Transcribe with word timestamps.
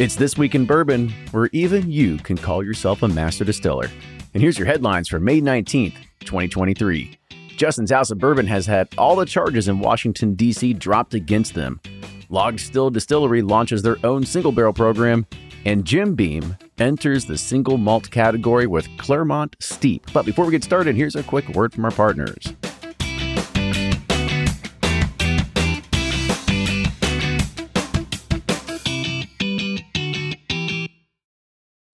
It's 0.00 0.16
This 0.16 0.38
Week 0.38 0.54
in 0.54 0.64
Bourbon, 0.64 1.10
where 1.32 1.50
even 1.52 1.92
you 1.92 2.16
can 2.16 2.38
call 2.38 2.64
yourself 2.64 3.02
a 3.02 3.08
master 3.08 3.44
distiller. 3.44 3.90
And 4.32 4.42
here's 4.42 4.58
your 4.58 4.66
headlines 4.66 5.10
for 5.10 5.20
May 5.20 5.42
19th, 5.42 5.92
2023. 6.20 7.18
Justin's 7.48 7.90
House 7.90 8.10
of 8.10 8.16
Bourbon 8.16 8.46
has 8.46 8.64
had 8.64 8.88
all 8.96 9.14
the 9.14 9.26
charges 9.26 9.68
in 9.68 9.78
Washington, 9.78 10.32
D.C. 10.32 10.72
dropped 10.72 11.12
against 11.12 11.52
them. 11.52 11.82
Log 12.30 12.58
Still 12.58 12.88
Distillery 12.88 13.42
launches 13.42 13.82
their 13.82 13.98
own 14.02 14.24
single 14.24 14.52
barrel 14.52 14.72
program, 14.72 15.26
and 15.66 15.84
Jim 15.84 16.14
Beam 16.14 16.56
enters 16.78 17.26
the 17.26 17.36
single 17.36 17.76
malt 17.76 18.10
category 18.10 18.66
with 18.66 18.88
Clermont 18.96 19.54
Steep. 19.60 20.10
But 20.14 20.24
before 20.24 20.46
we 20.46 20.52
get 20.52 20.64
started, 20.64 20.96
here's 20.96 21.14
a 21.14 21.22
quick 21.22 21.46
word 21.50 21.74
from 21.74 21.84
our 21.84 21.90
partners. 21.90 22.54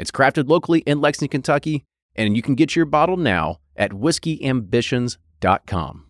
It's 0.00 0.10
crafted 0.10 0.48
locally 0.48 0.80
in 0.80 1.00
Lexington, 1.02 1.28
Kentucky, 1.28 1.84
and 2.16 2.34
you 2.34 2.40
can 2.40 2.54
get 2.54 2.74
your 2.74 2.86
bottle 2.86 3.18
now 3.18 3.58
at 3.76 3.90
whiskeyambitions.com. 3.90 6.09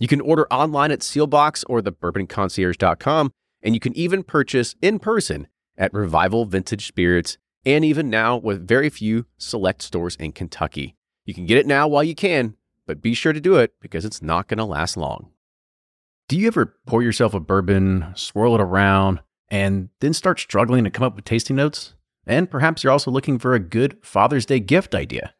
You 0.00 0.08
can 0.08 0.22
order 0.22 0.50
online 0.50 0.90
at 0.90 1.00
Seelbach's 1.00 1.62
or 1.64 1.82
thebourbonconcierge.com, 1.82 3.32
and 3.62 3.74
you 3.74 3.80
can 3.80 3.94
even 3.94 4.22
purchase 4.22 4.74
in 4.80 4.98
person 4.98 5.46
at 5.76 5.92
Revival 5.92 6.46
Vintage 6.46 6.86
Spirits, 6.86 7.36
and 7.66 7.84
even 7.84 8.08
now 8.08 8.38
with 8.38 8.66
very 8.66 8.88
few 8.88 9.26
select 9.36 9.82
stores 9.82 10.16
in 10.16 10.32
Kentucky. 10.32 10.96
You 11.26 11.34
can 11.34 11.44
get 11.44 11.58
it 11.58 11.66
now 11.66 11.86
while 11.86 12.02
you 12.02 12.14
can, 12.14 12.56
but 12.86 13.02
be 13.02 13.12
sure 13.12 13.34
to 13.34 13.42
do 13.42 13.56
it 13.56 13.74
because 13.78 14.06
it's 14.06 14.22
not 14.22 14.48
going 14.48 14.56
to 14.56 14.64
last 14.64 14.96
long. 14.96 15.32
Do 16.28 16.38
you 16.38 16.46
ever 16.46 16.78
pour 16.86 17.02
yourself 17.02 17.34
a 17.34 17.40
bourbon, 17.40 18.06
swirl 18.14 18.54
it 18.54 18.60
around, 18.62 19.20
and 19.50 19.90
then 20.00 20.14
start 20.14 20.40
struggling 20.40 20.84
to 20.84 20.90
come 20.90 21.04
up 21.04 21.14
with 21.14 21.26
tasting 21.26 21.56
notes? 21.56 21.94
And 22.26 22.50
perhaps 22.50 22.82
you're 22.82 22.92
also 22.92 23.10
looking 23.10 23.38
for 23.38 23.52
a 23.52 23.60
good 23.60 23.98
Father's 24.00 24.46
Day 24.46 24.60
gift 24.60 24.94
idea. 24.94 25.34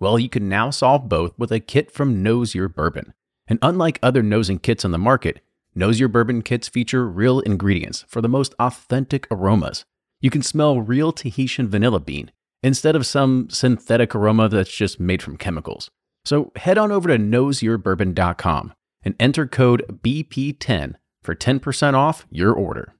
Well, 0.00 0.18
you 0.18 0.30
can 0.30 0.48
now 0.48 0.70
solve 0.70 1.06
both 1.06 1.38
with 1.38 1.52
a 1.52 1.60
kit 1.60 1.90
from 1.90 2.22
Nose 2.22 2.54
Your 2.54 2.68
Bourbon. 2.68 3.12
And 3.48 3.58
unlike 3.62 3.98
other 4.02 4.22
nosing 4.22 4.58
kits 4.58 4.84
on 4.84 4.90
the 4.90 4.98
market, 4.98 5.40
Nose 5.74 6.00
Your 6.00 6.08
Bourbon 6.08 6.42
kits 6.42 6.68
feature 6.68 7.06
real 7.06 7.40
ingredients 7.40 8.04
for 8.08 8.20
the 8.20 8.28
most 8.28 8.54
authentic 8.58 9.26
aromas. 9.30 9.84
You 10.20 10.30
can 10.30 10.42
smell 10.42 10.80
real 10.80 11.12
Tahitian 11.12 11.68
vanilla 11.68 12.00
bean 12.00 12.32
instead 12.62 12.96
of 12.96 13.06
some 13.06 13.48
synthetic 13.50 14.14
aroma 14.14 14.48
that's 14.48 14.74
just 14.74 14.98
made 14.98 15.22
from 15.22 15.36
chemicals. 15.36 15.90
So 16.24 16.50
head 16.56 16.78
on 16.78 16.90
over 16.90 17.08
to 17.08 17.18
noseyourbourbon.com 17.22 18.72
and 19.04 19.14
enter 19.20 19.46
code 19.46 20.00
BP10 20.02 20.94
for 21.22 21.34
10% 21.36 21.94
off 21.94 22.26
your 22.30 22.52
order. 22.52 22.94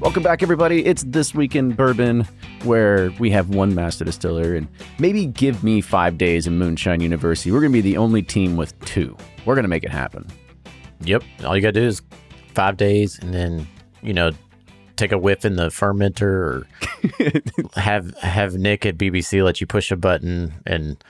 Welcome 0.00 0.22
back, 0.22 0.42
everybody. 0.42 0.84
It's 0.84 1.02
This 1.04 1.34
Week 1.34 1.56
in 1.56 1.72
Bourbon, 1.72 2.28
where 2.64 3.10
we 3.18 3.30
have 3.30 3.50
one 3.50 3.74
master 3.74 4.04
distiller, 4.04 4.54
and 4.54 4.66
maybe 4.98 5.26
give 5.26 5.62
me 5.62 5.80
five 5.80 6.18
days 6.18 6.46
in 6.46 6.58
Moonshine 6.58 7.00
University. 7.00 7.50
We're 7.52 7.60
going 7.60 7.72
to 7.72 7.76
be 7.76 7.80
the 7.82 7.96
only 7.96 8.22
team 8.22 8.56
with 8.56 8.78
two. 8.84 9.16
We're 9.44 9.54
going 9.54 9.64
to 9.64 9.68
make 9.68 9.84
it 9.84 9.90
happen. 9.90 10.26
Yep. 11.00 11.22
All 11.44 11.54
you 11.54 11.62
got 11.62 11.74
to 11.74 11.80
do 11.80 11.86
is 11.86 12.02
five 12.54 12.76
days 12.76 13.18
and 13.18 13.32
then, 13.34 13.66
you 14.02 14.14
know, 14.14 14.30
take 14.96 15.12
a 15.12 15.18
whiff 15.18 15.44
in 15.44 15.56
the 15.56 15.66
fermenter 15.68 16.22
or 16.22 16.66
have 17.80 18.16
have 18.18 18.54
Nick 18.54 18.86
at 18.86 18.96
BBC 18.96 19.44
let 19.44 19.60
you 19.60 19.66
push 19.66 19.90
a 19.92 19.96
button 19.96 20.54
and, 20.64 21.02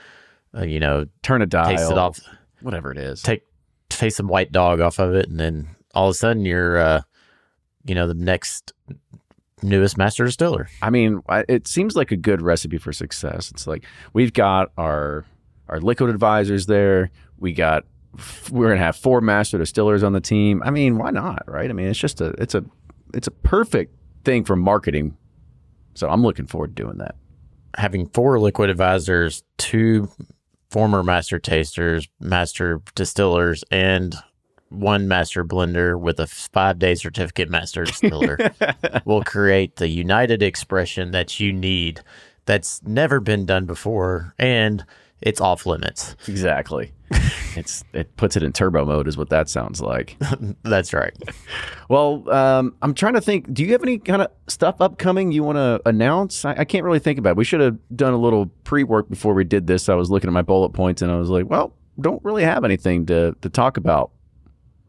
uh, 0.55 0.63
you 0.63 0.79
know, 0.79 1.05
Turn 1.23 1.41
a 1.41 1.45
dial. 1.45 1.69
taste 1.69 1.89
it 1.89 1.97
off, 1.97 2.19
Whatever 2.61 2.91
it 2.91 2.97
is. 2.97 3.21
take, 3.21 3.43
taste 3.89 4.17
some 4.17 4.27
white 4.27 4.51
dog 4.51 4.81
off 4.81 4.99
of 4.99 5.15
it. 5.15 5.29
And 5.29 5.39
then 5.39 5.69
all 5.95 6.07
of 6.09 6.11
a 6.11 6.15
sudden 6.15 6.43
you're, 6.45 6.77
uh, 6.77 7.01
you 7.85 7.95
know, 7.95 8.07
the 8.07 8.13
next 8.13 8.73
newest 9.61 9.97
master 9.97 10.25
distiller. 10.25 10.67
I 10.81 10.89
mean, 10.89 11.21
it 11.49 11.67
seems 11.67 11.95
like 11.95 12.11
a 12.11 12.15
good 12.17 12.41
recipe 12.41 12.77
for 12.77 12.93
success. 12.93 13.51
It's 13.51 13.67
like 13.67 13.83
we've 14.13 14.33
got 14.33 14.71
our 14.77 15.25
our 15.69 15.79
liquid 15.79 16.09
advisors 16.09 16.65
there. 16.67 17.09
We 17.37 17.53
got 17.53 17.85
we're 18.51 18.67
gonna 18.69 18.79
have 18.79 18.95
four 18.95 19.21
master 19.21 19.57
distillers 19.57 20.03
on 20.03 20.13
the 20.13 20.21
team. 20.21 20.61
I 20.63 20.69
mean, 20.71 20.97
why 20.97 21.11
not, 21.11 21.43
right? 21.47 21.69
I 21.69 21.73
mean, 21.73 21.87
it's 21.87 21.99
just 21.99 22.21
a 22.21 22.27
it's 22.39 22.55
a 22.55 22.63
it's 23.13 23.27
a 23.27 23.31
perfect 23.31 23.95
thing 24.23 24.43
for 24.43 24.55
marketing. 24.55 25.17
So 25.95 26.09
I'm 26.09 26.21
looking 26.23 26.45
forward 26.47 26.75
to 26.75 26.83
doing 26.83 26.97
that. 26.99 27.15
having 27.77 28.07
four 28.09 28.39
liquid 28.39 28.69
advisors, 28.69 29.43
two 29.57 30.09
former 30.69 31.03
master 31.03 31.39
tasters, 31.39 32.07
master 32.19 32.81
distillers, 32.95 33.63
and 33.71 34.15
one 34.69 35.07
master 35.07 35.43
blender 35.43 35.99
with 35.99 36.19
a 36.19 36.27
five 36.27 36.79
day 36.79 36.95
certificate 36.95 37.49
master 37.49 37.85
distiller 37.85 38.37
will 39.05 39.23
create 39.23 39.77
the 39.77 39.87
united 39.87 40.43
expression 40.43 41.11
that 41.11 41.39
you 41.39 41.53
need 41.53 42.01
that's 42.45 42.81
never 42.83 43.19
been 43.19 43.45
done 43.45 43.65
before 43.65 44.33
and 44.37 44.85
it's 45.21 45.41
off 45.41 45.65
limits. 45.65 46.15
Exactly. 46.27 46.91
it's 47.55 47.83
it 47.93 48.15
puts 48.17 48.35
it 48.35 48.43
in 48.43 48.53
turbo 48.53 48.85
mode, 48.85 49.07
is 49.07 49.17
what 49.17 49.29
that 49.29 49.49
sounds 49.49 49.81
like. 49.81 50.17
That's 50.63 50.93
right. 50.93 51.13
Well, 51.89 52.29
um, 52.29 52.75
I'm 52.81 52.93
trying 52.93 53.13
to 53.13 53.21
think. 53.21 53.51
Do 53.53 53.63
you 53.63 53.71
have 53.71 53.81
any 53.81 53.97
kind 53.97 54.21
of 54.21 54.31
stuff 54.47 54.81
upcoming 54.81 55.31
you 55.31 55.43
want 55.43 55.55
to 55.57 55.81
announce? 55.85 56.45
I, 56.45 56.51
I 56.59 56.65
can't 56.65 56.83
really 56.83 56.99
think 56.99 57.17
about 57.17 57.31
it. 57.31 57.37
We 57.37 57.45
should 57.45 57.61
have 57.61 57.77
done 57.95 58.13
a 58.13 58.17
little 58.17 58.47
pre 58.63 58.83
work 58.83 59.09
before 59.09 59.33
we 59.33 59.43
did 59.43 59.67
this. 59.67 59.89
I 59.89 59.95
was 59.95 60.11
looking 60.11 60.27
at 60.27 60.33
my 60.33 60.41
bullet 60.41 60.69
points 60.69 61.01
and 61.01 61.11
I 61.11 61.17
was 61.17 61.29
like, 61.29 61.49
well, 61.49 61.73
don't 61.99 62.23
really 62.23 62.43
have 62.43 62.63
anything 62.63 63.05
to, 63.07 63.35
to 63.41 63.49
talk 63.49 63.77
about. 63.77 64.11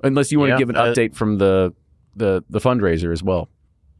Unless 0.02 0.32
you 0.32 0.38
want 0.40 0.52
to 0.52 0.58
give 0.58 0.70
an 0.70 0.76
uh, 0.76 0.84
update 0.84 1.14
from 1.14 1.38
the, 1.38 1.74
the, 2.14 2.44
the 2.48 2.60
fundraiser 2.60 3.12
as 3.12 3.22
well. 3.22 3.48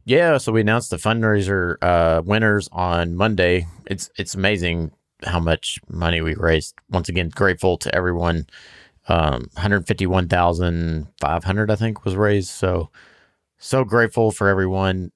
Yeah, 0.05 0.37
so 0.37 0.51
we 0.51 0.61
announced 0.61 0.89
the 0.89 0.97
fundraiser 0.97 1.75
uh, 1.81 2.21
winners 2.25 2.67
on 2.71 3.15
Monday. 3.15 3.67
It's 3.85 4.09
it's 4.17 4.33
amazing 4.33 4.91
how 5.23 5.39
much 5.39 5.79
money 5.87 6.21
we 6.21 6.33
raised. 6.33 6.73
Once 6.89 7.09
again, 7.09 7.29
grateful 7.29 7.77
to 7.77 7.93
everyone. 7.93 8.47
Um, 9.07 9.49
one 9.53 9.61
hundred 9.61 9.85
fifty 9.87 10.07
one 10.07 10.27
thousand 10.27 11.07
five 11.19 11.43
hundred, 11.43 11.69
I 11.69 11.75
think, 11.75 12.05
was 12.05 12.15
raised. 12.15 12.49
So 12.49 12.89
so 13.59 13.83
grateful 13.83 14.31
for 14.31 14.47
everyone. 14.47 15.11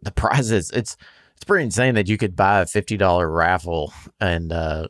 The 0.00 0.12
prizes 0.12 0.70
it's 0.72 0.96
it's 1.36 1.44
pretty 1.44 1.64
insane 1.64 1.94
that 1.94 2.08
you 2.08 2.18
could 2.18 2.36
buy 2.36 2.60
a 2.60 2.66
fifty 2.66 2.98
dollar 2.98 3.30
raffle 3.30 3.94
and 4.20 4.52
uh, 4.52 4.88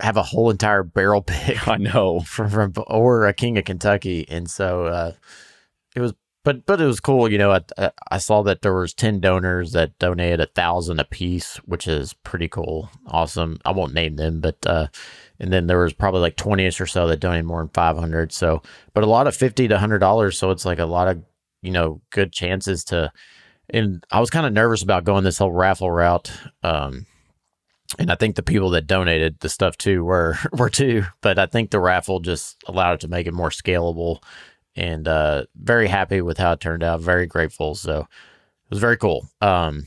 have 0.00 0.16
a 0.16 0.22
whole 0.22 0.50
entire 0.50 0.82
barrel 0.82 1.22
pick 1.26 1.66
I 1.68 1.76
know. 1.76 2.20
from, 2.20 2.50
from 2.50 2.72
or 2.86 3.26
a 3.26 3.32
King 3.32 3.58
of 3.58 3.64
Kentucky, 3.64 4.26
and 4.28 4.50
so 4.50 4.86
uh, 4.86 5.12
it 5.94 6.00
was 6.00 6.14
but 6.44 6.66
but 6.66 6.80
it 6.80 6.86
was 6.86 7.00
cool. 7.00 7.30
You 7.30 7.38
know, 7.38 7.52
I, 7.52 7.90
I 8.10 8.18
saw 8.18 8.42
that 8.42 8.62
there 8.62 8.74
was 8.74 8.94
ten 8.94 9.20
donors 9.20 9.72
that 9.72 9.98
donated 9.98 10.40
a 10.40 10.46
thousand 10.46 10.98
a 10.98 11.04
piece, 11.04 11.56
which 11.58 11.86
is 11.86 12.14
pretty 12.14 12.48
cool, 12.48 12.90
awesome. 13.06 13.60
I 13.64 13.70
won't 13.70 13.94
name 13.94 14.16
them, 14.16 14.40
but 14.40 14.56
uh, 14.66 14.88
and 15.38 15.52
then 15.52 15.68
there 15.68 15.78
was 15.78 15.92
probably 15.92 16.20
like 16.20 16.36
twenty 16.36 16.66
or 16.66 16.86
so 16.86 17.06
that 17.06 17.20
donated 17.20 17.44
more 17.44 17.60
than 17.60 17.68
five 17.68 17.96
hundred. 17.96 18.32
So, 18.32 18.62
but 18.92 19.04
a 19.04 19.08
lot 19.08 19.28
of 19.28 19.36
fifty 19.36 19.68
to 19.68 19.78
hundred 19.78 20.00
dollars. 20.00 20.36
So 20.36 20.50
it's 20.50 20.64
like 20.64 20.80
a 20.80 20.86
lot 20.86 21.08
of 21.08 21.22
you 21.62 21.70
know 21.70 22.00
good 22.10 22.32
chances 22.32 22.84
to. 22.84 23.12
And 23.70 24.04
I 24.10 24.20
was 24.20 24.28
kind 24.28 24.44
of 24.44 24.52
nervous 24.52 24.82
about 24.82 25.04
going 25.04 25.24
this 25.24 25.38
whole 25.38 25.52
raffle 25.52 25.90
route. 25.90 26.32
Um, 26.62 27.06
and 27.98 28.10
I 28.10 28.14
think 28.14 28.36
the 28.36 28.42
people 28.42 28.70
that 28.70 28.86
donated 28.86 29.40
the 29.40 29.48
stuff 29.48 29.76
too 29.76 30.04
were 30.04 30.36
were 30.52 30.70
too. 30.70 31.04
But 31.20 31.38
I 31.38 31.46
think 31.46 31.70
the 31.70 31.80
raffle 31.80 32.20
just 32.20 32.62
allowed 32.66 32.94
it 32.94 33.00
to 33.00 33.08
make 33.08 33.26
it 33.26 33.34
more 33.34 33.50
scalable 33.50 34.22
and 34.74 35.06
uh, 35.06 35.44
very 35.54 35.88
happy 35.88 36.22
with 36.22 36.38
how 36.38 36.52
it 36.52 36.60
turned 36.60 36.82
out. 36.82 37.00
Very 37.00 37.26
grateful. 37.26 37.74
So 37.74 38.00
it 38.00 38.70
was 38.70 38.78
very 38.78 38.96
cool. 38.96 39.28
Um, 39.40 39.86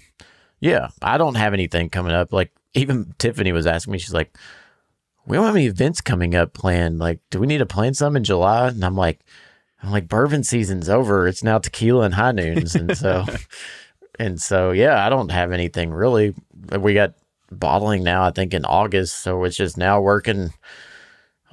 yeah, 0.60 0.90
I 1.02 1.18
don't 1.18 1.36
have 1.36 1.54
anything 1.54 1.90
coming 1.90 2.14
up. 2.14 2.32
Like 2.32 2.52
even 2.74 3.14
Tiffany 3.18 3.52
was 3.52 3.68
asking 3.68 3.94
me, 3.94 4.00
she's 4.00 4.14
like, 4.14 4.36
"We 5.26 5.38
don't 5.38 5.46
have 5.46 5.56
any 5.56 5.68
events 5.68 6.02
coming 6.02 6.36
up 6.36 6.54
planned. 6.54 7.00
Like, 7.00 7.20
do 7.30 7.40
we 7.40 7.48
need 7.48 7.60
to 7.60 7.66
plan 7.66 7.94
some 7.94 8.16
in 8.16 8.24
July?" 8.24 8.68
And 8.68 8.84
I'm 8.84 8.96
like, 8.96 9.22
"I'm 9.82 9.92
like, 9.92 10.08
bourbon 10.08 10.44
season's 10.44 10.90
over. 10.90 11.28
It's 11.28 11.44
now 11.44 11.58
tequila 11.58 12.06
and 12.06 12.14
high 12.14 12.32
noons." 12.32 12.76
And 12.76 12.98
so, 12.98 13.26
and 14.20 14.42
so, 14.42 14.72
yeah, 14.72 15.06
I 15.06 15.10
don't 15.10 15.32
have 15.32 15.52
anything 15.52 15.92
really. 15.92 16.34
We 16.80 16.94
got 16.94 17.14
bottling 17.60 18.04
now. 18.04 18.24
I 18.24 18.32
think 18.32 18.54
in 18.54 18.66
August, 18.66 19.22
so 19.22 19.44
it's 19.44 19.58
just 19.58 19.78
now 19.78 20.02
working 20.02 20.52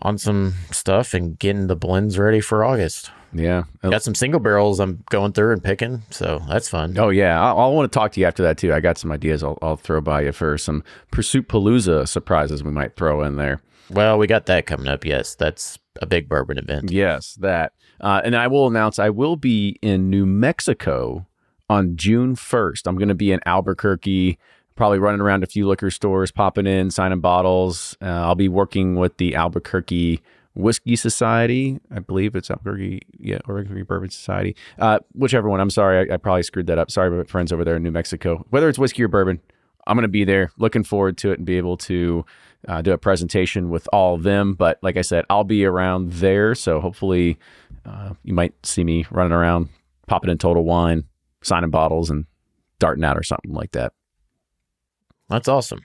on 0.00 0.18
some 0.18 0.54
stuff 0.70 1.14
and 1.14 1.38
getting 1.38 1.66
the 1.68 1.76
blends 1.76 2.18
ready 2.18 2.40
for 2.40 2.64
August. 2.64 3.10
Yeah. 3.32 3.64
Got 3.82 4.02
some 4.02 4.14
single 4.14 4.40
barrels 4.40 4.78
I'm 4.78 5.04
going 5.10 5.32
through 5.32 5.52
and 5.52 5.64
picking, 5.64 6.02
so 6.10 6.42
that's 6.48 6.68
fun. 6.68 6.98
Oh 6.98 7.08
yeah, 7.08 7.40
I, 7.40 7.52
I 7.52 7.68
want 7.68 7.90
to 7.90 7.98
talk 7.98 8.12
to 8.12 8.20
you 8.20 8.26
after 8.26 8.42
that 8.42 8.58
too. 8.58 8.74
I 8.74 8.80
got 8.80 8.98
some 8.98 9.10
ideas. 9.10 9.42
I'll, 9.42 9.58
I'll 9.62 9.76
throw 9.76 10.00
by 10.00 10.22
you 10.22 10.32
for 10.32 10.58
some 10.58 10.84
Pursuit 11.10 11.48
Palooza 11.48 12.06
surprises 12.06 12.62
we 12.62 12.72
might 12.72 12.94
throw 12.96 13.22
in 13.22 13.36
there. 13.36 13.62
Well, 13.90 14.18
we 14.18 14.26
got 14.26 14.46
that 14.46 14.66
coming 14.66 14.88
up. 14.88 15.04
Yes, 15.04 15.34
that's 15.34 15.78
a 16.00 16.06
big 16.06 16.28
bourbon 16.28 16.58
event. 16.58 16.90
Yes, 16.90 17.34
that. 17.40 17.72
Uh, 18.00 18.20
and 18.24 18.34
I 18.34 18.48
will 18.48 18.66
announce 18.66 18.98
I 18.98 19.10
will 19.10 19.36
be 19.36 19.78
in 19.80 20.10
New 20.10 20.26
Mexico 20.26 21.26
on 21.70 21.96
June 21.96 22.34
first. 22.34 22.86
I'm 22.86 22.96
going 22.96 23.08
to 23.08 23.14
be 23.14 23.32
in 23.32 23.40
Albuquerque 23.46 24.38
probably 24.74 24.98
running 24.98 25.20
around 25.20 25.42
a 25.42 25.46
few 25.46 25.68
liquor 25.68 25.90
stores, 25.90 26.30
popping 26.30 26.66
in, 26.66 26.90
signing 26.90 27.20
bottles. 27.20 27.96
Uh, 28.00 28.06
I'll 28.06 28.34
be 28.34 28.48
working 28.48 28.96
with 28.96 29.16
the 29.16 29.34
Albuquerque 29.34 30.22
Whiskey 30.54 30.96
Society. 30.96 31.80
I 31.90 32.00
believe 32.00 32.34
it's 32.34 32.50
Albuquerque, 32.50 33.02
yeah, 33.18 33.38
or 33.46 33.58
Albuquerque 33.58 33.82
Bourbon 33.82 34.10
Society. 34.10 34.56
Uh, 34.78 34.98
whichever 35.14 35.48
one. 35.48 35.60
I'm 35.60 35.70
sorry, 35.70 36.10
I, 36.10 36.14
I, 36.14 36.16
probably 36.16 36.42
screwed 36.42 36.66
that 36.66 36.78
up. 36.78 36.90
Sorry, 36.90 37.10
my 37.10 37.24
friends 37.24 37.52
over 37.52 37.64
there 37.64 37.76
in 37.76 37.82
New 37.82 37.90
Mexico. 37.90 38.44
Whether 38.50 38.68
it's 38.68 38.78
whiskey 38.78 39.02
or 39.02 39.08
bourbon, 39.08 39.40
I'm 39.86 39.96
going 39.96 40.02
to 40.02 40.08
be 40.08 40.24
there. 40.24 40.52
Looking 40.58 40.84
forward 40.84 41.16
to 41.18 41.32
it 41.32 41.38
and 41.38 41.46
be 41.46 41.56
able 41.56 41.76
to 41.78 42.24
uh, 42.68 42.82
do 42.82 42.92
a 42.92 42.98
presentation 42.98 43.70
with 43.70 43.88
all 43.92 44.14
of 44.14 44.22
them. 44.22 44.54
But 44.54 44.78
like 44.82 44.96
I 44.96 45.02
said, 45.02 45.24
I'll 45.30 45.44
be 45.44 45.64
around 45.64 46.12
there, 46.12 46.54
so 46.54 46.80
hopefully 46.80 47.38
uh, 47.84 48.14
you 48.22 48.34
might 48.34 48.54
see 48.64 48.84
me 48.84 49.06
running 49.10 49.32
around, 49.32 49.70
popping 50.06 50.30
in 50.30 50.38
Total 50.38 50.62
Wine, 50.62 51.04
signing 51.42 51.70
bottles, 51.70 52.10
and 52.10 52.26
darting 52.78 53.04
out 53.04 53.16
or 53.16 53.22
something 53.22 53.52
like 53.52 53.72
that. 53.72 53.92
That's 55.32 55.48
awesome. 55.48 55.80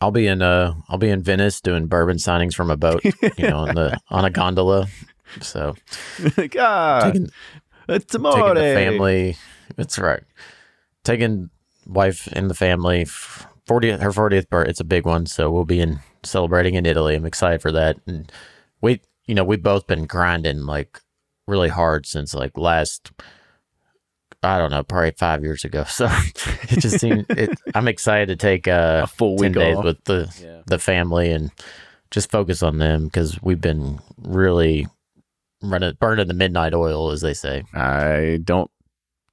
I'll 0.00 0.10
be 0.10 0.26
in 0.26 0.42
uh 0.42 0.74
I'll 0.88 0.98
be 0.98 1.08
in 1.08 1.22
Venice 1.22 1.60
doing 1.60 1.86
bourbon 1.86 2.16
signings 2.16 2.54
from 2.54 2.70
a 2.70 2.76
boat, 2.76 3.02
you 3.04 3.12
know, 3.48 3.58
on 3.58 3.74
the 3.74 3.98
on 4.10 4.24
a 4.24 4.30
gondola. 4.30 4.88
So 5.40 5.74
God, 6.50 7.12
taking, 7.12 7.28
it's 7.88 8.06
taking 8.06 8.54
the 8.54 8.74
family. 8.74 9.36
That's 9.76 9.98
right. 9.98 10.22
Taking 11.04 11.50
wife 11.86 12.28
and 12.32 12.50
the 12.50 12.54
family. 12.54 13.04
40th 13.04 14.00
her 14.00 14.10
40th 14.10 14.48
birthday. 14.48 14.70
It's 14.70 14.80
a 14.80 14.84
big 14.84 15.06
one, 15.06 15.26
so 15.26 15.50
we'll 15.50 15.64
be 15.64 15.80
in 15.80 16.00
celebrating 16.24 16.74
in 16.74 16.86
Italy. 16.86 17.14
I'm 17.14 17.24
excited 17.24 17.62
for 17.62 17.72
that. 17.72 17.96
And 18.06 18.30
we, 18.80 19.00
you 19.26 19.34
know, 19.34 19.44
we've 19.44 19.62
both 19.62 19.86
been 19.86 20.06
grinding 20.06 20.66
like 20.66 21.00
really 21.46 21.68
hard 21.68 22.06
since 22.06 22.34
like 22.34 22.58
last 22.58 23.12
I 24.42 24.58
don't 24.58 24.70
know, 24.70 24.82
probably 24.82 25.12
five 25.12 25.42
years 25.42 25.64
ago. 25.64 25.84
So 25.96 26.08
it 26.70 26.80
just 26.80 27.00
seemed. 27.00 27.26
It, 27.30 27.58
I'm 27.74 27.88
excited 27.88 28.28
to 28.28 28.36
take 28.36 28.68
uh, 28.68 29.02
a 29.04 29.06
full 29.06 29.36
week 29.36 29.52
days 29.52 29.76
off. 29.76 29.84
with 29.84 30.04
the 30.04 30.32
yeah. 30.42 30.62
the 30.66 30.78
family 30.78 31.30
and 31.30 31.50
just 32.10 32.30
focus 32.30 32.62
on 32.62 32.78
them 32.78 33.06
because 33.06 33.40
we've 33.42 33.60
been 33.60 33.98
really 34.18 34.86
running 35.62 35.94
burning 35.98 36.28
the 36.28 36.34
midnight 36.34 36.74
oil, 36.74 37.10
as 37.10 37.20
they 37.22 37.34
say. 37.34 37.64
I 37.74 38.40
don't 38.44 38.70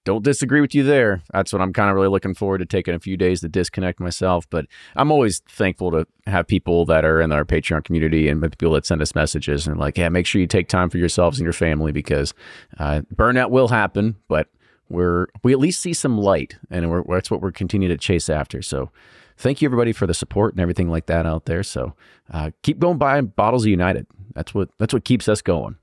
don't 0.06 0.24
disagree 0.24 0.60
with 0.60 0.76
you 0.76 0.84
there. 0.84 1.22
That's 1.32 1.54
what 1.54 1.62
I'm 1.62 1.72
kind 1.72 1.90
of 1.90 1.96
really 1.96 2.10
looking 2.10 2.34
forward 2.34 2.58
to 2.58 2.66
taking 2.66 2.94
a 2.94 3.00
few 3.00 3.16
days 3.16 3.40
to 3.42 3.50
disconnect 3.50 4.00
myself. 4.00 4.50
But 4.50 4.66
I'm 4.96 5.12
always 5.12 5.40
thankful 5.48 5.92
to 5.92 6.06
have 6.28 6.48
people 6.48 6.86
that 6.88 7.06
are 7.06 7.22
in 7.22 7.32
our 7.32 7.46
Patreon 7.46 7.84
community 7.84 8.28
and 8.28 8.42
people 8.42 8.74
that 8.74 8.86
send 8.86 9.02
us 9.02 9.16
messages 9.16 9.66
and 9.66 9.80
like, 9.80 9.98
yeah, 9.98 10.10
make 10.10 10.26
sure 10.26 10.42
you 10.42 10.48
take 10.48 10.68
time 10.68 10.90
for 10.90 10.98
yourselves 10.98 11.40
and 11.40 11.46
your 11.46 11.54
family 11.54 11.92
because 11.92 12.34
uh, 12.80 13.02
burnout 13.16 13.50
will 13.50 13.70
happen, 13.70 14.18
but 14.28 14.50
we're 14.89 15.27
we 15.44 15.53
at 15.53 15.59
least 15.59 15.81
see 15.81 15.94
some 15.94 16.18
light, 16.18 16.57
and 16.69 16.89
we're, 16.89 17.03
that's 17.03 17.31
what 17.31 17.41
we're 17.41 17.51
continuing 17.51 17.95
to 17.95 17.97
chase 17.97 18.30
after. 18.30 18.62
So, 18.62 18.91
thank 19.38 19.62
you 19.62 19.68
everybody 19.68 19.94
for 19.94 20.07
the 20.07 20.13
support 20.13 20.53
and 20.53 20.62
everything 20.62 20.89
like 20.89 21.06
that 21.07 21.25
out 21.25 21.45
there. 21.45 21.63
So, 21.63 21.94
uh, 22.31 22.51
keep 22.62 22.80
going 22.80 22.97
buying 22.97 23.27
bottles 23.27 23.63
of 23.63 23.69
United. 23.69 24.07
That's 24.33 24.53
what 24.53 24.69
that's 24.80 24.94
what 24.94 25.06
keeps 25.06 25.27
us 25.27 25.41
going. 25.41 25.77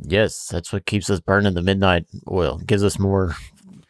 Yes, 0.00 0.48
that's 0.48 0.72
what 0.72 0.86
keeps 0.86 1.08
us 1.08 1.20
burning 1.20 1.54
the 1.54 1.62
midnight 1.62 2.06
oil. 2.30 2.58
Gives 2.58 2.84
us 2.84 2.98
more 2.98 3.34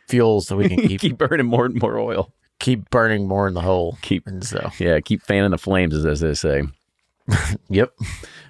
fuel 0.08 0.40
so 0.40 0.56
we 0.56 0.68
can 0.68 0.78
keep 0.88 1.00
keep 1.00 1.18
burning 1.18 1.46
more 1.46 1.66
and 1.66 1.80
more 1.80 1.98
oil. 1.98 2.32
Keep 2.58 2.90
burning 2.90 3.28
more 3.28 3.46
in 3.46 3.54
the 3.54 3.60
hole. 3.60 3.98
Keep 4.02 4.26
and 4.26 4.44
so 4.44 4.70
yeah, 4.78 5.00
keep 5.00 5.22
fanning 5.22 5.50
the 5.50 5.58
flames, 5.58 5.94
as 6.04 6.20
they 6.20 6.34
say. 6.34 6.62
yep. 7.68 7.92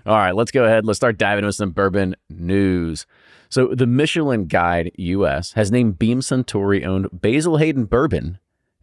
All 0.04 0.16
right, 0.16 0.34
let's 0.34 0.50
go 0.50 0.64
ahead. 0.64 0.84
Let's 0.84 0.98
start 0.98 1.18
diving 1.18 1.44
into 1.44 1.52
some 1.52 1.70
bourbon 1.70 2.14
news. 2.28 3.06
So, 3.48 3.68
the 3.68 3.86
Michelin 3.86 4.46
Guide 4.46 4.92
US 4.96 5.52
has 5.52 5.70
named 5.70 5.98
Beam 5.98 6.20
Suntory 6.20 6.84
owned 6.84 7.08
Basil 7.12 7.58
Hayden 7.58 7.84
Bourbon 7.84 8.38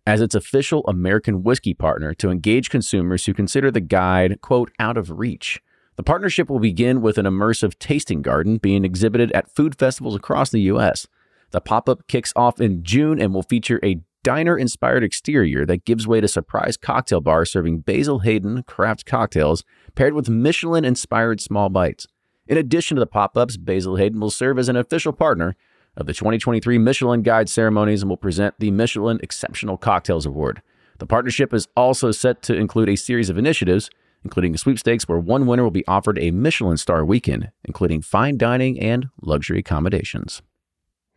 as 0.05 0.21
its 0.21 0.35
official 0.35 0.83
American 0.87 1.43
whiskey 1.43 1.73
partner 1.73 2.13
to 2.15 2.29
engage 2.29 2.69
consumers 2.69 3.25
who 3.25 3.33
consider 3.33 3.71
the 3.71 3.81
guide, 3.81 4.41
quote, 4.41 4.71
out 4.79 4.97
of 4.97 5.11
reach. 5.11 5.61
The 5.95 6.03
partnership 6.03 6.49
will 6.49 6.59
begin 6.59 7.01
with 7.01 7.17
an 7.17 7.25
immersive 7.25 7.77
tasting 7.77 8.21
garden 8.21 8.57
being 8.57 8.83
exhibited 8.83 9.31
at 9.31 9.53
food 9.53 9.77
festivals 9.77 10.15
across 10.15 10.49
the 10.49 10.61
U.S. 10.61 11.07
The 11.51 11.61
pop 11.61 11.87
up 11.87 12.07
kicks 12.07 12.33
off 12.35 12.59
in 12.59 12.83
June 12.83 13.21
and 13.21 13.33
will 13.33 13.43
feature 13.43 13.79
a 13.83 14.01
diner 14.23 14.57
inspired 14.57 15.03
exterior 15.03 15.65
that 15.65 15.85
gives 15.85 16.07
way 16.07 16.19
to 16.21 16.27
surprise 16.27 16.77
cocktail 16.77 17.21
bars 17.21 17.51
serving 17.51 17.79
Basil 17.79 18.19
Hayden 18.19 18.63
craft 18.63 19.05
cocktails 19.05 19.63
paired 19.95 20.13
with 20.13 20.29
Michelin 20.29 20.85
inspired 20.85 21.41
small 21.41 21.69
bites. 21.69 22.07
In 22.47 22.57
addition 22.57 22.95
to 22.95 22.99
the 22.99 23.07
pop 23.07 23.37
ups, 23.37 23.57
Basil 23.57 23.95
Hayden 23.95 24.19
will 24.19 24.29
serve 24.29 24.59
as 24.59 24.69
an 24.69 24.75
official 24.75 25.13
partner 25.13 25.55
of 25.95 26.07
the 26.07 26.13
2023 26.13 26.77
Michelin 26.77 27.21
Guide 27.21 27.49
ceremonies 27.49 28.01
and 28.01 28.09
will 28.09 28.17
present 28.17 28.55
the 28.59 28.71
Michelin 28.71 29.19
Exceptional 29.23 29.77
Cocktails 29.77 30.25
Award. 30.25 30.61
The 30.99 31.05
partnership 31.05 31.53
is 31.53 31.67
also 31.75 32.11
set 32.11 32.41
to 32.43 32.55
include 32.55 32.89
a 32.89 32.95
series 32.95 33.29
of 33.29 33.37
initiatives, 33.37 33.89
including 34.23 34.53
a 34.53 34.57
sweepstakes 34.57 35.07
where 35.07 35.19
one 35.19 35.45
winner 35.45 35.63
will 35.63 35.71
be 35.71 35.87
offered 35.87 36.17
a 36.19 36.31
Michelin 36.31 36.77
star 36.77 37.05
weekend, 37.05 37.51
including 37.65 38.01
fine 38.01 38.37
dining 38.37 38.79
and 38.79 39.07
luxury 39.21 39.59
accommodations. 39.59 40.41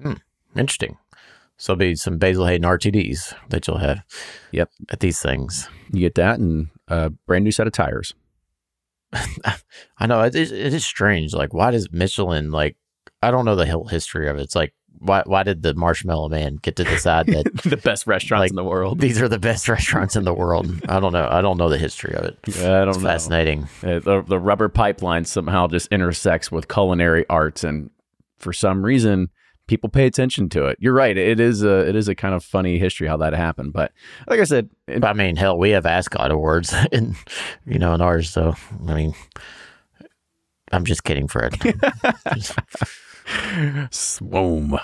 Hmm, 0.00 0.14
interesting. 0.56 0.98
So 1.56 1.74
there'll 1.74 1.92
be 1.92 1.96
some 1.96 2.18
Basil 2.18 2.46
Hayden 2.46 2.68
RTDs 2.68 3.34
that 3.48 3.66
you'll 3.66 3.78
have. 3.78 4.02
Yep. 4.52 4.70
At 4.90 5.00
these 5.00 5.20
things. 5.20 5.68
You 5.90 6.00
get 6.00 6.14
that 6.16 6.38
and 6.38 6.68
a 6.88 7.10
brand 7.10 7.44
new 7.44 7.50
set 7.50 7.66
of 7.66 7.72
tires. 7.72 8.14
I 9.98 10.06
know 10.06 10.22
it 10.22 10.34
is, 10.34 10.52
it 10.52 10.74
is 10.74 10.84
strange. 10.84 11.32
Like, 11.32 11.54
why 11.54 11.70
does 11.70 11.90
Michelin 11.92 12.50
like? 12.50 12.76
I 13.22 13.30
don't 13.30 13.44
know 13.44 13.56
the 13.56 13.66
whole 13.66 13.86
history 13.86 14.28
of 14.28 14.36
it. 14.36 14.42
It's 14.42 14.54
like, 14.54 14.74
why 14.98 15.22
why 15.26 15.42
did 15.42 15.62
the 15.62 15.74
Marshmallow 15.74 16.28
Man 16.28 16.56
get 16.56 16.76
to 16.76 16.84
decide 16.84 17.26
that 17.26 17.52
the 17.64 17.76
best 17.76 18.06
restaurants 18.06 18.42
like, 18.42 18.50
in 18.50 18.56
the 18.56 18.64
world? 18.64 19.00
These 19.00 19.20
are 19.20 19.28
the 19.28 19.38
best 19.38 19.68
restaurants 19.68 20.16
in 20.16 20.24
the 20.24 20.34
world. 20.34 20.70
I 20.88 21.00
don't 21.00 21.12
know. 21.12 21.28
I 21.30 21.40
don't 21.40 21.58
know 21.58 21.68
the 21.68 21.78
history 21.78 22.14
of 22.14 22.24
it. 22.24 22.38
Yeah, 22.46 22.82
I 22.82 22.84
don't 22.84 22.88
it's 22.90 22.98
know. 22.98 23.04
Fascinating. 23.04 23.68
Uh, 23.82 24.00
the 24.00 24.24
the 24.26 24.38
rubber 24.38 24.68
pipeline 24.68 25.24
somehow 25.24 25.66
just 25.66 25.88
intersects 25.88 26.50
with 26.50 26.68
culinary 26.68 27.26
arts, 27.28 27.64
and 27.64 27.90
for 28.38 28.52
some 28.52 28.84
reason, 28.84 29.30
people 29.66 29.88
pay 29.88 30.06
attention 30.06 30.48
to 30.50 30.66
it. 30.66 30.78
You're 30.80 30.92
right. 30.92 31.16
It 31.16 31.40
is 31.40 31.62
a 31.62 31.88
it 31.88 31.96
is 31.96 32.08
a 32.08 32.14
kind 32.14 32.34
of 32.34 32.44
funny 32.44 32.78
history 32.78 33.08
how 33.08 33.16
that 33.18 33.32
happened. 33.32 33.72
But 33.72 33.92
like 34.26 34.40
I 34.40 34.44
said, 34.44 34.70
it, 34.86 35.04
I 35.04 35.12
mean, 35.12 35.36
hell, 35.36 35.58
we 35.58 35.70
have 35.70 35.86
Ascot 35.86 36.30
awards 36.30 36.74
in 36.92 37.16
you 37.66 37.78
know 37.78 37.94
in 37.94 38.00
ours. 38.00 38.30
So 38.30 38.54
I 38.88 38.94
mean, 38.94 39.14
I'm 40.72 40.84
just 40.84 41.04
kidding, 41.04 41.28
Fred. 41.28 41.52
Swoom. 43.90 44.78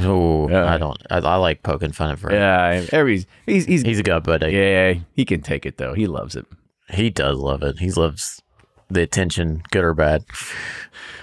Oh, 0.00 0.48
yeah. 0.48 0.72
I 0.72 0.78
don't. 0.78 0.96
I, 1.10 1.18
I, 1.18 1.36
like 1.36 1.62
poking 1.62 1.92
fun 1.92 2.12
at 2.12 2.18
Fred. 2.18 2.34
Yeah, 2.34 2.86
every 2.92 3.26
he's 3.44 3.66
he's 3.66 3.82
he's 3.82 3.98
a 3.98 4.02
good 4.02 4.22
buddy. 4.22 4.52
Yeah, 4.52 4.94
he 5.14 5.24
can 5.24 5.42
take 5.42 5.66
it 5.66 5.78
though. 5.78 5.94
He 5.94 6.06
loves 6.06 6.36
it. 6.36 6.46
He 6.90 7.10
does 7.10 7.36
love 7.38 7.62
it. 7.62 7.78
He 7.80 7.90
loves 7.90 8.42
the 8.88 9.02
attention, 9.02 9.62
good 9.70 9.84
or 9.84 9.94
bad. 9.94 10.24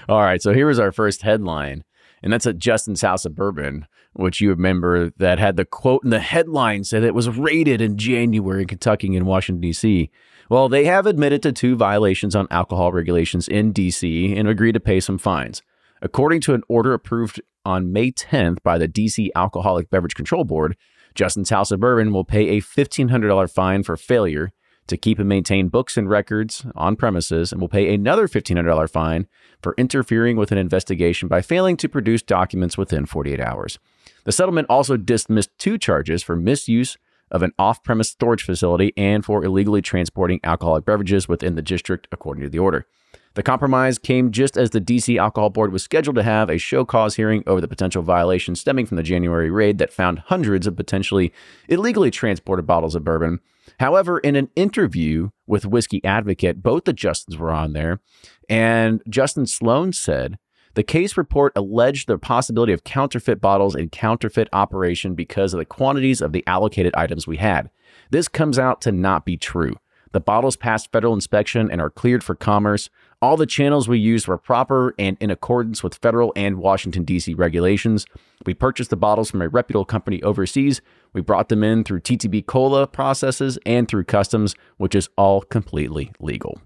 All 0.08 0.20
right, 0.20 0.42
so 0.42 0.52
here 0.52 0.68
is 0.68 0.78
our 0.78 0.92
first 0.92 1.22
headline. 1.22 1.84
And 2.22 2.32
that's 2.32 2.46
at 2.46 2.58
Justin's 2.58 3.02
House 3.02 3.24
of 3.24 3.34
Bourbon, 3.34 3.86
which 4.12 4.40
you 4.40 4.50
remember 4.50 5.10
that 5.16 5.38
had 5.38 5.56
the 5.56 5.64
quote 5.64 6.04
in 6.04 6.10
the 6.10 6.20
headline 6.20 6.84
said 6.84 7.02
it 7.02 7.14
was 7.14 7.28
raided 7.28 7.80
in 7.80 7.96
January 7.96 8.62
in 8.62 8.68
Kentucky 8.68 9.16
and 9.16 9.26
Washington, 9.26 9.60
D.C. 9.60 10.10
Well, 10.48 10.68
they 10.68 10.84
have 10.84 11.06
admitted 11.06 11.42
to 11.42 11.52
two 11.52 11.76
violations 11.76 12.34
on 12.34 12.48
alcohol 12.50 12.92
regulations 12.92 13.48
in 13.48 13.72
D.C. 13.72 14.36
and 14.36 14.48
agreed 14.48 14.72
to 14.72 14.80
pay 14.80 15.00
some 15.00 15.18
fines. 15.18 15.62
According 16.02 16.40
to 16.42 16.54
an 16.54 16.62
order 16.68 16.92
approved 16.92 17.40
on 17.64 17.92
May 17.92 18.10
10th 18.10 18.62
by 18.62 18.78
the 18.78 18.88
DC 18.88 19.28
Alcoholic 19.36 19.90
Beverage 19.90 20.14
Control 20.14 20.44
Board, 20.44 20.76
Justin's 21.14 21.50
House 21.50 21.70
of 21.70 21.80
Bourbon 21.80 22.12
will 22.12 22.24
pay 22.24 22.56
a 22.56 22.60
$1,500 22.60 23.50
fine 23.50 23.82
for 23.82 23.96
failure 23.96 24.52
to 24.90 24.96
keep 24.96 25.18
and 25.18 25.28
maintain 25.28 25.68
books 25.68 25.96
and 25.96 26.08
records 26.08 26.64
on 26.76 26.94
premises 26.94 27.50
and 27.50 27.60
will 27.60 27.68
pay 27.68 27.92
another 27.92 28.28
$1,500 28.28 28.90
fine 28.90 29.26
for 29.62 29.74
interfering 29.78 30.36
with 30.36 30.52
an 30.52 30.58
investigation 30.58 31.28
by 31.28 31.40
failing 31.40 31.76
to 31.78 31.88
produce 31.88 32.22
documents 32.22 32.76
within 32.78 33.06
48 33.06 33.40
hours. 33.40 33.78
The 34.24 34.32
settlement 34.32 34.66
also 34.68 34.96
dismissed 34.96 35.50
two 35.58 35.78
charges 35.78 36.22
for 36.22 36.36
misuse 36.36 36.98
of 37.30 37.42
an 37.42 37.52
off 37.58 37.82
premise 37.82 38.10
storage 38.10 38.42
facility 38.42 38.92
and 38.96 39.24
for 39.24 39.44
illegally 39.44 39.82
transporting 39.82 40.40
alcoholic 40.44 40.84
beverages 40.84 41.28
within 41.28 41.54
the 41.54 41.62
district, 41.62 42.08
according 42.12 42.42
to 42.42 42.50
the 42.50 42.58
order. 42.58 42.86
The 43.34 43.42
compromise 43.44 43.98
came 43.98 44.32
just 44.32 44.56
as 44.56 44.70
the 44.70 44.80
DC 44.80 45.16
Alcohol 45.16 45.50
Board 45.50 45.72
was 45.72 45.84
scheduled 45.84 46.16
to 46.16 46.22
have 46.24 46.50
a 46.50 46.58
show 46.58 46.84
cause 46.84 47.14
hearing 47.14 47.44
over 47.46 47.60
the 47.60 47.68
potential 47.68 48.02
violations 48.02 48.60
stemming 48.60 48.86
from 48.86 48.96
the 48.96 49.04
January 49.04 49.50
raid 49.50 49.78
that 49.78 49.92
found 49.92 50.18
hundreds 50.18 50.66
of 50.66 50.74
potentially 50.74 51.32
illegally 51.68 52.10
transported 52.10 52.66
bottles 52.66 52.96
of 52.96 53.04
bourbon. 53.04 53.38
However, 53.78 54.18
in 54.18 54.34
an 54.34 54.50
interview 54.56 55.30
with 55.46 55.64
Whiskey 55.64 56.04
Advocate, 56.04 56.60
both 56.60 56.84
the 56.84 56.92
Justins 56.92 57.36
were 57.36 57.52
on 57.52 57.72
there, 57.72 58.00
and 58.48 59.00
Justin 59.08 59.46
Sloan 59.46 59.92
said 59.92 60.36
the 60.74 60.82
case 60.82 61.16
report 61.16 61.52
alleged 61.54 62.08
the 62.08 62.18
possibility 62.18 62.72
of 62.72 62.84
counterfeit 62.84 63.40
bottles 63.40 63.76
and 63.76 63.92
counterfeit 63.92 64.48
operation 64.52 65.14
because 65.14 65.54
of 65.54 65.58
the 65.58 65.64
quantities 65.64 66.20
of 66.20 66.32
the 66.32 66.44
allocated 66.48 66.94
items 66.96 67.26
we 67.26 67.36
had. 67.36 67.70
This 68.10 68.26
comes 68.26 68.58
out 68.58 68.80
to 68.82 68.92
not 68.92 69.24
be 69.24 69.36
true. 69.36 69.76
The 70.12 70.20
bottles 70.20 70.56
passed 70.56 70.90
federal 70.90 71.14
inspection 71.14 71.70
and 71.70 71.80
are 71.80 71.90
cleared 71.90 72.24
for 72.24 72.34
commerce. 72.34 72.90
All 73.22 73.36
the 73.36 73.46
channels 73.46 73.86
we 73.86 73.98
used 73.98 74.26
were 74.26 74.38
proper 74.38 74.94
and 74.98 75.18
in 75.20 75.30
accordance 75.30 75.82
with 75.82 75.96
federal 75.96 76.32
and 76.36 76.56
Washington, 76.56 77.04
D.C. 77.04 77.34
regulations. 77.34 78.06
We 78.46 78.54
purchased 78.54 78.88
the 78.88 78.96
bottles 78.96 79.30
from 79.30 79.42
a 79.42 79.48
reputable 79.48 79.84
company 79.84 80.22
overseas. 80.22 80.80
We 81.12 81.20
brought 81.20 81.50
them 81.50 81.62
in 81.62 81.84
through 81.84 82.00
TTB 82.00 82.46
Cola 82.46 82.86
processes 82.86 83.58
and 83.66 83.86
through 83.86 84.04
customs, 84.04 84.54
which 84.78 84.94
is 84.94 85.10
all 85.18 85.42
completely 85.42 86.12
legal. 86.18 86.62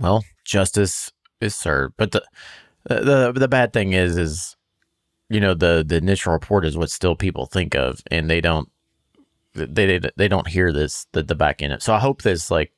Well, 0.00 0.24
justice 0.44 1.12
is 1.40 1.54
served. 1.54 1.94
But 1.96 2.10
the 2.10 2.22
the 2.84 3.32
the 3.32 3.48
bad 3.48 3.72
thing 3.72 3.92
is 3.92 4.16
is 4.16 4.56
you 5.30 5.40
know 5.40 5.54
the 5.54 5.84
the 5.86 5.96
initial 5.96 6.32
report 6.32 6.64
is 6.66 6.76
what 6.76 6.90
still 6.90 7.14
people 7.14 7.46
think 7.46 7.74
of 7.74 8.02
and 8.10 8.28
they 8.28 8.40
don't 8.40 8.68
they 9.54 9.98
they, 9.98 10.10
they 10.16 10.28
don't 10.28 10.48
hear 10.48 10.72
this 10.72 11.06
the, 11.12 11.22
the 11.22 11.34
back 11.34 11.62
end. 11.62 11.72
of 11.72 11.82
So 11.82 11.94
I 11.94 11.98
hope 12.00 12.22
this 12.22 12.50
like 12.50 12.72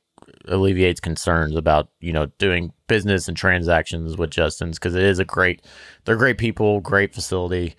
alleviates 0.47 0.99
concerns 0.99 1.55
about 1.55 1.89
you 1.99 2.13
know 2.13 2.27
doing 2.37 2.71
business 2.87 3.27
and 3.27 3.35
transactions 3.35 4.17
with 4.17 4.29
Justin's 4.29 4.77
because 4.79 4.95
it 4.95 5.03
is 5.03 5.19
a 5.19 5.25
great 5.25 5.61
they're 6.05 6.15
great 6.15 6.37
people, 6.37 6.79
great 6.79 7.13
facility, 7.13 7.75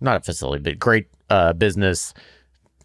not 0.00 0.16
a 0.16 0.20
facility, 0.20 0.62
but 0.62 0.78
great 0.78 1.08
uh, 1.30 1.52
business. 1.52 2.14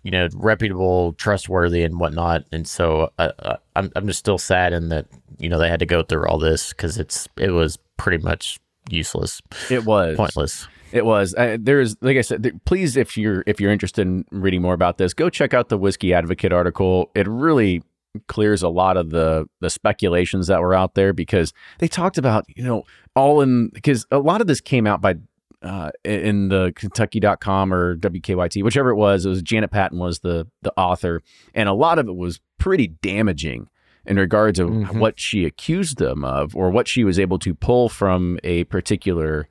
You 0.03 0.09
know, 0.09 0.29
reputable, 0.33 1.13
trustworthy, 1.13 1.83
and 1.83 1.99
whatnot. 1.99 2.45
And 2.51 2.67
so 2.67 3.11
uh, 3.19 3.31
uh, 3.37 3.57
I'm 3.75 3.91
I'm 3.95 4.07
just 4.07 4.17
still 4.17 4.39
sad 4.39 4.73
in 4.73 4.89
that 4.89 5.05
you 5.37 5.47
know 5.47 5.59
they 5.59 5.69
had 5.69 5.79
to 5.79 5.85
go 5.85 6.01
through 6.01 6.27
all 6.27 6.39
this 6.39 6.69
because 6.69 6.97
it's 6.97 7.27
it 7.37 7.51
was 7.51 7.77
pretty 7.97 8.23
much 8.23 8.59
useless. 8.89 9.43
It 9.69 9.85
was 9.85 10.17
pointless. 10.17 10.67
It 10.91 11.05
was. 11.05 11.33
Uh, 11.35 11.57
there's, 11.59 11.95
like 12.01 12.17
I 12.17 12.21
said, 12.21 12.43
th- 12.43 12.55
please, 12.65 12.97
if 12.97 13.17
you're 13.17 13.43
if 13.47 13.61
you're 13.61 13.71
interested 13.71 14.01
in 14.01 14.25
reading 14.31 14.61
more 14.61 14.73
about 14.73 14.97
this, 14.97 15.13
go 15.13 15.29
check 15.29 15.53
out 15.53 15.69
the 15.69 15.77
Whiskey 15.77 16.13
Advocate 16.13 16.51
article. 16.51 17.11
It 17.15 17.27
really 17.27 17.83
clears 18.27 18.61
a 18.61 18.69
lot 18.69 18.97
of 18.97 19.09
the 19.09 19.47
the 19.59 19.69
speculations 19.69 20.47
that 20.47 20.61
were 20.61 20.73
out 20.73 20.95
there 20.95 21.13
because 21.13 21.53
they 21.79 21.87
talked 21.87 22.17
about 22.17 22.45
you 22.47 22.63
know 22.63 22.83
all 23.15 23.41
in 23.41 23.69
because 23.69 24.05
a 24.11 24.19
lot 24.19 24.41
of 24.41 24.47
this 24.47 24.61
came 24.61 24.85
out 24.85 25.01
by 25.01 25.15
uh, 25.63 25.91
in 26.03 26.49
the 26.49 26.73
Kentucky.com 26.75 27.73
or 27.73 27.95
WKYT, 27.97 28.63
whichever 28.63 28.89
it 28.89 28.95
was. 28.95 29.25
It 29.25 29.29
was 29.29 29.41
Janet 29.41 29.71
Patton 29.71 29.99
was 29.99 30.19
the 30.19 30.47
the 30.61 30.73
author, 30.77 31.21
and 31.53 31.69
a 31.69 31.73
lot 31.73 31.99
of 31.99 32.07
it 32.07 32.15
was 32.15 32.39
pretty 32.57 32.87
damaging 32.87 33.69
in 34.05 34.17
regards 34.17 34.59
of 34.59 34.69
mm-hmm. 34.69 34.99
what 34.99 35.19
she 35.19 35.45
accused 35.45 35.97
them 35.97 36.25
of 36.25 36.55
or 36.55 36.71
what 36.71 36.87
she 36.87 37.03
was 37.03 37.19
able 37.19 37.37
to 37.39 37.53
pull 37.53 37.89
from 37.89 38.39
a 38.43 38.63
particular 38.65 39.47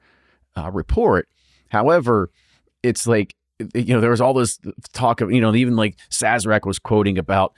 uh, 0.57 0.71
report. 0.73 1.29
However, 1.69 2.31
it's 2.83 3.07
like 3.07 3.37
you 3.75 3.95
know 3.95 4.01
there 4.01 4.11
was 4.11 4.21
all 4.21 4.35
this 4.35 4.59
talk 4.93 5.21
of 5.21 5.31
you 5.31 5.41
know 5.41 5.55
even 5.55 5.77
like 5.77 5.97
Sazerac 6.11 6.67
was 6.67 6.79
quoting 6.79 7.19
about 7.19 7.53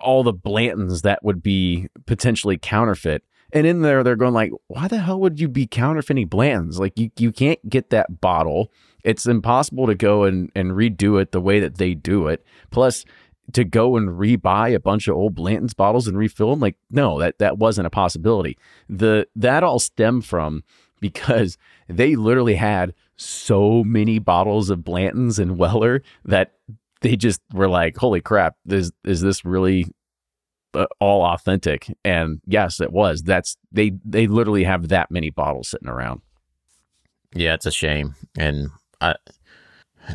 all 0.00 0.22
the 0.22 0.32
Blantons 0.32 1.02
that 1.02 1.24
would 1.24 1.42
be 1.42 1.88
potentially 2.06 2.58
counterfeit. 2.58 3.24
And 3.52 3.66
in 3.66 3.82
there, 3.82 4.02
they're 4.02 4.16
going 4.16 4.32
like, 4.32 4.50
"Why 4.68 4.88
the 4.88 4.98
hell 4.98 5.20
would 5.20 5.38
you 5.38 5.48
be 5.48 5.66
counterfeiting 5.66 6.28
Blantons? 6.28 6.78
Like, 6.78 6.98
you 6.98 7.10
you 7.18 7.32
can't 7.32 7.68
get 7.68 7.90
that 7.90 8.20
bottle. 8.20 8.72
It's 9.04 9.26
impossible 9.26 9.86
to 9.86 9.94
go 9.94 10.24
and 10.24 10.50
and 10.54 10.72
redo 10.72 11.20
it 11.20 11.32
the 11.32 11.40
way 11.40 11.60
that 11.60 11.76
they 11.76 11.94
do 11.94 12.28
it. 12.28 12.44
Plus, 12.70 13.04
to 13.52 13.64
go 13.64 13.96
and 13.96 14.10
rebuy 14.10 14.74
a 14.74 14.80
bunch 14.80 15.08
of 15.08 15.16
old 15.16 15.34
Blanton's 15.34 15.74
bottles 15.74 16.06
and 16.06 16.16
refill 16.16 16.50
them, 16.50 16.60
like, 16.60 16.76
no, 16.90 17.18
that 17.18 17.38
that 17.38 17.58
wasn't 17.58 17.86
a 17.86 17.90
possibility. 17.90 18.56
The 18.88 19.26
that 19.36 19.62
all 19.62 19.78
stemmed 19.78 20.24
from 20.24 20.64
because 21.00 21.58
they 21.88 22.16
literally 22.16 22.54
had 22.54 22.94
so 23.16 23.84
many 23.84 24.18
bottles 24.18 24.70
of 24.70 24.84
Blanton's 24.84 25.38
and 25.38 25.58
Weller 25.58 26.02
that 26.24 26.54
they 27.02 27.16
just 27.16 27.40
were 27.52 27.68
like, 27.68 27.96
"Holy 27.96 28.20
crap! 28.20 28.54
Is 28.68 28.92
is 29.04 29.20
this 29.20 29.44
really 29.44 29.86
uh, 30.74 30.86
all 31.00 31.22
authentic?" 31.22 31.92
And 32.04 32.40
yes, 32.46 32.80
it 32.80 32.92
was. 32.92 33.22
That's 33.22 33.56
they 33.70 33.92
they 34.04 34.26
literally 34.26 34.64
have 34.64 34.88
that 34.88 35.10
many 35.10 35.30
bottles 35.30 35.68
sitting 35.68 35.88
around. 35.88 36.22
Yeah, 37.34 37.54
it's 37.54 37.66
a 37.66 37.72
shame, 37.72 38.14
and 38.38 38.70
I. 39.00 39.14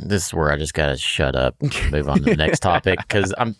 This 0.01 0.27
is 0.27 0.33
where 0.33 0.51
I 0.51 0.57
just 0.57 0.73
gotta 0.73 0.97
shut 0.97 1.35
up. 1.35 1.55
Move 1.91 2.09
on 2.09 2.17
to 2.17 2.25
the 2.25 2.35
next 2.35 2.59
topic 2.61 2.99
because 2.99 3.33
I'm 3.37 3.55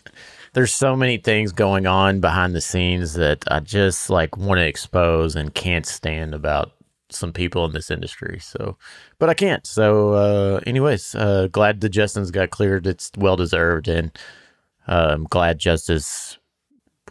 there's 0.54 0.74
so 0.74 0.96
many 0.96 1.18
things 1.18 1.52
going 1.52 1.86
on 1.86 2.20
behind 2.20 2.56
the 2.56 2.62
scenes 2.62 3.14
that 3.14 3.44
I 3.48 3.60
just 3.60 4.10
like 4.10 4.36
want 4.38 4.60
to 4.60 4.66
expose 4.66 5.36
and 5.36 5.54
can't 5.54 5.86
stand 5.86 6.34
about 6.34 6.72
some 7.18 7.34
people 7.34 7.66
in 7.66 7.74
this 7.74 7.92
industry. 7.92 8.40
So, 8.40 8.78
but 9.20 9.30
I 9.30 9.34
can't. 9.34 9.66
So, 9.66 10.14
uh, 10.14 10.62
anyways, 10.66 11.16
uh, 11.16 11.48
glad 11.52 11.82
the 11.82 11.90
Justin's 11.90 12.32
got 12.32 12.50
cleared. 12.50 12.88
It's 12.88 13.12
well 13.18 13.36
deserved, 13.36 13.88
and 13.88 14.18
uh, 14.88 15.10
I'm 15.12 15.26
glad 15.26 15.60
justice. 15.60 16.38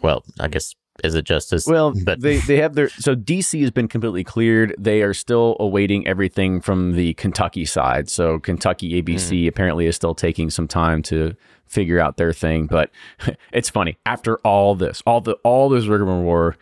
Well, 0.01 0.23
I 0.39 0.47
guess 0.47 0.75
is 1.03 1.15
it 1.15 1.25
justice? 1.25 1.65
Well, 1.67 1.93
but 2.03 2.21
they 2.21 2.37
they 2.37 2.57
have 2.57 2.75
their 2.75 2.89
so 2.89 3.15
DC 3.15 3.59
has 3.61 3.71
been 3.71 3.87
completely 3.87 4.23
cleared. 4.23 4.75
They 4.77 5.01
are 5.01 5.13
still 5.13 5.55
awaiting 5.59 6.07
everything 6.07 6.61
from 6.61 6.93
the 6.93 7.13
Kentucky 7.15 7.65
side. 7.65 8.09
So 8.09 8.39
Kentucky 8.39 9.01
ABC 9.01 9.43
mm. 9.43 9.47
apparently 9.47 9.85
is 9.85 9.95
still 9.95 10.15
taking 10.15 10.49
some 10.49 10.67
time 10.67 11.01
to 11.03 11.35
figure 11.65 11.99
out 11.99 12.17
their 12.17 12.33
thing. 12.33 12.67
But 12.67 12.91
it's 13.53 13.69
funny 13.69 13.97
after 14.05 14.37
all 14.39 14.75
this, 14.75 15.01
all 15.05 15.21
the 15.21 15.33
all 15.43 15.69
this 15.69 15.85
rigmarole 15.85 16.53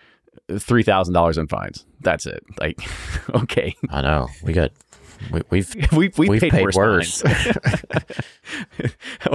three 0.60 0.84
thousand 0.84 1.14
dollars 1.14 1.38
in 1.38 1.48
fines. 1.48 1.86
That's 2.02 2.26
it. 2.26 2.44
Like, 2.60 2.80
okay. 3.44 3.76
I 3.90 4.02
know 4.02 4.28
we 4.44 4.54
got 4.54 4.72
we, 5.32 5.42
we've 5.50 5.76
we've, 5.92 6.18
we've, 6.18 6.30
we've 6.30 6.42
paid, 6.42 6.52
paid, 6.52 6.76
worse. 6.76 7.24
worse. 7.24 7.26
I 7.26 8.02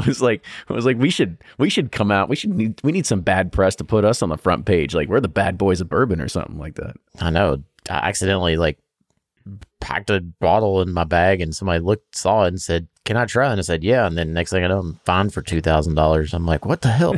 was 0.07 0.23
like, 0.23 0.45
I 0.69 0.73
was 0.73 0.85
like, 0.85 0.99
we 0.99 1.11
should 1.11 1.39
we 1.59 1.71
should 1.71 1.93
come 1.93 2.11
out. 2.11 2.29
We 2.29 2.37
should 2.37 2.55
need 2.55 2.81
we 2.83 2.93
need 2.93 3.07
some 3.07 3.21
bad 3.21 3.53
press 3.53 3.77
to 3.77 3.85
put 3.85 4.05
us 4.05 4.23
on 4.23 4.29
the 4.29 4.37
front 4.37 4.67
page. 4.67 4.95
Like 4.95 5.09
we're 5.09 5.21
the 5.21 5.29
bad 5.29 5.59
boys 5.59 5.81
of 5.81 5.89
bourbon 5.89 6.21
or 6.21 6.29
something 6.29 6.59
like 6.59 6.75
that. 6.77 6.97
I 7.21 7.31
know. 7.31 7.63
I 7.89 8.09
accidentally 8.09 8.57
like 8.57 8.79
packed 9.81 10.11
a 10.11 10.21
bottle 10.21 10.83
in 10.83 10.93
my 10.93 11.05
bag, 11.05 11.41
and 11.41 11.55
somebody 11.55 11.81
looked 11.81 12.15
saw 12.15 12.45
it 12.45 12.49
and 12.49 12.61
said, 12.61 12.87
"Can 13.05 13.17
I 13.17 13.25
try?" 13.25 13.51
And 13.51 13.59
I 13.59 13.63
said, 13.63 13.83
"Yeah." 13.83 14.07
And 14.07 14.17
then 14.17 14.33
next 14.33 14.51
thing 14.51 14.65
I 14.65 14.69
know, 14.69 14.79
I'm 14.79 15.01
fined 15.05 15.33
for 15.33 15.43
two 15.43 15.61
thousand 15.61 15.95
dollars. 15.95 16.35
I'm 16.35 16.47
like, 16.47 16.67
"What 16.67 16.83
the 16.83 16.91
hell?" 16.91 17.17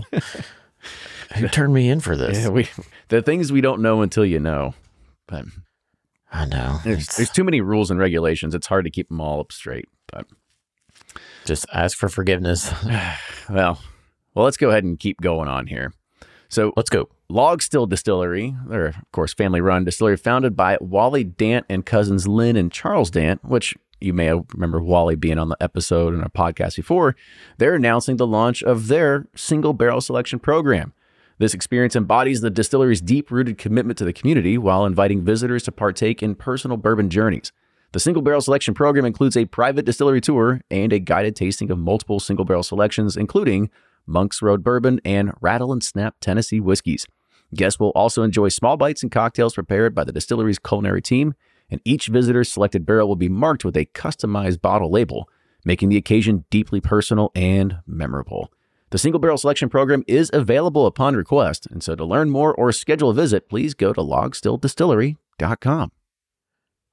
Who 1.37 1.49
turned 1.49 1.75
me 1.75 1.89
in 1.89 2.01
for 2.01 2.17
this? 2.17 2.39
Yeah, 2.39 2.49
we 2.49 2.69
the 3.09 3.23
things 3.23 3.53
we 3.53 3.61
don't 3.61 3.83
know 3.83 4.03
until 4.03 4.25
you 4.25 4.41
know. 4.41 4.75
But 5.27 5.47
I 6.31 6.47
know 6.47 6.79
there's, 6.85 7.07
there's 7.17 7.31
too 7.31 7.45
many 7.45 7.61
rules 7.61 7.91
and 7.91 7.99
regulations. 7.99 8.55
It's 8.55 8.67
hard 8.67 8.85
to 8.85 8.91
keep 8.91 9.09
them 9.09 9.21
all 9.21 9.41
up 9.41 9.53
straight. 9.53 9.89
But 10.13 10.27
just 11.45 11.67
ask 11.73 11.97
for 11.97 12.09
forgiveness. 12.09 12.73
well, 13.51 13.81
well, 14.35 14.45
let's 14.45 14.57
go 14.57 14.71
ahead 14.71 14.85
and 14.85 14.99
keep 14.99 15.21
going 15.21 15.49
on 15.49 15.67
here. 15.67 15.93
So 16.49 16.73
let's 16.77 16.91
go. 16.91 17.09
Log 17.29 17.63
Still 17.63 17.87
Distillery, 17.87 18.55
they're 18.67 18.89
of 18.89 18.97
course 19.13 19.33
family 19.33 19.63
run 19.63 19.85
distillery 19.85 20.19
founded 20.19 20.55
by 20.55 20.77
Wally 20.83 21.25
Dant 21.25 21.65
and 21.71 21.87
cousins 21.87 22.29
Lynn 22.29 22.57
and 22.57 22.71
Charles 22.71 23.11
Dant, 23.11 23.43
which 23.43 23.75
you 24.03 24.13
may 24.13 24.33
remember 24.53 24.83
Wally 24.83 25.15
being 25.15 25.39
on 25.39 25.49
the 25.49 25.57
episode 25.61 26.13
in 26.13 26.21
a 26.21 26.29
podcast 26.29 26.77
before. 26.77 27.17
They're 27.57 27.75
announcing 27.75 28.17
the 28.17 28.27
launch 28.27 28.63
of 28.63 28.89
their 28.89 29.27
single 29.35 29.73
barrel 29.73 30.03
selection 30.03 30.41
program. 30.41 30.93
This 31.43 31.55
experience 31.55 31.97
embodies 31.97 32.41
the 32.41 32.51
distillery's 32.51 33.01
deep 33.01 33.33
rooted 33.33 33.59
commitment 33.59 33.99
to 33.99 34.05
the 34.05 34.13
community 34.13 34.57
while 34.57 34.87
inviting 34.87 35.25
visitors 35.25 35.65
to 35.65 35.73
partake 35.73 36.23
in 36.23 36.37
personal 36.37 36.77
bourbon 36.77 37.11
journeys. 37.11 37.51
The 37.91 37.99
single 37.99 38.23
barrel 38.23 38.41
selection 38.41 38.75
program 38.75 39.05
includes 39.05 39.37
a 39.37 39.47
private 39.47 39.85
distillery 39.85 40.21
tour 40.21 40.61
and 40.71 40.93
a 40.93 41.01
guided 41.01 41.35
tasting 41.35 41.73
of 41.73 41.81
multiple 41.81 42.21
single 42.21 42.45
barrel 42.45 42.63
selections, 42.63 43.17
including 43.17 43.71
Monk's 44.07 44.41
Road 44.41 44.63
Bourbon 44.63 45.01
and 45.05 45.33
Rattle 45.41 45.73
and 45.73 45.83
Snap 45.83 46.15
Tennessee 46.21 46.61
whiskeys. 46.61 47.09
Guests 47.53 47.81
will 47.81 47.91
also 47.91 48.23
enjoy 48.23 48.49
small 48.49 48.77
bites 48.77 49.03
and 49.03 49.11
cocktails 49.11 49.55
prepared 49.55 49.97
by 49.97 50.05
the 50.05 50.13
distillery's 50.13 50.61
culinary 50.61 51.03
team, 51.03 51.35
and 51.69 51.81
each 51.85 52.07
visitor's 52.07 52.53
selected 52.53 52.87
barrel 52.87 53.09
will 53.09 53.17
be 53.17 53.29
marked 53.29 53.65
with 53.65 53.77
a 53.77 53.87
customized 53.87 54.61
bottle 54.61 54.93
label, 54.93 55.29
making 55.65 55.89
the 55.89 55.97
occasion 55.97 56.45
deeply 56.51 56.81
personal 56.81 57.33
and 57.35 57.79
memorable. 57.85 58.53
The 58.93 58.99
single 58.99 59.19
barrel 59.19 59.39
selection 59.39 59.71
program 59.71 60.05
is 60.07 60.29
available 60.35 60.85
upon 60.85 61.17
request, 61.17 61.67
and 61.71 61.83
so 61.83 61.95
to 61.95 62.05
learn 62.05 62.29
more 62.29 62.55
or 62.55 62.73
schedule 62.73 63.09
a 63.09 63.15
visit, 63.15 63.49
please 63.49 63.73
go 63.73 63.95
to 63.95 64.03
logstilldistillery.com. 64.03 65.93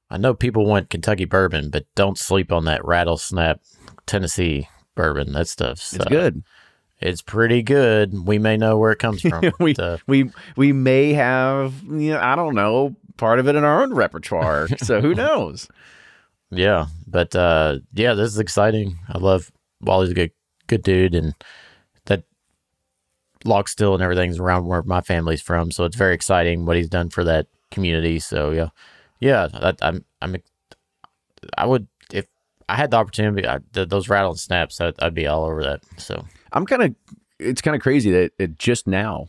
I 0.09 0.17
know 0.17 0.33
people 0.33 0.65
want 0.65 0.89
Kentucky 0.89 1.25
bourbon, 1.25 1.69
but 1.69 1.87
don't 1.95 2.17
sleep 2.17 2.53
on 2.53 2.63
that 2.65 2.83
rattlesnap 2.83 3.57
Tennessee 4.05 4.69
bourbon. 4.95 5.33
That 5.33 5.49
stuff's 5.49 5.93
It's 5.93 6.05
uh, 6.05 6.09
good. 6.09 6.41
It's 7.01 7.21
pretty 7.21 7.61
good. 7.61 8.25
We 8.25 8.39
may 8.39 8.55
know 8.55 8.77
where 8.77 8.93
it 8.93 8.99
comes 8.99 9.19
from. 9.19 9.51
we, 9.59 9.73
but, 9.73 9.83
uh, 9.83 9.97
we 10.07 10.31
we 10.55 10.71
may 10.71 11.11
have 11.11 11.83
you 11.83 12.11
know, 12.11 12.21
I 12.21 12.37
don't 12.37 12.55
know 12.55 12.95
part 13.17 13.39
of 13.39 13.49
it 13.49 13.57
in 13.57 13.65
our 13.65 13.83
own 13.83 13.93
repertoire. 13.93 14.69
so 14.77 15.01
who 15.01 15.13
knows? 15.13 15.67
yeah, 16.49 16.85
but 17.05 17.35
uh, 17.35 17.79
yeah, 17.93 18.13
this 18.13 18.31
is 18.31 18.39
exciting. 18.39 18.97
I 19.09 19.17
love 19.17 19.51
Wally's 19.81 20.11
a 20.11 20.13
good 20.13 20.31
good 20.67 20.83
dude, 20.83 21.13
and 21.13 21.35
log 23.45 23.69
still 23.69 23.93
and 23.93 24.03
everything's 24.03 24.39
around 24.39 24.65
where 24.65 24.83
my 24.83 25.01
family's 25.01 25.41
from. 25.41 25.71
So 25.71 25.85
it's 25.85 25.95
very 25.95 26.13
exciting 26.13 26.65
what 26.65 26.77
he's 26.77 26.89
done 26.89 27.09
for 27.09 27.23
that 27.23 27.47
community. 27.71 28.19
So 28.19 28.51
yeah, 28.51 28.69
yeah, 29.19 29.47
that, 29.47 29.77
I'm 29.81 30.05
I'm 30.21 30.35
I 31.57 31.65
would 31.65 31.87
if 32.11 32.27
I 32.67 32.75
had 32.75 32.91
the 32.91 32.97
opportunity, 32.97 33.47
I, 33.47 33.59
th- 33.73 33.89
those 33.89 34.09
rattle 34.09 34.31
and 34.31 34.39
snaps, 34.39 34.81
I'd, 34.81 34.95
I'd 34.99 35.13
be 35.13 35.27
all 35.27 35.45
over 35.45 35.63
that. 35.63 35.81
So 35.97 36.25
I'm 36.51 36.65
kind 36.65 36.83
of 36.83 36.95
it's 37.39 37.61
kind 37.61 37.75
of 37.75 37.81
crazy 37.81 38.11
that 38.11 38.31
it 38.37 38.59
just 38.59 38.87
now 38.87 39.27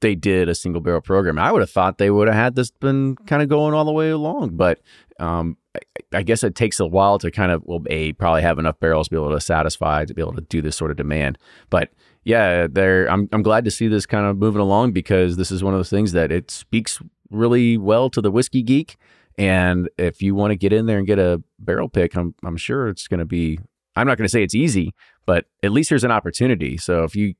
they 0.00 0.14
did 0.14 0.48
a 0.48 0.54
single 0.54 0.80
barrel 0.80 1.00
program. 1.00 1.38
I 1.38 1.52
would 1.52 1.62
have 1.62 1.70
thought 1.70 1.98
they 1.98 2.10
would 2.10 2.28
have 2.28 2.36
had 2.36 2.54
this 2.56 2.70
been 2.70 3.16
kind 3.26 3.42
of 3.42 3.48
going 3.48 3.72
all 3.72 3.84
the 3.84 3.92
way 3.92 4.10
along, 4.10 4.56
but 4.56 4.80
um, 5.20 5.56
I, 5.76 5.80
I 6.18 6.22
guess 6.22 6.42
it 6.42 6.54
takes 6.54 6.80
a 6.80 6.86
while 6.86 7.18
to 7.20 7.30
kind 7.30 7.52
of 7.52 7.62
well, 7.64 7.82
a 7.88 8.12
probably 8.14 8.42
have 8.42 8.58
enough 8.58 8.78
barrels 8.80 9.08
to 9.08 9.12
be 9.12 9.16
able 9.16 9.30
to 9.30 9.40
satisfy 9.40 10.04
to 10.04 10.14
be 10.14 10.20
able 10.20 10.34
to 10.34 10.42
do 10.42 10.60
this 10.60 10.76
sort 10.76 10.90
of 10.90 10.96
demand. 10.96 11.38
But 11.70 11.90
yeah, 12.24 12.66
there 12.70 13.06
I'm 13.10 13.28
I'm 13.32 13.42
glad 13.42 13.64
to 13.64 13.70
see 13.70 13.88
this 13.88 14.06
kind 14.06 14.26
of 14.26 14.36
moving 14.36 14.60
along 14.60 14.92
because 14.92 15.36
this 15.36 15.50
is 15.50 15.62
one 15.62 15.74
of 15.74 15.78
those 15.78 15.90
things 15.90 16.12
that 16.12 16.30
it 16.30 16.50
speaks 16.50 17.00
really 17.30 17.76
well 17.78 18.10
to 18.10 18.20
the 18.20 18.30
whiskey 18.30 18.62
geek. 18.62 18.96
And 19.38 19.88
if 19.96 20.20
you 20.20 20.34
want 20.34 20.50
to 20.50 20.56
get 20.56 20.72
in 20.72 20.86
there 20.86 20.98
and 20.98 21.06
get 21.06 21.18
a 21.18 21.42
barrel 21.58 21.88
pick, 21.88 22.14
I'm 22.16 22.34
I'm 22.44 22.56
sure 22.56 22.88
it's 22.88 23.08
going 23.08 23.20
to 23.20 23.26
be. 23.26 23.58
I'm 23.96 24.06
not 24.06 24.16
going 24.16 24.26
to 24.26 24.32
say 24.32 24.42
it's 24.42 24.54
easy, 24.54 24.94
but 25.26 25.46
at 25.62 25.72
least 25.72 25.90
there's 25.90 26.04
an 26.04 26.10
opportunity. 26.10 26.78
So 26.78 27.04
if 27.04 27.14
you 27.14 27.34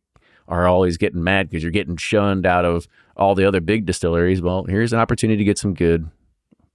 are 0.49 0.67
always 0.67 0.99
getting 0.99 1.23
mad 1.23 1.49
because 1.49 1.63
you're 1.63 1.73
getting 1.73 1.97
shunned 1.97 2.45
out 2.45 2.65
of 2.65 2.87
all 3.17 3.35
the 3.35 3.45
other 3.47 3.61
big 3.61 3.87
distilleries, 3.87 4.43
well, 4.43 4.65
here's 4.69 4.93
an 4.93 4.99
opportunity 4.99 5.39
to 5.39 5.45
get 5.45 5.57
some 5.59 5.73
good 5.73 6.11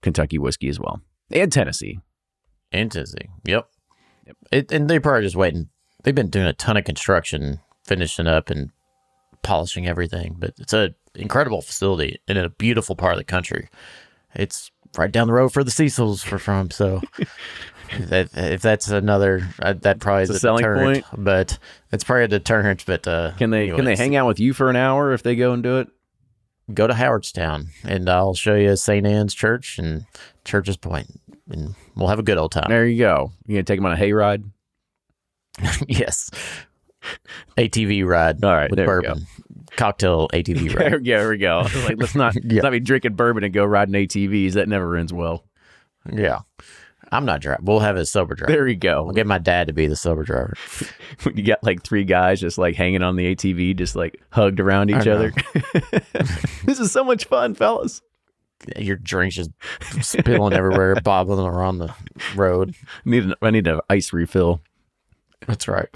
Kentucky 0.01 0.37
whiskey 0.39 0.69
as 0.69 0.79
well, 0.79 1.01
and 1.31 1.51
Tennessee. 1.51 1.99
and 2.71 2.91
Tennessee, 2.91 3.29
yep. 3.45 3.67
It, 4.51 4.71
and 4.71 4.89
they're 4.89 5.01
probably 5.01 5.23
just 5.23 5.35
waiting. 5.35 5.69
They've 6.03 6.15
been 6.15 6.29
doing 6.29 6.47
a 6.47 6.53
ton 6.53 6.77
of 6.77 6.85
construction, 6.85 7.59
finishing 7.87 8.27
up 8.27 8.49
and 8.49 8.71
polishing 9.41 9.87
everything. 9.87 10.35
But 10.37 10.53
it's 10.59 10.73
a 10.73 10.93
incredible 11.15 11.61
facility 11.61 12.19
in 12.27 12.37
a 12.37 12.49
beautiful 12.49 12.95
part 12.95 13.13
of 13.13 13.17
the 13.17 13.23
country. 13.23 13.69
It's 14.35 14.71
right 14.97 15.11
down 15.11 15.27
the 15.27 15.33
road 15.33 15.49
for 15.53 15.63
the 15.63 15.71
Cecils 15.71 16.23
for 16.23 16.37
from. 16.37 16.69
So 16.69 17.01
that, 17.99 18.29
if 18.35 18.61
that's 18.61 18.89
another, 18.89 19.47
uh, 19.61 19.73
that 19.73 19.99
probably 19.99 20.23
is 20.23 20.29
It's 20.29 20.35
a, 20.35 20.37
a 20.37 20.39
selling 20.41 20.63
deterrent. 20.63 21.05
But 21.17 21.57
it's 21.91 22.03
probably 22.03 22.25
a 22.25 22.27
deterrent. 22.27 22.85
But 22.85 23.07
uh, 23.07 23.31
Can 23.37 23.49
they 23.49 23.69
can 23.69 23.85
they 23.85 23.95
hang 23.95 24.15
out 24.15 24.27
with 24.27 24.39
you 24.39 24.53
for 24.53 24.69
an 24.69 24.75
hour 24.75 25.13
if 25.13 25.23
they 25.23 25.35
go 25.35 25.53
and 25.53 25.63
do 25.63 25.79
it? 25.79 25.87
Go 26.73 26.85
to 26.85 26.93
Howardstown, 26.93 27.67
and 27.85 28.09
I'll 28.09 28.33
show 28.33 28.53
you 28.55 28.75
St. 28.75 29.07
Anne's 29.07 29.33
Church 29.33 29.79
and 29.79 30.05
Church's 30.43 30.75
Point, 30.75 31.07
and 31.49 31.75
we'll 31.95 32.09
have 32.09 32.19
a 32.19 32.23
good 32.23 32.37
old 32.37 32.51
time. 32.51 32.65
There 32.67 32.85
you 32.85 32.99
go. 32.99 33.31
You 33.45 33.55
gonna 33.55 33.63
take 33.63 33.79
them 33.79 33.85
on 33.85 33.93
a 33.93 33.95
hayride? 33.95 34.43
yes. 35.87 36.29
ATV 37.57 38.05
ride. 38.05 38.43
All 38.43 38.53
right, 38.55 38.69
with 38.69 38.77
there 38.77 38.97
we 38.97 39.03
go. 39.03 39.09
bourbon. 39.13 39.27
Cocktail 39.75 40.27
ATV 40.33 40.75
ride. 40.79 41.05
yeah, 41.05 41.17
there 41.17 41.29
we 41.29 41.37
go. 41.37 41.67
Like 41.85 41.97
let's 41.97 42.15
not 42.15 42.35
Yeah. 42.35 42.55
let's 42.55 42.63
not 42.63 42.71
be 42.71 42.79
drinking 42.79 43.13
bourbon 43.15 43.43
and 43.43 43.53
go 43.53 43.65
riding 43.65 43.93
ATVs. 43.93 44.53
That 44.53 44.67
never 44.69 44.95
ends 44.95 45.13
well. 45.13 45.43
yeah. 46.11 46.39
I'm 47.09 47.23
not 47.23 47.39
driving. 47.39 47.63
We'll 47.63 47.79
have 47.79 47.95
a 47.95 48.05
sober 48.05 48.35
driver. 48.35 48.51
There 48.51 48.67
you 48.67 48.75
go. 48.75 49.07
I'll 49.07 49.13
get 49.13 49.25
my 49.25 49.37
dad 49.37 49.67
to 49.67 49.73
be 49.73 49.87
the 49.87 49.95
sober 49.95 50.23
driver. 50.23 50.55
you 51.33 51.41
got 51.43 51.63
like 51.63 51.81
three 51.81 52.03
guys 52.03 52.41
just 52.41 52.57
like 52.57 52.75
hanging 52.75 53.01
on 53.01 53.15
the 53.15 53.33
ATV, 53.33 53.77
just 53.77 53.95
like 53.95 54.21
hugged 54.31 54.59
around 54.59 54.89
each 54.89 55.07
other. 55.07 55.31
this 56.65 56.79
is 56.81 56.91
so 56.91 57.05
much 57.05 57.23
fun, 57.23 57.55
fellas. 57.55 58.01
Your 58.75 58.97
drinks 58.97 59.35
just 59.35 59.51
spilling 60.01 60.51
everywhere, 60.51 60.95
bobbling 61.01 61.45
around 61.47 61.77
the 61.77 61.93
road. 62.35 62.75
Need 63.05 63.23
an, 63.23 63.35
I 63.41 63.51
need 63.51 63.67
an 63.67 63.79
ice 63.89 64.11
refill. 64.11 64.59
That's 65.45 65.67
right. 65.69 65.87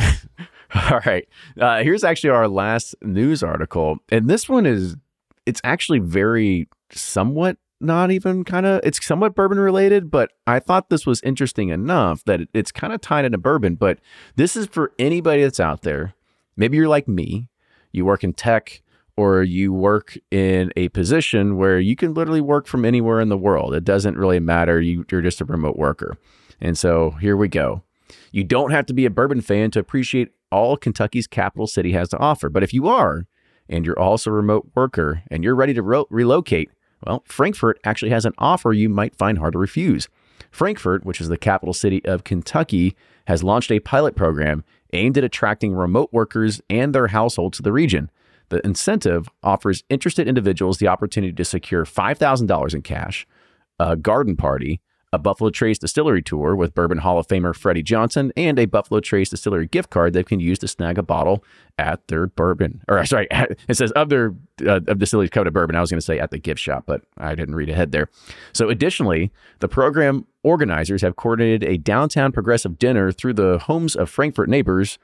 All 0.92 1.00
right. 1.06 1.28
Uh, 1.60 1.84
here's 1.84 2.04
actually 2.04 2.30
our 2.30 2.48
last 2.48 2.96
news 3.02 3.44
article. 3.44 3.98
And 4.10 4.30
this 4.30 4.48
one 4.48 4.66
is, 4.66 4.96
it's 5.46 5.62
actually 5.64 6.00
very 6.00 6.70
somewhat 6.92 7.58
not 7.84 8.12
even 8.12 8.44
kind 8.44 8.66
of, 8.66 8.80
it's 8.84 9.04
somewhat 9.04 9.34
bourbon 9.34 9.60
related, 9.60 10.12
but 10.12 10.32
I 10.46 10.60
thought 10.60 10.90
this 10.90 11.06
was 11.06 11.20
interesting 11.24 11.70
enough 11.70 12.24
that 12.26 12.42
it, 12.42 12.50
it's 12.54 12.72
kind 12.72 12.94
of 12.94 13.02
tied 13.02 13.26
into 13.26 13.40
bourbon. 13.40 13.76
But 13.76 14.00
this 14.36 14.56
is 14.56 14.68
for 14.68 14.94
anybody 15.00 15.42
that's 15.42 15.60
out 15.60 15.82
there. 15.82 16.14
Maybe 16.56 16.78
you're 16.78 16.88
like 16.88 17.08
me, 17.08 17.48
you 17.92 18.06
work 18.06 18.24
in 18.24 18.34
tech 18.34 18.84
or 19.18 19.42
you 19.42 19.74
work 19.74 20.18
in 20.30 20.72
a 20.76 20.90
position 20.90 21.58
where 21.58 21.80
you 21.80 21.96
can 21.96 22.14
literally 22.14 22.42
work 22.42 22.68
from 22.68 22.86
anywhere 22.86 23.20
in 23.20 23.30
the 23.30 23.38
world. 23.38 23.74
It 23.74 23.84
doesn't 23.84 24.18
really 24.18 24.40
matter. 24.40 24.80
You, 24.80 25.06
you're 25.12 25.22
just 25.22 25.42
a 25.42 25.46
remote 25.46 25.76
worker. 25.76 26.18
And 26.62 26.78
so 26.78 27.12
here 27.20 27.36
we 27.36 27.48
go. 27.48 27.82
You 28.32 28.44
don't 28.44 28.72
have 28.72 28.86
to 28.86 28.94
be 28.94 29.06
a 29.06 29.10
bourbon 29.10 29.42
fan 29.42 29.72
to 29.72 29.80
appreciate 29.80 30.32
all 30.52 30.78
Kentucky's 30.78 31.28
capital 31.28 31.68
city 31.68 31.92
has 31.94 32.10
to 32.10 32.18
offer. 32.18 32.50
But 32.50 32.64
if 32.64 32.74
you 32.74 32.88
are, 32.88 33.26
and 33.70 33.86
you're 33.86 34.00
also 34.00 34.30
a 34.30 34.34
remote 34.34 34.70
worker 34.76 35.24
and 35.32 35.44
you're 35.44 35.56
ready 35.56 35.74
to 35.74 35.82
ro- 35.82 36.08
relocate, 36.10 36.70
well, 37.06 37.24
Frankfort 37.26 37.80
actually 37.84 38.12
has 38.12 38.26
an 38.26 38.34
offer 38.38 38.74
you 38.74 38.90
might 38.90 39.16
find 39.16 39.40
hard 39.40 39.54
to 39.54 39.60
refuse. 39.60 40.08
Frankfort, 40.52 41.06
which 41.06 41.22
is 41.22 41.30
the 41.30 41.38
capital 41.38 41.74
city 41.74 42.04
of 42.06 42.24
Kentucky, 42.24 42.96
has 43.28 43.44
launched 43.44 43.72
a 43.72 43.80
pilot 43.80 44.16
program 44.16 44.64
aimed 44.94 45.18
at 45.18 45.24
attracting 45.24 45.74
remote 45.74 46.10
workers 46.12 46.62
and 46.70 46.94
their 46.94 47.08
households 47.08 47.58
to 47.58 47.64
the 47.64 47.72
region. 47.72 48.12
The 48.50 48.66
incentive 48.66 49.30
offers 49.42 49.84
interested 49.90 50.28
individuals 50.28 50.78
the 50.78 50.90
opportunity 50.90 51.32
to 51.34 51.46
secure 51.46 51.86
$5,000 51.86 52.74
in 52.74 52.82
cash, 52.82 53.26
a 53.80 53.96
garden 53.96 54.36
party, 54.36 54.82
a 55.14 55.20
Buffalo 55.20 55.50
Trace 55.50 55.78
distillery 55.78 56.22
tour 56.22 56.56
with 56.56 56.74
Bourbon 56.74 57.00
Hall 57.00 57.18
of 57.18 57.28
Famer 57.28 57.56
Freddie 57.56 57.84
Johnson, 57.84 58.32
and 58.38 58.58
a 58.58 58.66
Buffalo 58.66 59.00
Trace 59.00 59.30
distillery 59.30 59.68
gift 59.68 59.90
card 59.90 60.14
they 60.14 60.24
can 60.24 60.40
use 60.40 60.60
to 60.60 60.68
snag 60.68 60.98
a 60.98 61.04
bottle 61.04 61.44
at 61.78 62.08
their 62.08 62.28
bourbon. 62.28 62.82
Or 62.88 63.06
sorry, 63.06 63.28
it 63.32 63.76
says 63.76 63.92
of 63.92 64.10
their 64.10 64.34
uh, 64.66 64.80
of 64.88 65.00
distilleries 65.00 65.30
covered 65.30 65.54
bourbon. 65.54 65.76
I 65.76 65.82
was 65.82 65.90
going 65.90 66.00
to 66.00 66.06
say 66.06 66.20
at 66.20 66.32
the 66.32 66.38
gift 66.38 66.60
shop, 66.60 66.84
but 66.86 67.02
I 67.18 67.36
didn't 67.36 67.56
read 67.56 67.70
ahead 67.70 67.92
there. 67.92 68.10
So, 68.54 68.70
additionally, 68.70 69.32
the 69.60 69.68
program 69.68 70.28
organizers 70.44 71.02
have 71.02 71.16
coordinated 71.16 71.64
a 71.64 71.78
downtown 71.78 72.32
progressive 72.32 72.80
dinner 72.80 73.12
through 73.12 73.34
the 73.34 73.60
homes 73.60 73.96
of 73.96 74.10
Frankfort 74.10 74.50
neighbors 74.50 74.98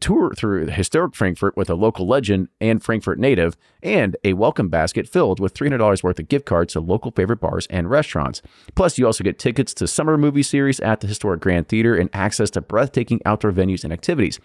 tour 0.00 0.32
through 0.36 0.66
historic 0.66 1.14
Frankfort 1.14 1.56
with 1.56 1.68
a 1.70 1.74
local 1.74 2.06
legend 2.06 2.48
and 2.60 2.82
Frankfort 2.82 3.18
native, 3.18 3.56
and 3.82 4.16
a 4.24 4.32
welcome 4.32 4.68
basket 4.68 5.08
filled 5.08 5.40
with 5.40 5.54
$300 5.54 6.02
worth 6.02 6.18
of 6.18 6.28
gift 6.28 6.46
cards 6.46 6.72
to 6.72 6.80
local 6.80 7.10
favorite 7.10 7.40
bars 7.40 7.66
and 7.68 7.90
restaurants. 7.90 8.42
Plus, 8.74 8.98
you 8.98 9.06
also 9.06 9.24
get 9.24 9.38
tickets 9.38 9.74
to 9.74 9.86
summer 9.86 10.16
movie 10.16 10.42
series 10.42 10.80
at 10.80 11.00
the 11.00 11.06
historic 11.06 11.40
Grand 11.40 11.68
Theater 11.68 11.94
and 11.94 12.10
access 12.12 12.50
to 12.50 12.60
breathtaking 12.60 13.20
outdoor 13.24 13.52
venues 13.52 13.84
and 13.84 13.92
activities. 13.92 14.40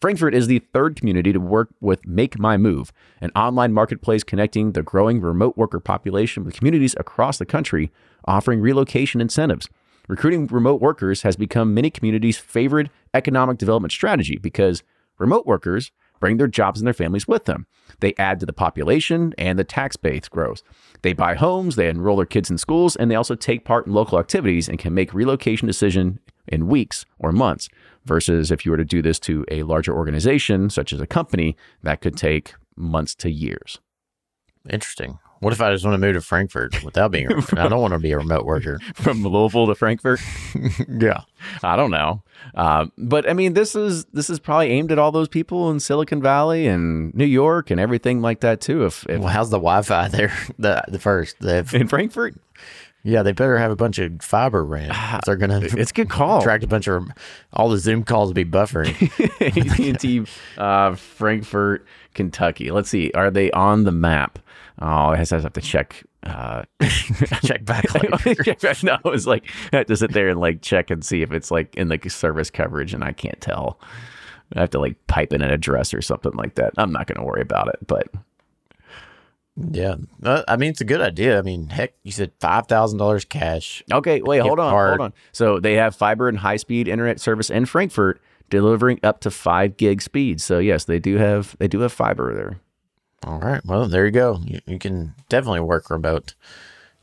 Frankfort 0.00 0.34
is 0.34 0.48
the 0.48 0.58
third 0.72 0.96
community 0.96 1.32
to 1.32 1.40
work 1.40 1.70
with 1.80 2.06
Make 2.06 2.38
My 2.38 2.56
Move, 2.56 2.92
an 3.20 3.30
online 3.34 3.72
marketplace 3.72 4.22
connecting 4.22 4.72
the 4.72 4.82
growing 4.82 5.20
remote 5.20 5.56
worker 5.56 5.80
population 5.80 6.44
with 6.44 6.56
communities 6.56 6.94
across 6.98 7.38
the 7.38 7.46
country, 7.46 7.90
offering 8.26 8.60
relocation 8.60 9.20
incentives. 9.20 9.68
Recruiting 10.08 10.46
remote 10.46 10.80
workers 10.82 11.22
has 11.22 11.36
become 11.36 11.72
many 11.72 11.90
communities' 11.90 12.36
favorite 12.36 12.90
economic 13.14 13.56
development 13.58 13.92
strategy 13.92 14.36
because 14.36 14.82
remote 15.18 15.46
workers 15.46 15.92
bring 16.20 16.36
their 16.36 16.46
jobs 16.46 16.80
and 16.80 16.86
their 16.86 16.94
families 16.94 17.26
with 17.26 17.46
them. 17.46 17.66
They 18.00 18.14
add 18.18 18.40
to 18.40 18.46
the 18.46 18.52
population 18.52 19.34
and 19.38 19.58
the 19.58 19.64
tax 19.64 19.96
base 19.96 20.28
grows. 20.28 20.62
They 21.02 21.12
buy 21.12 21.34
homes, 21.34 21.76
they 21.76 21.88
enroll 21.88 22.16
their 22.16 22.26
kids 22.26 22.50
in 22.50 22.58
schools, 22.58 22.96
and 22.96 23.10
they 23.10 23.14
also 23.14 23.34
take 23.34 23.64
part 23.64 23.86
in 23.86 23.92
local 23.92 24.18
activities 24.18 24.68
and 24.68 24.78
can 24.78 24.94
make 24.94 25.14
relocation 25.14 25.66
decision 25.66 26.20
in 26.46 26.68
weeks 26.68 27.06
or 27.18 27.32
months 27.32 27.68
versus 28.04 28.50
if 28.50 28.64
you 28.64 28.70
were 28.70 28.76
to 28.76 28.84
do 28.84 29.00
this 29.00 29.18
to 29.20 29.44
a 29.50 29.62
larger 29.62 29.94
organization 29.94 30.68
such 30.68 30.92
as 30.92 31.00
a 31.00 31.06
company 31.06 31.56
that 31.82 32.00
could 32.00 32.16
take 32.16 32.54
months 32.76 33.14
to 33.14 33.30
years. 33.30 33.80
Interesting. 34.70 35.18
What 35.40 35.52
if 35.52 35.60
I 35.60 35.70
just 35.72 35.84
want 35.84 35.94
to 35.94 35.98
move 35.98 36.14
to 36.14 36.22
Frankfort 36.22 36.82
without 36.82 37.10
being? 37.10 37.28
I 37.56 37.68
don't 37.68 37.80
want 37.82 37.92
to 37.92 37.98
be 37.98 38.12
a 38.12 38.16
remote 38.16 38.46
worker. 38.46 38.78
from 38.94 39.22
Louisville 39.22 39.66
to 39.66 39.74
Frankfort. 39.74 40.20
Yeah. 40.88 41.22
I 41.62 41.76
don't 41.76 41.90
know, 41.90 42.22
uh, 42.54 42.86
but 42.96 43.28
I 43.28 43.34
mean, 43.34 43.52
this 43.52 43.74
is 43.74 44.06
this 44.06 44.30
is 44.30 44.38
probably 44.38 44.70
aimed 44.70 44.90
at 44.92 44.98
all 44.98 45.12
those 45.12 45.28
people 45.28 45.70
in 45.70 45.80
Silicon 45.80 46.22
Valley 46.22 46.66
and 46.66 47.12
New 47.14 47.26
York 47.26 47.70
and 47.70 47.78
everything 47.78 48.22
like 48.22 48.40
that 48.40 48.60
too. 48.60 48.86
If, 48.86 49.04
if 49.08 49.20
Well, 49.20 49.28
how's 49.28 49.50
the 49.50 49.58
Wi-Fi 49.58 50.08
there? 50.08 50.32
The 50.58 50.82
the 50.88 50.98
first. 50.98 51.36
They've, 51.40 51.72
in 51.74 51.88
Frankfort, 51.88 52.34
yeah, 53.04 53.22
they 53.22 53.32
better 53.32 53.58
have 53.58 53.70
a 53.70 53.76
bunch 53.76 53.98
of 53.98 54.20
fiber 54.22 54.64
ran. 54.64 55.20
They're 55.26 55.36
gonna 55.36 55.60
it's 55.60 55.90
a 55.90 55.94
good 55.94 56.08
call. 56.10 56.40
attract 56.40 56.64
a 56.64 56.66
bunch 56.66 56.88
of 56.88 57.06
all 57.52 57.68
the 57.68 57.78
Zoom 57.78 58.02
calls 58.02 58.30
will 58.30 58.34
be 58.34 58.44
buffering. 58.44 58.94
AT&T 59.88 60.24
uh, 60.58 60.94
Frankfort, 60.94 61.86
Kentucky. 62.14 62.70
Let's 62.70 62.88
see, 62.88 63.10
are 63.14 63.30
they 63.30 63.50
on 63.52 63.84
the 63.84 63.92
map? 63.92 64.38
Oh, 64.80 64.86
I 64.86 65.16
have 65.16 65.52
to 65.52 65.60
check. 65.60 66.02
Uh, 66.24 66.62
Check 67.44 67.64
back 67.66 67.84
later. 67.94 68.42
no, 68.82 68.94
it 68.94 69.04
was 69.04 69.26
like 69.26 69.44
I 69.72 69.76
have 69.76 69.86
to 69.86 69.96
sit 69.96 70.12
there 70.12 70.30
and 70.30 70.40
like 70.40 70.62
check 70.62 70.90
and 70.90 71.04
see 71.04 71.20
if 71.20 71.32
it's 71.32 71.50
like 71.50 71.74
in 71.76 71.88
the 71.88 72.00
service 72.08 72.50
coverage, 72.50 72.94
and 72.94 73.04
I 73.04 73.12
can't 73.12 73.40
tell. 73.40 73.78
I 74.56 74.60
have 74.60 74.70
to 74.70 74.80
like 74.80 75.06
pipe 75.06 75.32
in 75.32 75.42
an 75.42 75.50
address 75.50 75.92
or 75.92 76.00
something 76.00 76.32
like 76.32 76.54
that. 76.54 76.72
I'm 76.78 76.92
not 76.92 77.06
going 77.06 77.18
to 77.18 77.24
worry 77.24 77.42
about 77.42 77.68
it, 77.68 77.86
but 77.86 78.08
Yeah, 79.56 79.96
I 80.24 80.56
mean 80.56 80.70
it's 80.70 80.80
a 80.80 80.84
good 80.84 81.00
idea. 81.00 81.38
I 81.38 81.42
mean, 81.42 81.68
heck, 81.68 81.94
you 82.02 82.10
said 82.10 82.32
five 82.40 82.66
thousand 82.66 82.98
dollars 82.98 83.24
cash. 83.24 83.84
okay. 83.92 84.20
Wait, 84.20 84.40
hold 84.40 84.58
on, 84.58 84.70
card. 84.72 84.88
hold 84.98 85.00
on. 85.00 85.12
So 85.32 85.60
they 85.60 85.74
have 85.74 85.94
fiber 85.94 86.28
and 86.28 86.38
high 86.38 86.56
speed 86.56 86.88
internet 86.88 87.20
service 87.20 87.50
in 87.50 87.66
Frankfort, 87.66 88.20
delivering 88.50 88.98
up 89.04 89.20
to 89.20 89.30
five 89.30 89.76
gig 89.76 90.02
speed. 90.02 90.40
So 90.40 90.58
yes, 90.58 90.84
they 90.84 90.98
do 90.98 91.18
have 91.18 91.56
they 91.58 91.68
do 91.68 91.80
have 91.80 91.92
fiber 91.92 92.34
there. 92.34 92.58
All 93.24 93.38
right, 93.38 93.64
well 93.64 93.86
there 93.86 94.04
you 94.04 94.10
go. 94.10 94.40
You, 94.44 94.60
you 94.66 94.78
can 94.78 95.14
definitely 95.28 95.60
work 95.60 95.88
remote. 95.88 96.34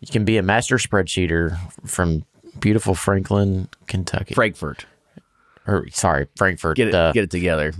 You 0.01 0.07
can 0.07 0.25
be 0.25 0.37
a 0.37 0.43
master 0.43 0.75
spreadsheeter 0.77 1.57
from 1.87 2.25
beautiful 2.59 2.95
Franklin, 2.95 3.69
Kentucky. 3.87 4.33
Frankfort, 4.33 4.85
or 5.65 5.87
sorry, 5.91 6.27
Frankfort. 6.35 6.75
get 6.75 6.89
it 6.89 6.95
uh, 6.95 7.13
get 7.13 7.23
it 7.23 7.31
together. 7.31 7.71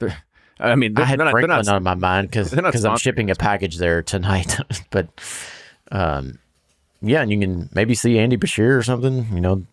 I 0.60 0.74
mean, 0.76 0.96
I 0.98 1.04
had 1.04 1.18
not, 1.18 1.30
Franklin 1.30 1.64
not, 1.64 1.68
on 1.68 1.82
my 1.82 1.94
mind 1.94 2.28
because 2.28 2.50
they're 2.50 2.66
I'm 2.66 2.96
shipping 2.98 3.30
a 3.30 3.34
package 3.34 3.78
there 3.78 4.02
tonight. 4.02 4.56
but 4.90 5.08
um, 5.90 6.38
yeah, 7.02 7.22
and 7.22 7.30
you 7.30 7.40
can 7.40 7.68
maybe 7.72 7.94
see 7.94 8.18
Andy 8.18 8.36
Beshear 8.36 8.76
or 8.76 8.82
something. 8.82 9.26
You 9.32 9.40
know, 9.40 9.66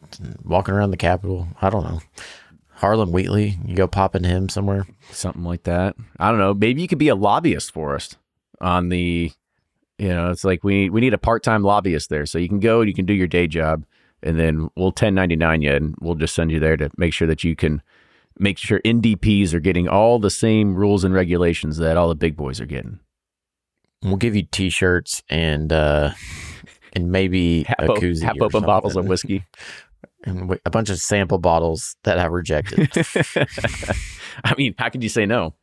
walking 0.44 0.74
around 0.74 0.92
the 0.92 0.98
Capitol. 0.98 1.48
I 1.62 1.70
don't 1.70 1.84
know. 1.84 2.02
Harlan 2.78 3.12
Wheatley, 3.12 3.58
you 3.66 3.76
go 3.76 3.88
popping 3.88 4.24
him 4.24 4.50
somewhere. 4.50 4.86
something 5.12 5.44
like 5.44 5.64
that. 5.64 5.96
I 6.20 6.30
don't 6.30 6.40
know. 6.40 6.54
Maybe 6.54 6.82
you 6.82 6.88
could 6.88 7.00
be 7.00 7.08
a 7.08 7.16
lobbyist 7.16 7.72
for 7.72 7.96
us 7.96 8.16
on 8.62 8.90
the, 8.90 9.32
you 9.98 10.10
know, 10.10 10.30
it's 10.30 10.44
like 10.44 10.64
we 10.64 10.90
we 10.90 11.02
need 11.02 11.14
a 11.14 11.18
part 11.18 11.44
time 11.44 11.64
lobbyist 11.64 12.10
there, 12.10 12.26
so 12.26 12.38
you 12.38 12.48
can 12.48 12.60
go, 12.60 12.82
and 12.82 12.88
you 12.88 12.94
can 12.94 13.06
do 13.06 13.14
your 13.14 13.28
day 13.28 13.48
job, 13.48 13.84
and 14.22 14.40
then 14.40 14.70
we'll 14.76 14.88
1099 14.88 15.62
you, 15.62 15.72
and 15.74 15.96
we'll 16.00 16.16
just 16.16 16.36
send 16.36 16.52
you 16.52 16.60
there 16.60 16.78
to 16.78 16.90
make 16.98 17.14
sure 17.14 17.28
that 17.28 17.44
you 17.44 17.56
can 17.56 17.82
make 18.40 18.58
sure 18.58 18.80
NDPs 18.86 19.54
are 19.54 19.60
getting 19.60 19.88
all 19.88 20.20
the 20.20 20.30
same 20.30 20.76
rules 20.76 21.04
and 21.04 21.14
regulations 21.14 21.78
that 21.78 21.98
all 21.98 22.10
the 22.10 22.16
big 22.16 22.36
boys 22.36 22.60
are 22.62 22.66
getting. 22.66 23.00
We'll 24.04 24.18
give 24.18 24.36
you 24.36 24.44
T-shirts 24.44 25.24
and 25.30 25.74
uh, 25.74 26.12
and 26.94 27.12
maybe 27.12 27.64
Half, 27.68 27.80
a 27.80 27.88
koozie 27.88 28.24
half 28.24 28.36
open 28.42 28.64
bottles 28.64 28.96
of 28.96 29.06
whiskey. 29.06 29.46
and 30.24 30.60
a 30.66 30.70
bunch 30.70 30.90
of 30.90 31.00
sample 31.00 31.38
bottles 31.38 31.96
that 32.04 32.20
I 32.20 32.26
rejected. 32.26 32.90
I 34.44 34.56
mean, 34.58 34.76
how 34.78 34.90
could 34.90 35.04
you 35.04 35.10
say 35.10 35.26
no? 35.26 35.54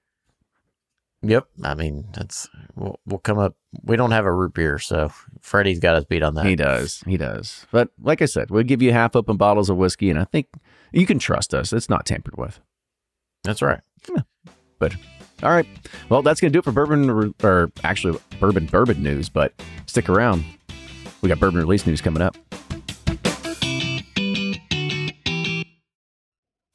yep, 1.23 1.47
I 1.63 1.75
mean 1.75 2.07
that's 2.13 2.49
we'll, 2.75 2.99
we'll 3.07 3.19
come 3.19 3.39
up. 3.39 3.57
We 3.83 3.97
don't 3.97 4.11
have 4.11 4.25
a 4.25 4.33
root 4.33 4.55
beer, 4.55 4.79
so 4.79 5.11
Freddie's 5.41 5.81
got 5.81 5.97
us 5.97 6.05
beat 6.05 6.23
on 6.23 6.35
that. 6.35 6.47
He 6.47 6.57
does. 6.57 7.03
He 7.07 7.17
does. 7.17 7.67
But 7.71 7.91
like 8.01 8.23
I 8.23 8.27
said, 8.27 8.51
we'll 8.51 8.63
give 8.63 8.83
you 8.83 8.93
half 8.93 9.17
open 9.17 9.37
bottles 9.37 9.71
of 9.71 9.77
whiskey, 9.77 10.11
and 10.11 10.19
I 10.19 10.25
think 10.25 10.49
you 10.95 11.07
can 11.07 11.19
trust 11.19 11.55
us. 11.55 11.73
It's 11.73 11.89
not 11.89 12.07
tampered 12.07 12.37
with. 12.37 12.61
That's 13.43 13.63
right. 13.63 13.81
But 14.79 14.97
all 15.43 15.51
right. 15.51 15.67
Well, 16.09 16.23
that's 16.23 16.41
going 16.41 16.53
to 16.53 16.57
do 16.57 16.61
it 16.61 16.65
for 16.65 16.73
bourbon, 16.73 17.11
or, 17.11 17.31
or 17.43 17.71
actually 17.83 18.19
bourbon 18.41 18.67
bourbon 18.67 19.03
news. 19.03 19.29
But 19.29 19.53
stick 19.87 20.09
around. 20.09 20.45
We 21.21 21.29
got 21.29 21.41
bourbon 21.41 21.61
release 21.61 21.87
news 21.87 22.01
coming 22.01 22.23
up. 22.23 22.37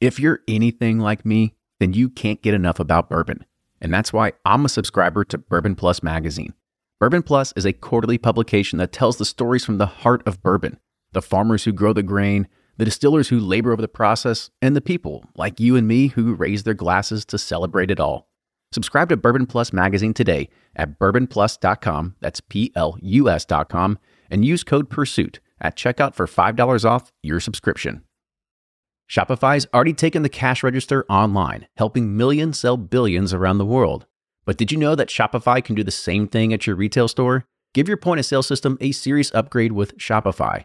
If 0.00 0.18
you're 0.18 0.40
anything 0.48 0.98
like 0.98 1.26
me, 1.26 1.54
then 1.78 1.92
you 1.92 2.08
can't 2.08 2.42
get 2.42 2.54
enough 2.54 2.80
about 2.80 3.08
bourbon. 3.08 3.44
And 3.80 3.92
that's 3.92 4.12
why 4.12 4.32
I'm 4.44 4.64
a 4.64 4.68
subscriber 4.68 5.24
to 5.24 5.38
Bourbon 5.38 5.74
Plus 5.74 6.02
magazine. 6.02 6.54
Bourbon 6.98 7.22
Plus 7.22 7.52
is 7.56 7.64
a 7.64 7.72
quarterly 7.72 8.18
publication 8.18 8.78
that 8.78 8.92
tells 8.92 9.16
the 9.16 9.24
stories 9.24 9.64
from 9.64 9.78
the 9.78 9.86
heart 9.86 10.22
of 10.26 10.42
bourbon 10.42 10.78
the 11.12 11.22
farmers 11.22 11.64
who 11.64 11.72
grow 11.72 11.92
the 11.92 12.04
grain, 12.04 12.46
the 12.80 12.86
distillers 12.86 13.28
who 13.28 13.38
labor 13.38 13.72
over 13.72 13.82
the 13.82 13.88
process, 13.88 14.50
and 14.62 14.74
the 14.74 14.80
people 14.80 15.22
like 15.36 15.60
you 15.60 15.76
and 15.76 15.86
me 15.86 16.06
who 16.06 16.34
raise 16.34 16.62
their 16.62 16.72
glasses 16.72 17.26
to 17.26 17.36
celebrate 17.36 17.90
it 17.90 18.00
all. 18.00 18.30
Subscribe 18.72 19.10
to 19.10 19.18
Bourbon 19.18 19.44
Plus 19.44 19.70
magazine 19.70 20.14
today 20.14 20.48
at 20.74 20.98
bourbonplus.com, 20.98 22.16
that's 22.20 22.40
P 22.40 22.72
L 22.74 22.96
U 23.02 23.28
S.com, 23.28 23.98
and 24.30 24.46
use 24.46 24.64
code 24.64 24.88
PURSUIT 24.88 25.40
at 25.60 25.76
checkout 25.76 26.14
for 26.14 26.26
$5 26.26 26.86
off 26.86 27.12
your 27.22 27.38
subscription. 27.38 28.02
Shopify's 29.10 29.66
already 29.74 29.92
taken 29.92 30.22
the 30.22 30.30
cash 30.30 30.62
register 30.62 31.04
online, 31.10 31.66
helping 31.76 32.16
millions 32.16 32.58
sell 32.58 32.78
billions 32.78 33.34
around 33.34 33.58
the 33.58 33.66
world. 33.66 34.06
But 34.46 34.56
did 34.56 34.72
you 34.72 34.78
know 34.78 34.94
that 34.94 35.08
Shopify 35.08 35.62
can 35.62 35.74
do 35.74 35.84
the 35.84 35.90
same 35.90 36.26
thing 36.26 36.54
at 36.54 36.66
your 36.66 36.76
retail 36.76 37.08
store? 37.08 37.44
Give 37.74 37.88
your 37.88 37.98
point 37.98 38.20
of 38.20 38.24
sale 38.24 38.42
system 38.42 38.78
a 38.80 38.92
serious 38.92 39.30
upgrade 39.34 39.72
with 39.72 39.98
Shopify. 39.98 40.64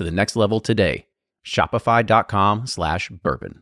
to 0.00 0.04
the 0.04 0.10
next 0.10 0.34
level 0.34 0.60
today. 0.60 1.06
Shopify.com 1.44 2.66
slash 2.66 3.10
bourbon. 3.10 3.60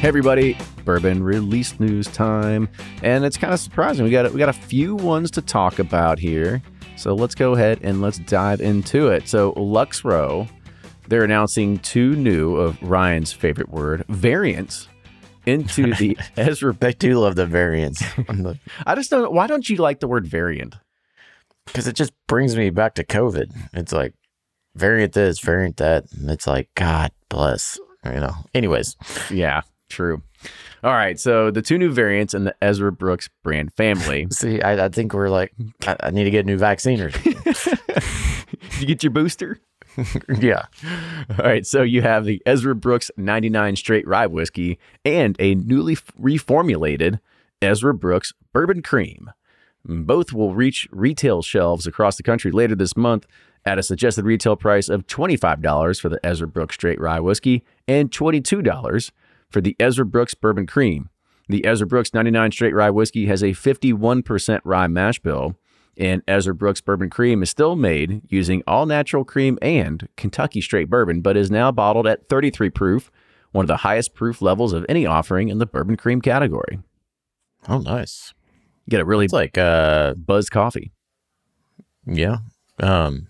Hey 0.00 0.08
everybody, 0.08 0.56
bourbon 0.84 1.22
release 1.22 1.80
news 1.80 2.08
time, 2.08 2.68
and 3.02 3.24
it's 3.24 3.38
kind 3.38 3.54
of 3.54 3.60
surprising. 3.60 4.04
We 4.04 4.10
got 4.10 4.30
we 4.32 4.38
got 4.38 4.50
a 4.50 4.54
few 4.54 4.94
ones 4.96 5.30
to 5.32 5.42
talk 5.42 5.78
about 5.78 6.18
here, 6.18 6.62
so 6.96 7.14
let's 7.14 7.34
go 7.34 7.54
ahead 7.54 7.80
and 7.82 8.02
let's 8.02 8.18
dive 8.18 8.60
into 8.60 9.08
it. 9.08 9.26
So 9.26 9.54
Lux 9.56 10.04
Row, 10.04 10.46
they're 11.08 11.24
announcing 11.24 11.78
two 11.78 12.16
new 12.16 12.56
of 12.56 12.82
Ryan's 12.82 13.32
favorite 13.32 13.70
word 13.70 14.04
variants 14.08 14.88
into 15.46 15.94
the 15.98 16.18
Ezra. 16.36 16.74
They 16.74 16.92
do 16.92 17.18
love 17.18 17.36
the 17.36 17.46
variants 17.46 18.02
I 18.86 18.94
just 18.94 19.10
don't. 19.10 19.32
Why 19.32 19.46
don't 19.46 19.68
you 19.68 19.76
like 19.76 20.00
the 20.00 20.08
word 20.08 20.26
variant? 20.26 20.76
Because 21.72 21.86
it 21.86 21.94
just 21.94 22.12
brings 22.26 22.56
me 22.56 22.70
back 22.70 22.94
to 22.94 23.04
COVID. 23.04 23.52
It's 23.72 23.92
like 23.92 24.14
variant 24.74 25.12
this, 25.12 25.40
variant 25.40 25.76
that, 25.78 26.10
and 26.12 26.30
it's 26.30 26.46
like 26.46 26.68
God 26.74 27.12
bless. 27.28 27.78
You 28.04 28.12
know. 28.12 28.34
Anyways, 28.54 28.96
Yeah, 29.30 29.62
true. 29.88 30.22
All 30.82 30.92
right, 30.92 31.20
so 31.20 31.50
the 31.50 31.60
two 31.60 31.76
new 31.76 31.90
variants 31.90 32.32
in 32.32 32.44
the 32.44 32.54
Ezra 32.62 32.90
Brooks 32.90 33.28
brand 33.42 33.74
family. 33.74 34.26
see, 34.30 34.62
I, 34.62 34.86
I 34.86 34.88
think 34.88 35.12
we're 35.12 35.28
like, 35.28 35.52
I, 35.86 35.96
I 36.04 36.10
need 36.10 36.24
to 36.24 36.30
get 36.30 36.46
a 36.46 36.48
new 36.48 36.56
vaccine 36.56 37.00
or 37.00 37.10
you 38.78 38.86
get 38.86 39.02
your 39.02 39.10
booster? 39.10 39.60
yeah. 40.38 40.66
All 41.38 41.44
right, 41.44 41.66
so 41.66 41.82
you 41.82 42.00
have 42.00 42.24
the 42.24 42.42
Ezra 42.46 42.74
Brooks 42.74 43.10
99 43.18 43.76
straight 43.76 44.06
rye 44.08 44.26
whiskey 44.26 44.78
and 45.04 45.36
a 45.38 45.54
newly 45.54 45.96
reformulated 45.96 47.20
Ezra 47.60 47.92
Brooks 47.92 48.32
bourbon 48.54 48.82
cream. 48.82 49.30
Both 49.84 50.32
will 50.32 50.54
reach 50.54 50.88
retail 50.90 51.42
shelves 51.42 51.86
across 51.86 52.16
the 52.16 52.22
country 52.22 52.50
later 52.50 52.74
this 52.74 52.96
month 52.96 53.26
at 53.64 53.78
a 53.78 53.82
suggested 53.82 54.24
retail 54.24 54.56
price 54.56 54.88
of 54.88 55.06
$25 55.06 56.00
for 56.00 56.08
the 56.08 56.24
Ezra 56.24 56.48
Brooks 56.48 56.74
Straight 56.74 57.00
Rye 57.00 57.20
Whiskey 57.20 57.64
and 57.86 58.10
$22 58.10 59.10
for 59.50 59.60
the 59.60 59.76
Ezra 59.78 60.04
Brooks 60.04 60.34
Bourbon 60.34 60.66
Cream. 60.66 61.10
The 61.48 61.66
Ezra 61.66 61.86
Brooks 61.86 62.14
99 62.14 62.52
Straight 62.52 62.74
Rye 62.74 62.90
Whiskey 62.90 63.26
has 63.26 63.42
a 63.42 63.48
51% 63.48 64.60
rye 64.64 64.86
mash 64.86 65.18
bill, 65.18 65.56
and 65.96 66.22
Ezra 66.28 66.54
Brooks 66.54 66.80
Bourbon 66.80 67.10
Cream 67.10 67.42
is 67.42 67.50
still 67.50 67.74
made 67.74 68.22
using 68.28 68.62
all 68.66 68.86
natural 68.86 69.24
cream 69.24 69.58
and 69.60 70.08
Kentucky 70.16 70.60
straight 70.60 70.88
bourbon, 70.88 71.20
but 71.20 71.36
is 71.36 71.50
now 71.50 71.72
bottled 71.72 72.06
at 72.06 72.28
33 72.28 72.70
proof, 72.70 73.10
one 73.52 73.64
of 73.64 73.68
the 73.68 73.78
highest 73.78 74.14
proof 74.14 74.40
levels 74.40 74.72
of 74.72 74.86
any 74.88 75.04
offering 75.04 75.48
in 75.48 75.58
the 75.58 75.66
bourbon 75.66 75.96
cream 75.96 76.20
category. 76.22 76.78
Oh, 77.68 77.78
nice. 77.78 78.32
Get 78.90 79.00
a 79.00 79.04
really 79.04 79.26
It's 79.26 79.32
like 79.32 79.56
uh, 79.56 80.14
buzz 80.14 80.50
coffee. 80.50 80.90
yeah. 82.06 82.38
Um, 82.80 83.28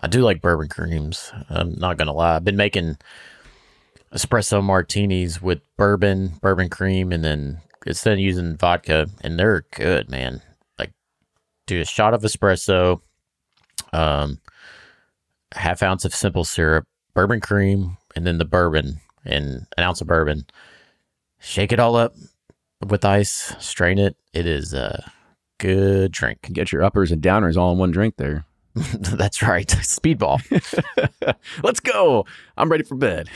I 0.00 0.08
do 0.08 0.22
like 0.22 0.40
bourbon 0.40 0.68
creams. 0.68 1.30
I'm 1.50 1.78
not 1.78 1.98
gonna 1.98 2.14
lie. 2.14 2.36
I've 2.36 2.44
been 2.44 2.56
making 2.56 2.96
espresso 4.14 4.62
martinis 4.62 5.42
with 5.42 5.60
bourbon, 5.76 6.32
bourbon 6.40 6.70
cream, 6.70 7.12
and 7.12 7.22
then 7.22 7.60
instead 7.86 8.14
of 8.14 8.18
using 8.20 8.56
vodka, 8.56 9.08
and 9.20 9.38
they're 9.38 9.66
good, 9.74 10.08
man. 10.10 10.40
Like, 10.78 10.92
do 11.66 11.80
a 11.80 11.84
shot 11.84 12.14
of 12.14 12.22
espresso, 12.22 13.02
um, 13.92 14.40
half 15.54 15.82
ounce 15.82 16.06
of 16.06 16.14
simple 16.14 16.44
syrup, 16.44 16.86
bourbon 17.12 17.40
cream, 17.40 17.98
and 18.16 18.26
then 18.26 18.38
the 18.38 18.46
bourbon, 18.46 19.00
and 19.26 19.66
an 19.76 19.84
ounce 19.84 20.00
of 20.00 20.06
bourbon. 20.06 20.46
Shake 21.38 21.70
it 21.72 21.80
all 21.80 21.96
up 21.96 22.14
with 22.86 23.04
ice, 23.04 23.54
strain 23.58 23.98
it. 23.98 24.16
It 24.32 24.46
is 24.46 24.74
a 24.74 25.10
good 25.58 26.12
drink. 26.12 26.50
Get 26.52 26.72
your 26.72 26.82
uppers 26.82 27.12
and 27.12 27.22
downers 27.22 27.56
all 27.56 27.72
in 27.72 27.78
one 27.78 27.90
drink 27.90 28.16
there. 28.16 28.44
That's 28.74 29.42
right. 29.42 29.66
Speedball. 29.68 30.40
Let's 31.62 31.80
go. 31.80 32.26
I'm 32.56 32.70
ready 32.70 32.84
for 32.84 32.96
bed. 32.96 33.28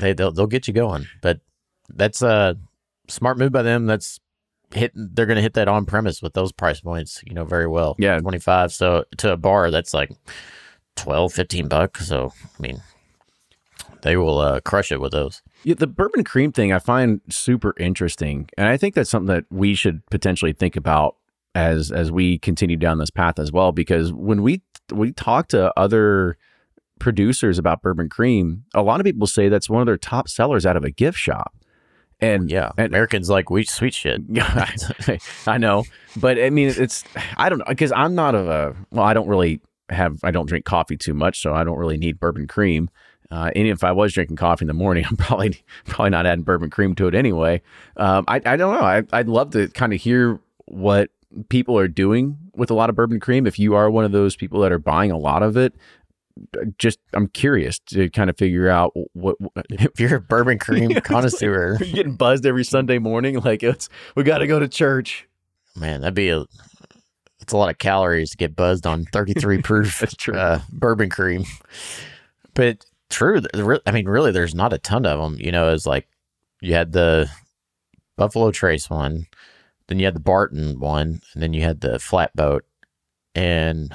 they 0.00 0.12
they'll, 0.12 0.32
they'll 0.32 0.46
get 0.46 0.68
you 0.68 0.74
going. 0.74 1.06
But 1.22 1.40
that's 1.88 2.22
a 2.22 2.56
smart 3.08 3.38
move 3.38 3.52
by 3.52 3.62
them. 3.62 3.86
That's 3.86 4.20
hit. 4.72 4.92
They're 4.94 5.26
going 5.26 5.36
to 5.36 5.42
hit 5.42 5.54
that 5.54 5.68
on 5.68 5.86
premise 5.86 6.22
with 6.22 6.34
those 6.34 6.52
price 6.52 6.80
points. 6.80 7.22
You 7.24 7.34
know 7.34 7.44
very 7.44 7.66
well. 7.66 7.94
Yeah. 7.98 8.18
twenty 8.18 8.38
five. 8.38 8.72
So 8.72 9.04
to 9.18 9.32
a 9.32 9.36
bar, 9.36 9.70
that's 9.70 9.94
like 9.94 10.12
12, 10.96 11.32
15 11.32 11.68
bucks. 11.68 12.06
So 12.08 12.32
I 12.42 12.62
mean, 12.62 12.82
they 14.02 14.16
will 14.16 14.38
uh, 14.38 14.60
crush 14.60 14.92
it 14.92 15.00
with 15.00 15.12
those. 15.12 15.42
Yeah, 15.64 15.74
the 15.76 15.86
bourbon 15.86 16.24
cream 16.24 16.52
thing 16.52 16.72
I 16.72 16.78
find 16.78 17.20
super 17.28 17.74
interesting, 17.78 18.48
and 18.56 18.66
I 18.66 18.76
think 18.76 18.94
that's 18.94 19.10
something 19.10 19.34
that 19.34 19.44
we 19.50 19.74
should 19.74 20.04
potentially 20.06 20.52
think 20.52 20.76
about 20.76 21.16
as 21.54 21.90
as 21.90 22.10
we 22.10 22.38
continue 22.38 22.76
down 22.76 22.98
this 22.98 23.10
path 23.10 23.38
as 23.38 23.52
well. 23.52 23.72
Because 23.72 24.12
when 24.12 24.42
we 24.42 24.62
we 24.92 25.12
talk 25.12 25.48
to 25.48 25.72
other 25.78 26.36
producers 26.98 27.58
about 27.58 27.82
bourbon 27.82 28.08
cream, 28.08 28.64
a 28.74 28.82
lot 28.82 29.00
of 29.00 29.04
people 29.04 29.26
say 29.26 29.48
that's 29.48 29.68
one 29.68 29.82
of 29.82 29.86
their 29.86 29.98
top 29.98 30.28
sellers 30.28 30.64
out 30.64 30.76
of 30.76 30.84
a 30.84 30.90
gift 30.90 31.18
shop. 31.18 31.54
And 32.20 32.50
Yeah, 32.50 32.72
and 32.76 32.86
Americans 32.86 33.30
like 33.30 33.50
we 33.50 33.64
sweet 33.64 33.94
shit. 33.94 34.22
I 35.46 35.58
know, 35.58 35.84
but 36.16 36.38
I 36.38 36.50
mean, 36.50 36.72
it's 36.76 37.02
I 37.36 37.48
don't 37.48 37.58
know 37.58 37.64
because 37.68 37.92
I'm 37.92 38.14
not 38.14 38.34
of 38.34 38.48
a 38.48 38.76
well, 38.90 39.04
I 39.04 39.14
don't 39.14 39.28
really 39.28 39.60
have 39.88 40.18
I 40.22 40.30
don't 40.30 40.46
drink 40.46 40.64
coffee 40.64 40.96
too 40.96 41.14
much, 41.14 41.40
so 41.40 41.54
I 41.54 41.64
don't 41.64 41.78
really 41.78 41.96
need 41.96 42.20
bourbon 42.20 42.46
cream. 42.46 42.90
Uh, 43.30 43.50
and 43.54 43.68
if 43.68 43.84
I 43.84 43.92
was 43.92 44.12
drinking 44.12 44.36
coffee 44.36 44.64
in 44.64 44.68
the 44.68 44.74
morning, 44.74 45.04
I'm 45.10 45.16
probably 45.16 45.62
probably 45.86 46.10
not 46.10 46.26
adding 46.26 46.44
bourbon 46.44 46.70
cream 46.70 46.94
to 46.96 47.06
it 47.06 47.14
anyway. 47.14 47.62
Um, 47.96 48.24
I 48.28 48.36
I 48.44 48.56
don't 48.56 48.74
know. 48.74 48.86
I 48.86 49.02
I'd 49.12 49.28
love 49.28 49.50
to 49.50 49.68
kind 49.68 49.92
of 49.92 50.00
hear 50.00 50.40
what 50.66 51.10
people 51.48 51.78
are 51.78 51.88
doing 51.88 52.36
with 52.54 52.70
a 52.70 52.74
lot 52.74 52.90
of 52.90 52.96
bourbon 52.96 53.20
cream. 53.20 53.46
If 53.46 53.58
you 53.58 53.74
are 53.74 53.90
one 53.90 54.04
of 54.04 54.12
those 54.12 54.36
people 54.36 54.60
that 54.60 54.72
are 54.72 54.78
buying 54.78 55.10
a 55.10 55.18
lot 55.18 55.42
of 55.42 55.56
it, 55.56 55.74
just 56.78 56.98
I'm 57.12 57.28
curious 57.28 57.78
to 57.90 58.08
kind 58.10 58.30
of 58.30 58.36
figure 58.36 58.68
out 58.68 58.92
what, 59.12 59.40
what 59.40 59.52
If 59.70 60.00
you're 60.00 60.16
a 60.16 60.20
bourbon 60.20 60.58
cream 60.60 60.92
connoisseur, 61.00 61.76
you're 61.80 61.94
getting 61.94 62.16
buzzed 62.16 62.46
every 62.46 62.64
Sunday 62.64 62.98
morning. 62.98 63.38
Like 63.40 63.62
it's 63.62 63.88
we 64.14 64.22
got 64.22 64.38
to 64.38 64.46
go 64.46 64.58
to 64.58 64.68
church. 64.68 65.28
man, 65.76 66.00
that'd 66.00 66.14
be 66.14 66.30
a. 66.30 66.44
It's 67.40 67.54
a 67.54 67.56
lot 67.56 67.70
of 67.70 67.78
calories 67.78 68.30
to 68.32 68.36
get 68.36 68.54
buzzed 68.54 68.86
on 68.86 69.06
33 69.06 69.62
proof. 69.62 70.04
Uh, 70.28 70.60
bourbon 70.70 71.08
cream, 71.08 71.44
but 72.54 72.84
true. 73.10 73.40
I 73.86 73.90
mean, 73.90 74.06
really, 74.08 74.32
there's 74.32 74.54
not 74.54 74.72
a 74.72 74.78
ton 74.78 75.04
of 75.06 75.18
them. 75.20 75.36
You 75.38 75.52
know, 75.52 75.72
it's 75.72 75.86
like 75.86 76.08
you 76.60 76.74
had 76.74 76.92
the 76.92 77.28
Buffalo 78.16 78.50
Trace 78.50 78.88
one, 78.88 79.26
then 79.88 79.98
you 79.98 80.04
had 80.06 80.14
the 80.14 80.20
Barton 80.20 80.78
one, 80.80 81.20
and 81.34 81.42
then 81.42 81.52
you 81.52 81.62
had 81.62 81.80
the 81.80 81.98
Flatboat, 81.98 82.64
and 83.34 83.94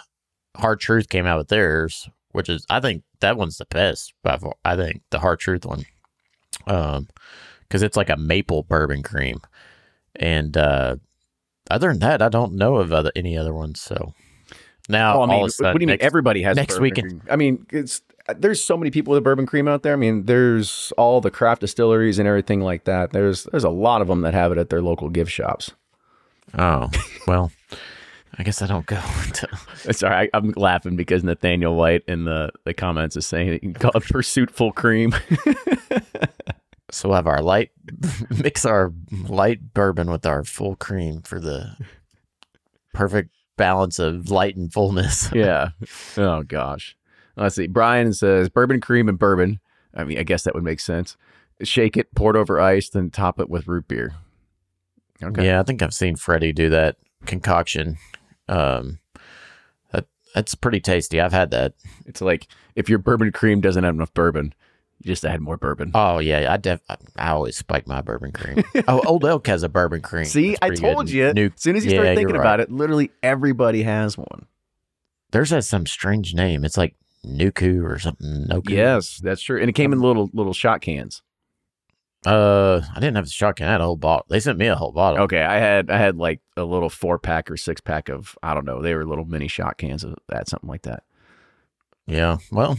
Hard 0.56 0.80
Truth 0.80 1.10
came 1.10 1.26
out 1.26 1.38
with 1.38 1.48
theirs, 1.50 2.08
which 2.32 2.50
is 2.50 2.66
I 2.70 2.80
think 2.80 3.04
that 3.22 3.38
one's 3.38 3.58
the 3.58 3.66
best. 3.66 4.14
By 4.24 4.38
far. 4.38 4.54
I 4.64 4.76
think 4.76 5.02
the 5.10 5.20
Hard 5.20 5.40
Truth 5.40 5.66
one, 5.66 5.86
um, 6.68 7.08
because 7.62 7.82
it's 7.82 7.98
like 7.98 8.10
a 8.10 8.18
maple 8.18 8.64
bourbon 8.64 9.04
cream, 9.04 9.40
and 10.16 10.56
uh, 10.58 10.96
other 11.72 11.90
than 11.90 12.00
that, 12.00 12.22
I 12.22 12.30
don't 12.30 12.54
know 12.54 12.76
of 12.78 12.92
other 12.94 13.12
any 13.16 13.38
other 13.38 13.54
ones. 13.54 13.82
So 13.82 14.14
now, 14.90 15.16
Oh, 15.16 15.18
I 15.18 15.22
all 15.22 15.28
mean, 15.28 15.36
a 15.40 15.42
what 15.44 15.50
do 15.62 15.68
you 15.72 15.80
mean? 15.80 15.88
next- 15.88 16.04
Everybody 16.04 16.42
has 16.44 16.56
next 16.58 16.80
weekend- 16.80 17.10
cream. 17.10 17.22
I 17.30 17.36
mean, 17.36 17.66
it's 17.72 18.02
Uh, 18.28 18.34
there's 18.38 18.64
so 18.64 18.76
many 18.78 18.92
people 18.92 19.14
with 19.14 19.24
bourbon 19.24 19.46
cream 19.46 19.68
out 19.68 19.84
there. 19.84 19.94
I 19.94 19.98
mean, 19.98 20.26
there's 20.26 20.92
all 20.98 21.22
the 21.22 21.32
craft 21.32 21.62
distilleries 21.62 22.20
and 22.20 22.28
everything 22.28 22.62
like 22.62 22.86
that. 22.86 23.12
There's 23.12 23.44
there's 23.46 23.64
a 23.64 23.70
lot 23.70 24.02
of 24.02 24.08
them 24.08 24.22
that 24.22 24.34
have 24.34 24.52
it 24.52 24.58
at 24.58 24.70
their 24.70 24.82
local 24.82 25.10
gift 25.10 25.32
shops. 25.32 25.72
Oh, 26.58 26.90
well, 27.28 27.52
I 28.38 28.44
guess 28.44 28.62
I 28.62 28.68
don't 28.68 28.86
go 28.86 29.02
to. 29.34 29.94
Sorry, 29.94 30.16
I, 30.34 30.38
I'm 30.38 30.54
laughing 30.56 30.96
because 30.96 31.24
Nathaniel 31.24 31.76
White 31.76 32.04
in 32.08 32.26
the, 32.26 32.52
the 32.64 32.74
comments 32.74 33.18
is 33.18 33.26
saying 33.26 33.50
that 33.50 33.64
you 33.64 33.74
can 33.74 33.74
call 33.74 33.92
it 33.96 34.04
pursuit 34.06 34.50
full 34.52 34.72
cream. 34.72 35.14
So 36.92 37.10
we'll 37.10 37.18
have 37.18 37.28
our 37.28 37.42
light, 37.42 37.72
mix 38.30 38.64
our 38.64 38.94
light 39.28 39.74
bourbon 39.74 40.10
with 40.10 40.26
our 40.26 40.46
full 40.46 40.76
cream 40.78 41.24
for 41.24 41.42
the 41.42 41.76
perfect 42.94 43.32
balance 43.58 44.00
of 44.00 44.30
light 44.30 44.56
and 44.56 44.72
fullness. 44.72 45.30
yeah. 45.34 45.70
Oh 46.16 46.44
gosh. 46.44 46.96
Let's 47.38 47.56
see. 47.56 47.68
Brian 47.68 48.14
says 48.14 48.50
bourbon 48.50 48.82
cream 48.82 49.10
and 49.10 49.20
bourbon. 49.20 49.60
I 49.94 50.04
mean, 50.04 50.18
I 50.18 50.24
guess 50.24 50.44
that 50.44 50.54
would 50.56 50.64
make 50.64 50.80
sense. 50.80 51.18
Shake 51.62 51.96
it, 51.98 52.14
pour 52.16 52.36
it 52.36 52.40
over 52.40 52.60
ice, 52.60 52.90
then 52.90 53.10
top 53.10 53.40
it 53.40 53.50
with 53.50 53.68
root 53.68 53.88
beer. 53.88 54.14
Okay. 55.24 55.46
Yeah, 55.46 55.60
I 55.60 55.64
think 55.64 55.82
I've 55.82 55.94
seen 55.94 56.16
Freddie 56.16 56.52
do 56.54 56.70
that 56.70 56.98
concoction. 57.26 57.98
Um, 58.50 59.00
that 59.92 60.06
that's 60.34 60.56
pretty 60.56 60.82
tasty. 60.82 61.22
I've 61.22 61.32
had 61.32 61.52
that. 61.52 61.74
It's 62.06 62.22
like 62.22 62.48
if 62.76 62.90
your 62.90 63.00
bourbon 63.00 63.32
cream 63.32 63.62
doesn't 63.62 63.84
have 63.84 63.96
enough 63.96 64.14
bourbon, 64.14 64.54
you 65.00 65.08
just 65.08 65.26
add 65.26 65.40
more 65.42 65.58
bourbon. 65.58 65.92
Oh 65.94 66.20
yeah, 66.20 66.52
I 66.52 66.58
def 66.58 66.82
I, 67.18 67.30
always 67.30 67.56
spike 67.56 67.88
my 67.88 68.02
bourbon 68.02 68.34
cream. 68.34 68.64
oh, 68.88 69.02
Old 69.06 69.24
Elk 69.26 69.48
has 69.48 69.64
a 69.64 69.70
bourbon 69.70 70.02
cream. 70.02 70.26
See, 70.26 70.56
I 70.62 70.68
pretty 70.68 70.82
good. 70.82 70.94
told 70.94 71.10
you. 71.10 71.34
New- 71.34 71.46
as 71.56 71.62
soon 71.62 71.76
as 71.78 71.86
you 71.86 71.92
Yeah, 71.92 71.98
start 72.02 72.16
thinking 72.18 72.36
right. 72.36 72.42
about 72.42 72.60
it, 72.60 72.72
literally 72.72 73.12
everybody 73.24 73.84
has 73.84 74.18
one. 74.18 74.46
There's 75.32 75.52
a, 75.54 75.62
some 75.62 75.86
strange 75.86 76.34
name. 76.34 76.64
It's 76.66 76.78
like 76.78 76.96
Nuku 77.26 77.84
or 77.84 78.00
something. 78.00 78.48
Noku. 78.50 78.70
Yes, 78.70 79.20
that's 79.22 79.42
true. 79.42 79.60
And 79.60 79.70
it 79.70 79.74
came 79.74 79.94
in 79.94 80.00
little 80.00 80.30
little 80.34 80.54
shot 80.54 80.82
cans. 80.82 81.22
Uh, 82.26 82.82
I 82.96 83.00
didn't 83.00 83.16
have 83.18 83.26
a 83.26 83.30
shotgun. 83.30 83.68
I 83.68 83.74
had 83.74 83.82
a 83.82 83.86
whole 83.86 83.98
bottle. 83.98 84.26
They 84.30 84.40
sent 84.40 84.58
me 84.58 84.68
a 84.68 84.76
whole 84.76 84.92
bottle. 84.92 85.24
Okay, 85.26 85.44
I 85.44 85.60
had 85.60 85.92
I 85.92 85.98
had 85.98 86.18
like 86.18 86.42
a 86.58 86.64
little 86.64 86.90
four 86.90 87.20
pack 87.20 87.52
or 87.52 87.58
six 87.58 87.82
pack 87.82 88.10
of 88.10 88.36
I 88.42 88.54
don't 88.54 88.66
know. 88.66 88.82
They 88.82 88.96
were 88.96 89.06
little 89.06 89.26
mini 89.26 89.48
shot 89.48 89.78
cans 89.78 90.04
of 90.04 90.16
that, 90.30 90.50
something 90.50 90.70
like 90.70 90.84
that. 90.84 91.04
Yeah. 92.08 92.38
Well. 92.52 92.78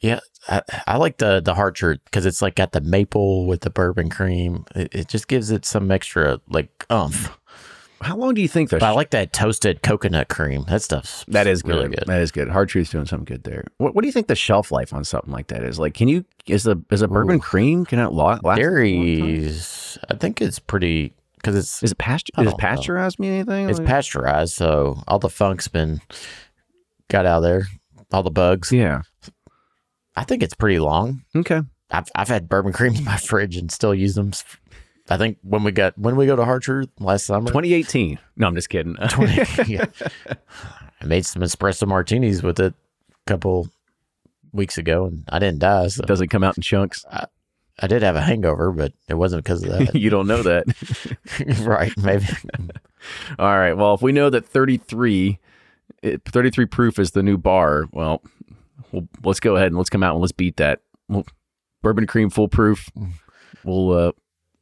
Yeah, 0.00 0.20
I, 0.48 0.60
I 0.86 0.96
like 0.98 1.16
the 1.16 1.40
the 1.40 1.54
hard 1.54 1.76
truth 1.76 2.00
because 2.04 2.26
it's 2.26 2.42
like 2.42 2.56
got 2.56 2.72
the 2.72 2.82
maple 2.82 3.46
with 3.46 3.62
the 3.62 3.70
bourbon 3.70 4.10
cream. 4.10 4.66
It, 4.74 4.94
it 4.94 5.08
just 5.08 5.28
gives 5.28 5.50
it 5.50 5.64
some 5.64 5.90
extra 5.90 6.40
like 6.46 6.84
umph. 6.90 7.38
How 8.00 8.16
long 8.16 8.34
do 8.34 8.42
you 8.42 8.48
think 8.48 8.70
But 8.70 8.82
I 8.82 8.90
like 8.90 9.10
that 9.10 9.32
toasted 9.32 9.82
coconut 9.82 10.28
cream. 10.28 10.64
That 10.68 10.82
stuff's 10.82 11.24
that 11.28 11.46
is 11.46 11.64
really 11.64 11.88
good. 11.88 12.00
good. 12.00 12.04
That 12.08 12.20
is 12.20 12.30
good. 12.32 12.48
Hard 12.48 12.68
truth's 12.68 12.90
doing 12.90 13.06
something 13.06 13.24
good 13.24 13.44
there. 13.44 13.64
What, 13.78 13.94
what 13.94 14.02
do 14.02 14.08
you 14.08 14.12
think 14.12 14.26
the 14.26 14.34
shelf 14.34 14.70
life 14.70 14.92
on 14.92 15.04
something 15.04 15.32
like 15.32 15.46
that 15.48 15.62
is? 15.62 15.78
Like, 15.78 15.94
can 15.94 16.08
you 16.08 16.24
is 16.46 16.64
the 16.64 16.82
is 16.90 17.00
a 17.02 17.08
bourbon 17.08 17.36
Ooh. 17.36 17.40
cream 17.40 17.86
can 17.86 17.98
it 17.98 18.12
last? 18.12 18.42
Dairies, 18.44 19.96
I 20.10 20.16
think 20.16 20.42
it's 20.42 20.58
pretty 20.58 21.12
because 21.36 21.56
it's 21.56 21.82
Is 21.82 21.92
it 21.92 21.98
pasture? 21.98 22.32
Is 22.36 22.42
it 22.42 22.44
don't 22.44 22.52
know. 22.52 22.56
pasteurized? 22.58 23.18
Me 23.18 23.28
anything? 23.28 23.70
it's 23.70 23.78
Like- 23.78 23.88
pasteurized, 23.88 24.52
so 24.54 25.02
all 25.08 25.18
the 25.18 25.30
funk's 25.30 25.68
been 25.68 26.00
got 27.08 27.26
out 27.26 27.38
of 27.38 27.42
there, 27.44 27.66
all 28.12 28.22
the 28.22 28.30
bugs. 28.30 28.72
yeah. 28.72 29.02
I 30.16 30.24
think 30.24 30.42
it's 30.42 30.54
pretty 30.54 30.78
long. 30.78 31.24
Okay. 31.34 31.60
I've 31.90 32.08
I've 32.14 32.28
had 32.28 32.48
bourbon 32.48 32.72
cream 32.72 32.94
in 32.94 33.04
my 33.04 33.16
fridge 33.16 33.56
and 33.56 33.70
still 33.70 33.94
use 33.94 34.14
them. 34.14 34.32
I 35.08 35.16
think 35.18 35.38
when 35.42 35.64
we 35.64 35.72
got 35.72 35.98
when 35.98 36.16
we 36.16 36.26
go 36.26 36.36
to 36.36 36.44
Hard 36.44 36.62
Truth 36.62 36.88
last 36.98 37.26
summer, 37.26 37.48
2018. 37.48 38.18
No, 38.36 38.46
I'm 38.46 38.54
just 38.54 38.70
kidding. 38.70 38.94
20 39.10 39.32
yeah. 39.66 39.84
I 41.00 41.04
made 41.04 41.26
some 41.26 41.42
espresso 41.42 41.86
martinis 41.86 42.42
with 42.42 42.58
it 42.58 42.72
a 43.10 43.14
couple 43.26 43.68
weeks 44.52 44.78
ago, 44.78 45.06
and 45.06 45.24
I 45.28 45.38
didn't 45.38 45.58
die. 45.58 45.88
So 45.88 46.04
Doesn't 46.04 46.28
come 46.28 46.42
out 46.44 46.56
in 46.56 46.62
chunks. 46.62 47.04
I 47.80 47.86
did 47.88 48.02
have 48.02 48.16
a 48.16 48.20
hangover, 48.20 48.70
but 48.70 48.92
it 49.08 49.14
wasn't 49.14 49.44
because 49.44 49.62
of 49.64 49.70
that. 49.70 49.94
you 50.00 50.08
don't 50.08 50.28
know 50.28 50.42
that. 50.42 50.64
right? 51.66 51.92
Maybe. 51.98 52.26
All 53.38 53.58
right. 53.58 53.74
Well, 53.74 53.94
if 53.94 54.02
we 54.02 54.12
know 54.12 54.30
that 54.30 54.46
33, 54.46 55.38
it, 56.02 56.22
33 56.24 56.66
proof 56.66 56.98
is 56.98 57.10
the 57.10 57.22
new 57.22 57.36
bar, 57.36 57.86
well, 57.92 58.22
well, 58.92 59.08
let's 59.24 59.40
go 59.40 59.56
ahead 59.56 59.68
and 59.68 59.76
let's 59.76 59.90
come 59.90 60.04
out 60.04 60.12
and 60.12 60.20
let's 60.20 60.32
beat 60.32 60.56
that. 60.58 60.80
Well, 61.08 61.26
bourbon 61.82 62.06
cream 62.06 62.30
foolproof. 62.30 62.88
We'll 63.64 63.90
uh, 63.92 64.12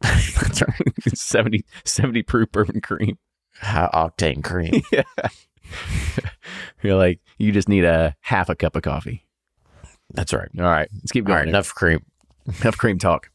70, 1.15 1.65
70 1.85 2.23
proof 2.23 2.51
bourbon 2.53 2.81
cream. 2.81 3.19
High 3.61 3.91
octane 3.93 4.43
cream. 4.43 4.83
yeah. 4.93 5.03
You're 6.83 6.97
like, 6.97 7.21
you 7.39 7.53
just 7.53 7.69
need 7.69 7.85
a 7.85 8.17
half 8.21 8.49
a 8.49 8.55
cup 8.55 8.77
of 8.77 8.83
coffee. 8.83 9.27
That's 10.13 10.33
right. 10.33 10.49
All 10.59 10.65
right. 10.65 10.89
Let's 10.95 11.13
keep 11.13 11.25
going. 11.25 11.39
right, 11.39 11.49
enough 11.49 11.75
cream. 11.75 12.05
Enough 12.61 12.77
cream 12.77 12.99
talk. 12.99 13.31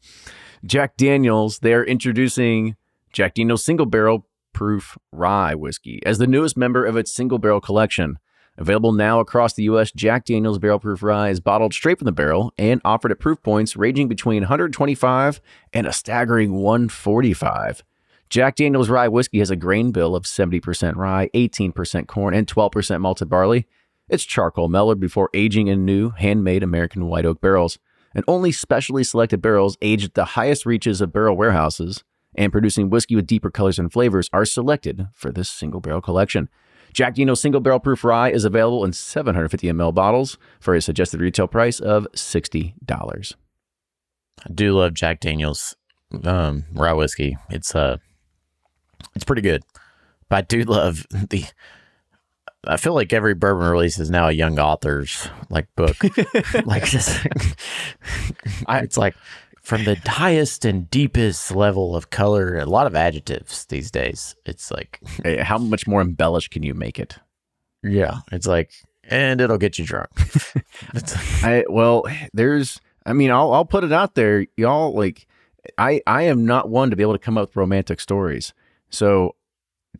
Jack 0.64 0.96
Daniels, 0.96 1.60
they're 1.60 1.84
introducing 1.84 2.76
Jack 3.12 3.34
Daniels 3.34 3.64
single 3.64 3.86
barrel 3.86 4.26
proof 4.52 4.98
rye 5.12 5.54
whiskey 5.54 6.00
as 6.04 6.18
the 6.18 6.26
newest 6.26 6.56
member 6.56 6.84
of 6.84 6.96
its 6.96 7.14
single 7.14 7.38
barrel 7.38 7.60
collection. 7.60 8.18
Available 8.58 8.92
now 8.92 9.20
across 9.20 9.54
the 9.54 9.62
U.S., 9.64 9.92
Jack 9.92 10.24
Daniels 10.24 10.58
Barrel 10.58 10.80
Proof 10.80 11.00
Rye 11.00 11.28
is 11.28 11.38
bottled 11.38 11.72
straight 11.72 11.98
from 11.98 12.06
the 12.06 12.12
barrel 12.12 12.52
and 12.58 12.80
offered 12.84 13.12
at 13.12 13.20
proof 13.20 13.40
points 13.40 13.76
ranging 13.76 14.08
between 14.08 14.42
125 14.42 15.40
and 15.72 15.86
a 15.86 15.92
staggering 15.92 16.54
145. 16.54 17.84
Jack 18.28 18.56
Daniels 18.56 18.90
Rye 18.90 19.06
Whiskey 19.06 19.38
has 19.38 19.50
a 19.50 19.56
grain 19.56 19.92
bill 19.92 20.16
of 20.16 20.24
70% 20.24 20.96
rye, 20.96 21.30
18% 21.34 22.08
corn, 22.08 22.34
and 22.34 22.48
12% 22.48 23.00
malted 23.00 23.28
barley. 23.28 23.66
It's 24.08 24.24
charcoal 24.24 24.68
mellowed 24.68 24.98
before 24.98 25.30
aging 25.32 25.68
in 25.68 25.84
new, 25.84 26.10
handmade 26.10 26.64
American 26.64 27.06
white 27.06 27.24
oak 27.24 27.40
barrels. 27.40 27.78
And 28.12 28.24
only 28.26 28.50
specially 28.50 29.04
selected 29.04 29.40
barrels 29.40 29.78
aged 29.80 30.06
at 30.06 30.14
the 30.14 30.24
highest 30.24 30.66
reaches 30.66 31.00
of 31.00 31.12
barrel 31.12 31.36
warehouses 31.36 32.02
and 32.34 32.50
producing 32.50 32.90
whiskey 32.90 33.14
with 33.14 33.26
deeper 33.26 33.50
colors 33.50 33.78
and 33.78 33.92
flavors 33.92 34.28
are 34.32 34.44
selected 34.44 35.08
for 35.14 35.30
this 35.30 35.48
single 35.48 35.80
barrel 35.80 36.00
collection. 36.00 36.48
Jack 36.92 37.14
Daniel's 37.14 37.40
single 37.40 37.60
barrel 37.60 37.80
proof 37.80 38.04
rye 38.04 38.30
is 38.30 38.44
available 38.44 38.84
in 38.84 38.92
750 38.92 39.68
ml 39.68 39.94
bottles 39.94 40.38
for 40.60 40.74
a 40.74 40.80
suggested 40.80 41.20
retail 41.20 41.46
price 41.46 41.80
of 41.80 42.06
$60. 42.14 43.34
I 44.46 44.52
do 44.52 44.72
love 44.72 44.94
Jack 44.94 45.20
Daniels 45.20 45.76
um, 46.24 46.64
rye 46.72 46.92
whiskey. 46.92 47.36
It's 47.50 47.74
uh, 47.74 47.98
it's 49.14 49.24
pretty 49.24 49.42
good. 49.42 49.62
But 50.28 50.36
I 50.36 50.40
do 50.42 50.62
love 50.62 51.06
the. 51.30 51.44
I 52.66 52.76
feel 52.76 52.92
like 52.92 53.12
every 53.12 53.34
bourbon 53.34 53.68
release 53.68 53.98
is 53.98 54.10
now 54.10 54.28
a 54.28 54.32
young 54.32 54.58
author's 54.58 55.28
like 55.48 55.68
book. 55.76 55.96
like 56.64 56.84
just, 56.84 57.24
I, 58.66 58.80
it's 58.80 58.98
like 58.98 59.14
from 59.68 59.84
the 59.84 59.96
highest 60.06 60.64
and 60.64 60.88
deepest 60.88 61.54
level 61.54 61.94
of 61.94 62.08
color, 62.08 62.56
a 62.58 62.64
lot 62.64 62.86
of 62.86 62.96
adjectives 62.96 63.66
these 63.66 63.90
days. 63.90 64.34
It's 64.46 64.70
like, 64.70 64.98
Hey, 65.22 65.36
How 65.42 65.58
much 65.58 65.86
more 65.86 66.00
embellished 66.00 66.50
can 66.50 66.62
you 66.62 66.72
make 66.72 66.98
it? 66.98 67.18
yeah, 67.82 68.20
it's 68.32 68.46
like, 68.46 68.72
and 69.04 69.42
it'll 69.42 69.58
get 69.58 69.78
you 69.78 69.84
drunk. 69.84 70.08
I 71.42 71.64
well, 71.68 72.04
there's 72.32 72.80
I 73.04 73.12
mean, 73.12 73.30
I'll 73.30 73.52
I'll 73.52 73.66
put 73.66 73.84
it 73.84 73.92
out 73.92 74.14
there, 74.14 74.46
y'all 74.56 74.94
like 74.94 75.26
I 75.76 76.00
I 76.06 76.22
am 76.22 76.46
not 76.46 76.70
one 76.70 76.88
to 76.88 76.96
be 76.96 77.02
able 77.02 77.12
to 77.12 77.18
come 77.18 77.36
up 77.36 77.50
with 77.50 77.56
romantic 77.56 78.00
stories. 78.00 78.54
So 78.88 79.36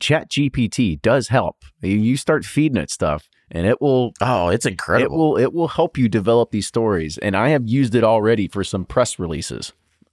Chat 0.00 0.30
GPT 0.30 1.00
does 1.02 1.28
help. 1.28 1.56
You 1.82 2.16
start 2.16 2.46
feeding 2.46 2.78
it 2.78 2.90
stuff 2.90 3.28
and 3.50 3.66
it 3.66 3.80
will 3.80 4.12
oh, 4.20 4.48
it's 4.48 4.66
incredible 4.66 5.14
it 5.14 5.16
will 5.16 5.36
it 5.38 5.52
will 5.52 5.68
help 5.68 5.96
you 5.98 6.08
develop 6.08 6.50
these 6.50 6.66
stories. 6.66 7.18
And 7.18 7.36
I 7.36 7.48
have 7.50 7.66
used 7.68 7.94
it 7.94 8.04
already 8.04 8.48
for 8.48 8.62
some 8.64 8.84
press 8.84 9.18
releases. 9.18 9.72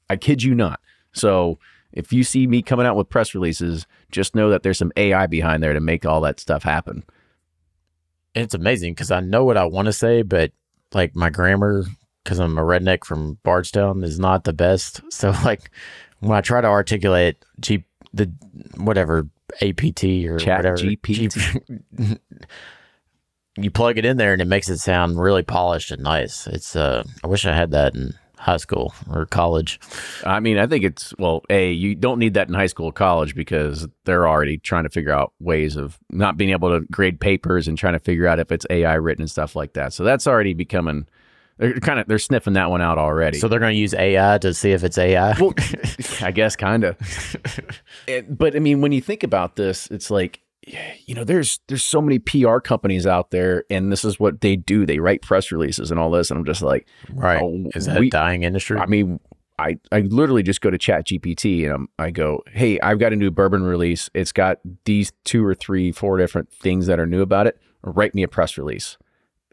I 0.10 0.16
kid 0.16 0.44
you 0.44 0.56
not. 0.56 0.80
So 1.14 1.60
if 1.92 2.12
you 2.12 2.24
see 2.24 2.46
me 2.48 2.62
coming 2.62 2.86
out 2.86 2.96
with 2.96 3.10
press 3.10 3.34
releases, 3.34 3.88
just 4.12 4.36
know 4.36 4.50
that 4.50 4.64
there's 4.64 4.78
some 4.78 4.92
AI 4.98 5.28
behind 5.28 5.64
there 5.64 5.74
to 5.74 5.80
make 5.80 6.06
all 6.06 6.22
that 6.22 6.40
stuff 6.40 6.64
happen. 6.64 7.04
it's 8.34 8.54
amazing 8.54 8.94
because 8.94 9.12
I 9.12 9.22
know 9.22 9.46
what 9.46 9.58
I 9.58 9.64
want 9.66 9.86
to 9.86 9.94
say, 9.94 10.22
but 10.22 10.52
like 10.94 11.16
my 11.16 11.30
grammar, 11.30 11.86
because 12.24 12.40
I'm 12.40 12.58
a 12.58 12.62
redneck 12.64 13.06
from 13.06 13.38
Bardstown, 13.44 14.04
is 14.04 14.20
not 14.20 14.44
the 14.44 14.54
best. 14.54 15.02
So 15.12 15.32
like 15.44 15.72
when 16.20 16.38
I 16.38 16.42
try 16.42 16.62
to 16.62 16.68
articulate 16.68 17.38
G 17.60 17.86
the 18.14 18.32
whatever 18.76 19.28
APT 19.62 20.04
or 20.26 20.38
Chat 20.38 20.60
whatever 20.60 20.78
GPT. 20.78 21.32
G- 21.32 22.18
you 23.58 23.72
plug 23.72 23.98
it 23.98 24.06
in 24.06 24.18
there 24.18 24.34
and 24.34 24.42
it 24.42 24.48
makes 24.48 24.70
it 24.70 24.80
sound 24.80 25.20
really 25.20 25.44
polished 25.44 25.92
and 25.92 26.04
nice. 26.04 26.48
It's 26.48 26.76
uh, 26.76 27.04
I 27.24 27.28
wish 27.28 27.46
I 27.46 27.54
had 27.54 27.72
that 27.72 27.96
in 27.96 28.14
high 28.38 28.58
school 28.58 28.94
or 29.10 29.26
college. 29.26 29.80
I 30.24 30.40
mean, 30.40 30.58
I 30.58 30.68
think 30.68 30.84
it's 30.84 31.14
well, 31.18 31.44
a 31.50 31.72
you 31.72 31.96
don't 31.96 32.20
need 32.20 32.34
that 32.36 32.48
in 32.48 32.54
high 32.54 32.68
school 32.68 32.88
or 32.88 32.94
college 32.94 33.34
because 33.34 33.88
they're 34.04 34.28
already 34.28 34.58
trying 34.58 34.84
to 34.84 34.90
figure 34.90 35.12
out 35.12 35.34
ways 35.40 35.76
of 35.76 35.98
not 36.12 36.38
being 36.38 36.52
able 36.52 36.70
to 36.70 36.86
grade 36.92 37.20
papers 37.20 37.68
and 37.68 37.78
trying 37.78 37.94
to 37.94 38.00
figure 38.00 38.28
out 38.28 38.40
if 38.40 38.52
it's 38.52 38.66
AI 38.70 38.96
written 38.96 39.24
and 39.24 39.32
stuff 39.32 39.56
like 39.56 39.74
that. 39.74 39.94
So 39.94 40.04
that's 40.04 40.28
already 40.28 40.54
becoming 40.54 41.08
they're 41.58 41.80
kind 41.80 42.00
of 42.00 42.08
they're 42.08 42.20
sniffing 42.20 42.54
that 42.54 42.70
one 42.70 42.82
out 42.82 42.98
already. 42.98 43.40
So 43.40 43.48
they're 43.48 43.60
going 43.60 43.74
to 43.74 43.80
use 43.80 43.94
AI 43.94 44.38
to 44.40 44.54
see 44.54 44.72
if 44.72 44.84
it's 44.84 44.98
AI. 44.98 45.40
well, 45.40 45.54
I 46.22 46.32
guess 46.32 46.56
kind 46.56 46.84
of. 46.84 46.98
but 48.30 48.56
I 48.56 48.60
mean, 48.60 48.82
when 48.82 48.92
you 48.92 49.02
think 49.02 49.24
about 49.24 49.56
this, 49.56 49.88
it's 49.88 50.12
like 50.12 50.42
you 51.06 51.14
know, 51.16 51.24
there's 51.24 51.60
there's 51.68 51.84
so 51.86 52.02
many 52.02 52.20
PR 52.20 52.58
companies 52.60 53.06
out 53.06 53.32
there, 53.32 53.64
and 53.70 53.92
this 53.92 54.04
is 54.04 54.20
what 54.20 54.42
they 54.42 54.56
do. 54.56 54.86
They 54.86 55.00
write 55.00 55.22
press 55.22 55.52
releases 55.52 55.92
and 55.92 56.00
all 56.00 56.10
this, 56.12 56.30
and 56.32 56.40
I'm 56.40 56.46
just 56.46 56.62
like, 56.62 56.88
right? 57.14 57.42
oh, 57.42 57.70
Is 57.76 57.86
that 57.86 58.00
we- 58.00 58.08
a 58.08 58.10
dying 58.10 58.44
industry? 58.44 58.78
I 58.80 58.86
mean, 58.88 59.20
I, 59.58 59.78
I 59.92 60.02
literally 60.02 60.44
just 60.44 60.60
go 60.62 60.70
to 60.70 60.78
Chat 60.78 61.08
GPT 61.08 61.64
and 61.64 61.72
I'm, 61.74 61.90
I 61.98 62.12
go, 62.12 62.44
hey, 62.52 62.78
I've 62.82 63.00
got 63.00 63.14
a 63.14 63.16
new 63.16 63.32
bourbon 63.32 63.64
release. 63.64 64.10
It's 64.14 64.34
got 64.34 64.60
these 64.84 65.14
two 65.24 65.46
or 65.46 65.56
three, 65.56 65.94
four 65.94 66.18
different 66.18 66.52
things 66.52 66.88
that 66.88 67.00
are 67.00 67.06
new 67.06 67.22
about 67.22 67.48
it. 67.48 67.58
Write 67.82 68.14
me 68.14 68.24
a 68.24 68.28
press 68.28 68.58
release. 68.58 68.98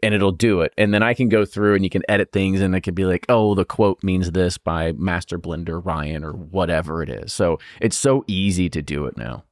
And 0.01 0.13
it'll 0.13 0.33
do 0.33 0.59
it. 0.59 0.73
And 0.77 0.93
then 0.93 1.01
I 1.03 1.13
can 1.13 1.29
go 1.29 1.45
through 1.45 1.75
and 1.75 1.85
you 1.85 1.89
can 1.89 2.01
edit 2.09 2.33
things 2.33 2.59
and 2.59 2.75
it 2.75 2.81
could 2.81 2.95
be 2.95 3.05
like, 3.05 3.25
oh, 3.29 3.55
the 3.55 3.63
quote 3.63 4.03
means 4.03 4.31
this 4.31 4.57
by 4.57 4.91
Master 4.91 5.39
Blender 5.39 5.79
Ryan 5.81 6.25
or 6.25 6.33
whatever 6.33 7.01
it 7.01 7.09
is. 7.09 7.31
So 7.31 7.57
it's 7.79 7.95
so 7.95 8.25
easy 8.27 8.69
to 8.71 8.81
do 8.81 9.05
it 9.05 9.15
now. 9.15 9.45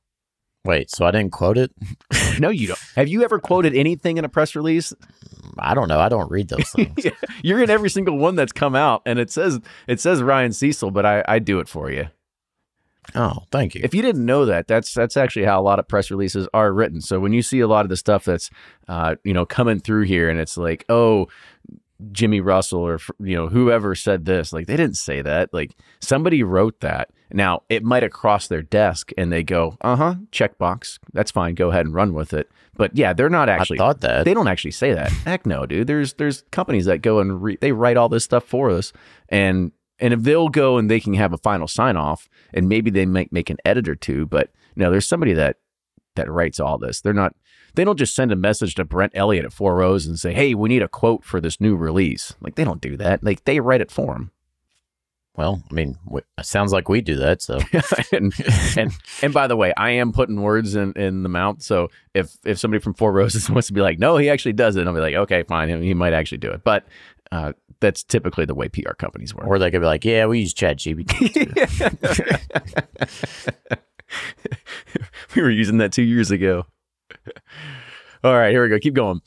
Wait, 0.63 0.91
so 0.91 1.05
I 1.05 1.11
didn't 1.11 1.31
quote 1.31 1.57
it? 1.57 1.71
No, 2.39 2.49
you 2.49 2.67
don't. 2.67 2.79
Have 2.95 3.07
you 3.07 3.23
ever 3.23 3.39
quoted 3.39 3.75
anything 3.75 4.17
in 4.17 4.25
a 4.25 4.29
press 4.29 4.55
release? 4.55 4.93
I 5.57 5.73
don't 5.73 5.87
know. 5.87 5.99
I 5.99 6.07
don't 6.07 6.29
read 6.31 6.49
those 6.49 6.69
things. 6.75 7.05
You're 7.43 7.61
in 7.63 7.69
every 7.69 7.89
single 7.89 8.17
one 8.17 8.35
that's 8.35 8.51
come 8.51 8.75
out 8.75 9.01
and 9.05 9.19
it 9.19 9.31
says 9.31 9.59
it 9.87 9.99
says 9.99 10.21
Ryan 10.21 10.53
Cecil, 10.53 10.91
but 10.91 11.05
I, 11.05 11.23
I 11.27 11.39
do 11.39 11.59
it 11.59 11.67
for 11.67 11.91
you. 11.91 12.07
oh, 13.15 13.39
thank 13.51 13.73
you. 13.75 13.81
If 13.83 13.93
you 13.95 14.01
didn't 14.01 14.25
know 14.25 14.45
that, 14.45 14.67
that's 14.67 14.93
that's 14.93 15.17
actually 15.17 15.45
how 15.45 15.59
a 15.59 15.63
lot 15.63 15.79
of 15.79 15.87
press 15.87 16.11
releases 16.11 16.47
are 16.53 16.71
written. 16.71 17.01
So 17.01 17.19
when 17.19 17.33
you 17.33 17.41
see 17.41 17.59
a 17.59 17.67
lot 17.67 17.83
of 17.85 17.89
the 17.89 17.97
stuff 17.97 18.25
that's 18.25 18.49
uh, 18.87 19.15
you 19.23 19.33
know 19.33 19.45
coming 19.45 19.79
through 19.79 20.03
here, 20.03 20.29
and 20.29 20.39
it's 20.39 20.57
like, 20.57 20.85
oh, 20.89 21.27
Jimmy 22.11 22.41
Russell 22.41 22.79
or 22.79 22.99
you 23.19 23.35
know 23.35 23.47
whoever 23.47 23.95
said 23.95 24.25
this, 24.25 24.53
like 24.53 24.67
they 24.67 24.77
didn't 24.77 24.97
say 24.97 25.21
that. 25.21 25.53
Like 25.53 25.75
somebody 25.99 26.43
wrote 26.43 26.79
that. 26.81 27.09
Now 27.33 27.63
it 27.69 27.83
might 27.83 28.03
have 28.03 28.11
crossed 28.11 28.49
their 28.49 28.61
desk, 28.61 29.11
and 29.17 29.31
they 29.31 29.43
go, 29.43 29.77
uh 29.81 29.95
huh, 29.95 30.15
checkbox, 30.31 30.99
that's 31.13 31.31
fine, 31.31 31.55
go 31.55 31.69
ahead 31.69 31.85
and 31.85 31.95
run 31.95 32.13
with 32.13 32.33
it. 32.33 32.49
But 32.75 32.95
yeah, 32.95 33.13
they're 33.13 33.29
not 33.29 33.49
actually. 33.49 33.79
I 33.79 33.83
thought 33.83 34.01
that. 34.01 34.25
They 34.25 34.33
don't 34.33 34.47
actually 34.47 34.71
say 34.71 34.93
that. 34.93 35.11
Heck 35.11 35.45
no, 35.45 35.65
dude. 35.65 35.87
There's 35.87 36.13
there's 36.13 36.43
companies 36.51 36.85
that 36.85 37.01
go 37.01 37.19
and 37.19 37.41
re- 37.41 37.57
they 37.59 37.71
write 37.71 37.97
all 37.97 38.09
this 38.09 38.23
stuff 38.23 38.43
for 38.43 38.69
us, 38.69 38.91
and 39.29 39.71
and 39.99 40.13
if 40.13 40.23
they'll 40.23 40.49
go 40.49 40.77
and 40.77 40.89
they 40.89 40.99
can 40.99 41.13
have 41.13 41.33
a 41.33 41.37
final 41.37 41.67
sign 41.67 41.95
off, 41.95 42.27
and 42.53 42.67
maybe 42.67 42.89
they 42.89 43.05
might 43.05 43.31
make 43.31 43.49
an 43.49 43.57
edit 43.63 43.87
or 43.87 43.95
two, 43.95 44.25
but 44.25 44.49
you 44.75 44.83
no, 44.83 44.91
there's 44.91 45.07
somebody 45.07 45.33
that 45.33 45.57
that 46.15 46.29
writes 46.29 46.59
all 46.59 46.77
this. 46.77 47.01
They're 47.01 47.13
not. 47.13 47.35
They 47.75 47.85
don't 47.85 47.97
just 47.97 48.15
send 48.15 48.31
a 48.31 48.35
message 48.35 48.75
to 48.75 48.83
Brent 48.83 49.13
Elliott 49.15 49.45
at 49.45 49.53
Four 49.53 49.75
Roses 49.75 50.07
and 50.09 50.19
say, 50.19 50.33
"Hey, 50.33 50.53
we 50.53 50.69
need 50.69 50.81
a 50.81 50.87
quote 50.87 51.23
for 51.23 51.39
this 51.39 51.61
new 51.61 51.75
release." 51.75 52.33
Like 52.41 52.55
they 52.55 52.63
don't 52.65 52.81
do 52.81 52.97
that. 52.97 53.23
Like 53.23 53.45
they 53.45 53.59
write 53.59 53.81
it 53.81 53.91
for 53.91 54.13
them. 54.13 54.31
well, 55.37 55.63
I 55.71 55.73
mean, 55.73 55.97
it 56.13 56.25
sounds 56.45 56.73
like 56.73 56.89
we 56.89 56.99
do 56.99 57.15
that. 57.15 57.41
So 57.41 57.59
and, 58.11 58.33
and 58.77 58.91
and 59.21 59.33
by 59.33 59.47
the 59.47 59.55
way, 59.55 59.73
I 59.77 59.91
am 59.91 60.11
putting 60.11 60.41
words 60.41 60.75
in, 60.75 60.91
in 60.93 61.23
the 61.23 61.29
mouth. 61.29 61.61
So 61.61 61.87
if 62.13 62.35
if 62.43 62.59
somebody 62.59 62.81
from 62.81 62.93
Four 62.93 63.13
Roses 63.13 63.49
wants 63.53 63.67
to 63.67 63.73
be 63.73 63.81
like, 63.81 63.99
no, 63.99 64.17
he 64.17 64.29
actually 64.29 64.53
does 64.53 64.75
it, 64.75 64.85
I'll 64.85 64.93
be 64.93 64.99
like, 64.99 65.15
okay, 65.15 65.43
fine, 65.43 65.69
he, 65.69 65.87
he 65.87 65.93
might 65.93 66.13
actually 66.13 66.39
do 66.39 66.51
it. 66.51 66.63
But 66.65 66.85
uh, 67.31 67.53
that's 67.79 68.03
typically 68.03 68.43
the 68.43 68.53
way 68.53 68.67
PR 68.67 68.91
companies 68.91 69.33
work. 69.33 69.47
or 69.47 69.57
they 69.57 69.71
could 69.71 69.79
be 69.79 69.87
like, 69.87 70.03
yeah, 70.03 70.25
we 70.25 70.39
use 70.39 70.53
Chat 70.53 70.77
GPT. 70.77 71.31
we 75.35 75.41
were 75.41 75.49
using 75.49 75.77
that 75.77 75.91
two 75.91 76.03
years 76.03 76.31
ago. 76.31 76.65
All 78.23 78.33
right, 78.33 78.51
here 78.51 78.63
we 78.63 78.69
go. 78.69 78.79
Keep 78.79 78.93
going. 78.93 79.21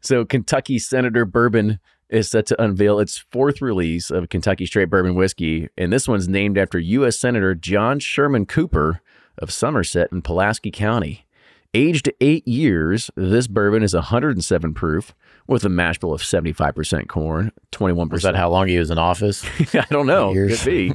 So, 0.00 0.24
Kentucky 0.24 0.78
Senator 0.78 1.24
Bourbon 1.24 1.80
is 2.08 2.30
set 2.30 2.46
to 2.46 2.62
unveil 2.62 3.00
its 3.00 3.18
fourth 3.18 3.60
release 3.60 4.10
of 4.10 4.28
Kentucky 4.28 4.66
Straight 4.66 4.90
Bourbon 4.90 5.14
Whiskey, 5.14 5.68
and 5.76 5.92
this 5.92 6.06
one's 6.06 6.28
named 6.28 6.56
after 6.56 6.78
U.S. 6.78 7.18
Senator 7.18 7.54
John 7.54 7.98
Sherman 7.98 8.46
Cooper 8.46 9.00
of 9.38 9.52
Somerset 9.52 10.12
in 10.12 10.22
Pulaski 10.22 10.70
County. 10.70 11.26
Aged 11.74 12.10
eight 12.20 12.46
years, 12.48 13.10
this 13.16 13.48
bourbon 13.48 13.82
is 13.82 13.92
107 13.92 14.72
proof 14.72 15.14
with 15.46 15.64
a 15.64 15.68
mash 15.68 15.98
bill 15.98 16.14
of 16.14 16.22
75% 16.22 17.08
corn, 17.08 17.52
21%. 17.72 18.12
Was 18.12 18.22
that 18.22 18.36
how 18.36 18.48
long 18.48 18.68
he 18.68 18.78
was 18.78 18.90
in 18.90 18.98
office? 18.98 19.44
I 19.74 19.84
don't 19.90 20.06
know. 20.06 20.32
Could 20.32 20.64
be. 20.64 20.92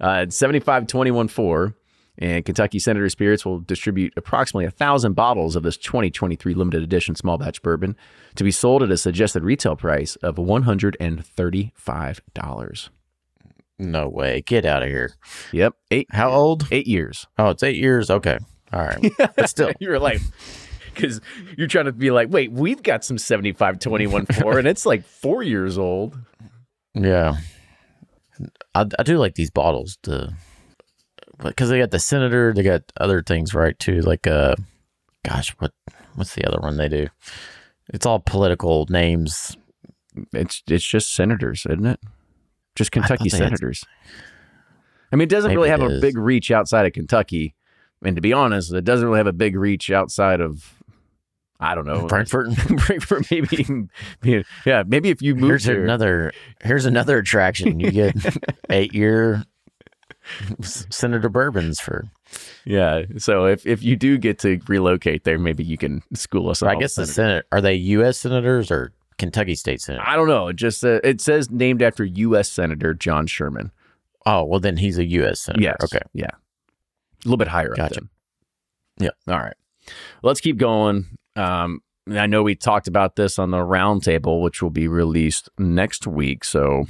uh, 0.00 0.24
it's 0.24 0.36
75 0.36 0.86
21 0.86 1.28
4. 1.28 1.74
And 2.18 2.44
Kentucky 2.44 2.78
Senator 2.78 3.08
Spirits 3.10 3.44
will 3.44 3.60
distribute 3.60 4.12
approximately 4.16 4.64
a 4.64 4.70
thousand 4.70 5.12
bottles 5.14 5.54
of 5.56 5.62
this 5.62 5.76
2023 5.76 6.54
limited 6.54 6.82
edition 6.82 7.14
small 7.14 7.36
batch 7.38 7.60
bourbon 7.62 7.96
to 8.36 8.44
be 8.44 8.50
sold 8.50 8.82
at 8.82 8.90
a 8.90 8.96
suggested 8.96 9.42
retail 9.42 9.76
price 9.76 10.16
of 10.16 10.36
$135. 10.36 12.88
no 13.78 14.08
way. 14.08 14.40
Get 14.42 14.64
out 14.64 14.82
of 14.82 14.88
here. 14.88 15.12
Yep. 15.52 15.74
Eight 15.90 16.06
How 16.10 16.30
old? 16.30 16.66
eight 16.70 16.86
years. 16.86 17.26
Oh, 17.38 17.50
it's 17.50 17.62
eight 17.62 17.76
years. 17.76 18.10
Okay. 18.10 18.38
All 18.72 18.82
right. 18.82 19.12
But 19.36 19.48
still, 19.50 19.72
you 19.80 19.90
were 19.90 19.98
like, 19.98 20.20
because 20.94 21.20
you're 21.56 21.68
trying 21.68 21.84
to 21.84 21.92
be 21.92 22.10
like, 22.10 22.28
wait, 22.30 22.50
we've 22.50 22.82
got 22.82 23.04
some 23.04 23.18
75 23.18 23.78
21 23.78 24.26
4, 24.26 24.58
and 24.58 24.66
it's 24.66 24.86
like 24.86 25.04
four 25.04 25.42
years 25.42 25.76
old. 25.78 26.18
yeah. 26.94 27.36
I, 28.74 28.86
I 28.98 29.02
do 29.02 29.18
like 29.18 29.34
these 29.34 29.50
bottles 29.50 29.98
to, 30.02 30.34
because 31.42 31.68
they 31.68 31.78
got 31.78 31.90
the 31.90 31.98
senator, 31.98 32.52
they 32.52 32.62
got 32.62 32.82
other 32.98 33.22
things 33.22 33.54
right 33.54 33.78
too. 33.78 34.00
Like, 34.00 34.26
uh, 34.26 34.54
gosh, 35.24 35.50
what 35.58 35.72
what's 36.14 36.34
the 36.34 36.44
other 36.46 36.58
one 36.60 36.76
they 36.76 36.88
do? 36.88 37.08
It's 37.92 38.06
all 38.06 38.20
political 38.20 38.86
names. 38.88 39.56
It's 40.32 40.62
it's 40.66 40.86
just 40.86 41.14
senators, 41.14 41.66
isn't 41.68 41.86
it? 41.86 42.00
Just 42.74 42.92
Kentucky 42.92 43.28
senators. 43.28 43.84
I 45.12 45.16
mean, 45.16 45.24
it 45.24 45.30
doesn't 45.30 45.48
Maybe 45.48 45.56
really 45.56 45.70
have 45.70 45.82
a 45.82 45.86
is. 45.86 46.00
big 46.00 46.18
reach 46.18 46.50
outside 46.50 46.84
of 46.86 46.92
Kentucky. 46.92 47.54
And 48.04 48.16
to 48.16 48.22
be 48.22 48.32
honest, 48.32 48.72
it 48.72 48.84
doesn't 48.84 49.06
really 49.06 49.18
have 49.18 49.26
a 49.26 49.32
big 49.32 49.56
reach 49.56 49.90
outside 49.90 50.40
of, 50.40 50.74
I 51.58 51.74
don't 51.74 51.86
know, 51.86 52.06
Frankfort. 52.08 52.52
Frankfort, 52.80 53.30
maybe. 53.30 53.66
Yeah, 54.66 54.82
maybe 54.86 55.08
if 55.10 55.22
you 55.22 55.34
moved 55.34 55.46
Here's 55.48 55.64
here. 55.64 55.82
another. 55.82 56.32
Here's 56.62 56.84
another 56.84 57.18
attraction. 57.18 57.80
You 57.80 57.90
get 57.90 58.16
eight 58.70 58.94
year 58.94 59.44
Senator 60.62 61.28
bourbons 61.28 61.80
for. 61.80 62.08
yeah, 62.64 63.02
so 63.18 63.46
if, 63.46 63.66
if 63.66 63.82
you 63.82 63.96
do 63.96 64.18
get 64.18 64.38
to 64.40 64.60
relocate 64.68 65.24
there, 65.24 65.38
maybe 65.38 65.64
you 65.64 65.78
can 65.78 66.02
school 66.14 66.48
us. 66.50 66.62
I 66.62 66.74
guess 66.76 66.94
the. 66.94 67.06
Senate 67.06 67.46
are 67.52 67.60
they 67.60 67.74
U.S. 67.74 68.18
senators 68.18 68.70
or 68.70 68.92
Kentucky 69.18 69.54
state 69.54 69.80
senators? 69.80 70.06
I 70.08 70.16
don't 70.16 70.28
know. 70.28 70.48
It 70.48 70.56
just 70.56 70.84
uh, 70.84 71.00
it 71.04 71.20
says 71.20 71.50
named 71.50 71.82
after 71.82 72.04
U.S. 72.04 72.50
Senator 72.50 72.94
John 72.94 73.26
Sherman. 73.26 73.70
Oh 74.24 74.44
well, 74.44 74.60
then 74.60 74.76
he's 74.76 74.98
a 74.98 75.04
U.S. 75.04 75.40
senator. 75.40 75.62
Yes. 75.62 75.76
Okay. 75.84 76.04
Yeah. 76.12 76.26
A 76.26 77.24
little 77.24 77.36
bit 77.36 77.48
higher 77.48 77.70
up. 77.70 77.76
Gotcha. 77.76 78.00
then. 78.00 78.08
Yeah. 78.98 79.32
All 79.32 79.40
right. 79.40 79.56
Let's 80.22 80.40
keep 80.40 80.56
going. 80.56 81.06
Um, 81.36 81.80
I 82.10 82.26
know 82.26 82.42
we 82.42 82.54
talked 82.54 82.88
about 82.88 83.16
this 83.16 83.38
on 83.38 83.50
the 83.50 83.58
roundtable, 83.58 84.42
which 84.42 84.62
will 84.62 84.70
be 84.70 84.88
released 84.88 85.48
next 85.58 86.06
week. 86.06 86.44
So 86.44 86.86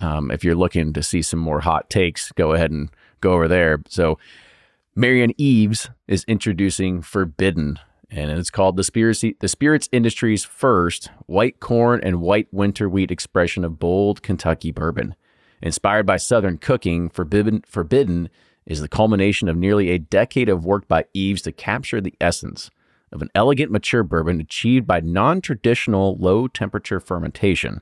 um, 0.00 0.30
if 0.30 0.44
you're 0.44 0.54
looking 0.54 0.92
to 0.92 1.02
see 1.02 1.22
some 1.22 1.40
more 1.40 1.60
hot 1.60 1.90
takes, 1.90 2.32
go 2.32 2.52
ahead 2.52 2.70
and 2.70 2.90
go 3.20 3.32
over 3.32 3.48
there. 3.48 3.82
So 3.88 4.18
Marianne 4.94 5.34
Eaves 5.38 5.90
is 6.06 6.24
introducing 6.28 7.02
Forbidden, 7.02 7.78
and 8.10 8.30
it's 8.30 8.50
called 8.50 8.76
the 8.76 8.84
Spirits, 8.84 9.24
the 9.40 9.48
Spirits 9.48 9.88
Industry's 9.92 10.44
first 10.44 11.10
white 11.26 11.60
corn 11.60 12.00
and 12.02 12.20
white 12.20 12.48
winter 12.52 12.88
wheat 12.88 13.10
expression 13.10 13.64
of 13.64 13.78
bold 13.78 14.22
Kentucky 14.22 14.70
bourbon. 14.70 15.14
Inspired 15.62 16.06
by 16.06 16.16
Southern 16.18 16.58
cooking, 16.58 17.08
Forbidden, 17.08 17.62
Forbidden 17.66 18.28
is 18.66 18.80
the 18.80 18.88
culmination 18.88 19.48
of 19.48 19.56
nearly 19.56 19.90
a 19.90 19.98
decade 19.98 20.48
of 20.48 20.64
work 20.64 20.86
by 20.88 21.04
Eaves 21.12 21.42
to 21.42 21.52
capture 21.52 22.00
the 22.00 22.14
essence 22.20 22.70
of 23.12 23.22
an 23.22 23.30
elegant 23.34 23.70
mature 23.70 24.02
bourbon 24.02 24.40
achieved 24.40 24.86
by 24.86 25.00
non 25.00 25.40
traditional 25.40 26.16
low 26.18 26.48
temperature 26.48 27.00
fermentation. 27.00 27.80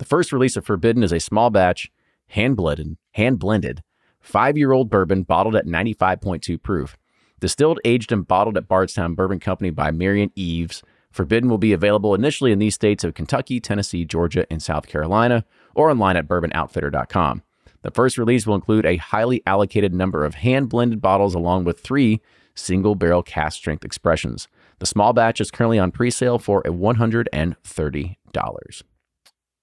The 0.00 0.06
first 0.06 0.32
release 0.32 0.56
of 0.56 0.64
Forbidden 0.64 1.02
is 1.02 1.12
a 1.12 1.20
small 1.20 1.50
batch, 1.50 1.92
hand 2.28 2.56
blended, 2.56 2.96
hand 3.12 3.38
blended, 3.38 3.82
five 4.18 4.56
year 4.56 4.72
old 4.72 4.88
bourbon 4.88 5.24
bottled 5.24 5.54
at 5.54 5.66
95.2 5.66 6.62
proof. 6.62 6.96
Distilled, 7.38 7.80
aged, 7.84 8.10
and 8.10 8.26
bottled 8.26 8.56
at 8.56 8.66
Bardstown 8.66 9.14
Bourbon 9.14 9.40
Company 9.40 9.68
by 9.68 9.90
Marianne 9.90 10.32
Eaves, 10.34 10.82
Forbidden 11.12 11.50
will 11.50 11.58
be 11.58 11.74
available 11.74 12.14
initially 12.14 12.50
in 12.50 12.58
these 12.58 12.74
states 12.74 13.04
of 13.04 13.12
Kentucky, 13.12 13.60
Tennessee, 13.60 14.06
Georgia, 14.06 14.46
and 14.50 14.62
South 14.62 14.86
Carolina, 14.86 15.44
or 15.74 15.90
online 15.90 16.16
at 16.16 16.26
bourbonoutfitter.com. 16.26 17.42
The 17.82 17.90
first 17.90 18.16
release 18.16 18.46
will 18.46 18.54
include 18.54 18.86
a 18.86 18.96
highly 18.96 19.42
allocated 19.44 19.92
number 19.92 20.24
of 20.24 20.36
hand 20.36 20.70
blended 20.70 21.02
bottles 21.02 21.34
along 21.34 21.64
with 21.64 21.78
three 21.78 22.22
single 22.54 22.94
barrel 22.94 23.22
cast 23.22 23.58
strength 23.58 23.84
expressions. 23.84 24.48
The 24.78 24.86
small 24.86 25.12
batch 25.12 25.42
is 25.42 25.50
currently 25.50 25.78
on 25.78 25.92
pre 25.92 26.10
sale 26.10 26.38
for 26.38 26.62
$130. 26.62 28.82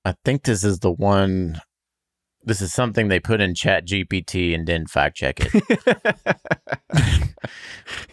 I 0.07 0.15
think 0.23 0.43
this 0.43 0.63
is 0.63 0.79
the 0.79 0.91
one. 0.91 1.59
This 2.41 2.61
is 2.61 2.73
something 2.73 3.09
they 3.09 3.19
put 3.19 3.41
in 3.41 3.53
Chat 3.53 3.85
GPT 3.85 4.55
and 4.55 4.65
didn't 4.65 4.89
fact 4.89 5.17
check 5.17 5.41
it. 5.41 5.51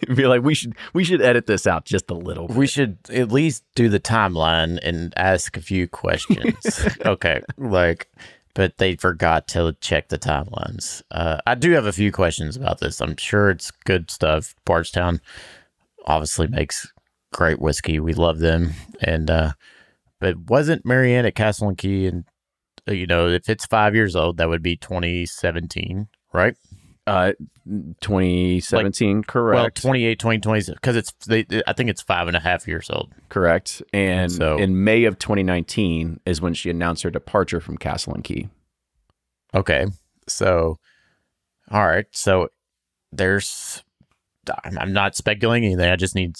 be 0.13 0.27
like, 0.27 0.43
we 0.43 0.53
should 0.53 0.75
we 0.93 1.05
should 1.05 1.21
edit 1.21 1.45
this 1.45 1.65
out 1.65 1.85
just 1.85 2.11
a 2.11 2.13
little. 2.13 2.47
we 2.47 2.67
should 2.67 2.97
at 3.09 3.31
least 3.31 3.63
do 3.75 3.87
the 3.87 3.99
timeline 4.01 4.77
and 4.83 5.13
ask 5.15 5.55
a 5.55 5.61
few 5.61 5.87
questions. 5.87 6.85
okay, 7.05 7.41
like, 7.57 8.09
but 8.55 8.77
they 8.77 8.97
forgot 8.97 9.47
to 9.49 9.73
check 9.79 10.09
the 10.09 10.19
timelines. 10.19 11.01
Uh, 11.11 11.37
I 11.47 11.55
do 11.55 11.71
have 11.71 11.85
a 11.85 11.93
few 11.93 12.11
questions 12.11 12.57
about 12.57 12.81
this. 12.81 12.99
I'm 12.99 13.15
sure 13.15 13.51
it's 13.51 13.71
good 13.71 14.11
stuff. 14.11 14.53
Bardstown 14.65 15.21
obviously 16.07 16.47
makes 16.47 16.91
great 17.31 17.61
whiskey. 17.61 18.01
We 18.01 18.13
love 18.13 18.39
them, 18.39 18.71
and 18.99 19.31
uh, 19.31 19.53
but 20.19 20.37
wasn't 20.49 20.85
Marianne 20.85 21.25
at 21.25 21.35
Castle 21.35 21.67
and 21.69 21.77
Key 21.77 22.07
and 22.07 22.25
uh, 22.87 22.93
you 22.93 23.07
know 23.07 23.27
if 23.27 23.49
it's 23.49 23.65
five 23.65 23.95
years 23.95 24.15
old, 24.15 24.37
that 24.37 24.49
would 24.49 24.61
be 24.63 24.75
2017, 24.77 26.07
right? 26.33 26.55
Uh, 27.07 27.33
2017, 28.01 29.17
Well, 29.17 29.23
correct. 29.27 29.81
28, 29.81 30.17
2020, 30.19 30.73
because 30.73 30.95
it's 30.95 31.11
they, 31.27 31.45
I 31.67 31.73
think 31.73 31.89
it's 31.89 32.01
five 32.01 32.27
and 32.27 32.35
a 32.35 32.39
half 32.39 32.67
years 32.67 32.89
old. 32.89 33.13
correct. 33.29 33.81
And 33.93 34.31
So- 34.31 34.57
in 34.57 34.83
May 34.83 35.03
of 35.05 35.19
2019 35.19 36.19
is 36.25 36.41
when 36.41 36.53
she 36.53 36.69
announced 36.69 37.03
her 37.03 37.11
departure 37.11 37.59
from 37.59 37.77
Castle 37.77 38.13
and 38.13 38.23
Key. 38.23 38.49
Okay. 39.53 39.85
So, 40.27 40.77
all 41.71 41.85
right. 41.85 42.05
So 42.11 42.49
there's, 43.11 43.83
I'm 44.63 44.77
I'm 44.79 44.93
not 44.93 45.15
speculating 45.15 45.65
anything. 45.71 45.89
I 45.89 45.95
just 45.95 46.15
need, 46.15 46.35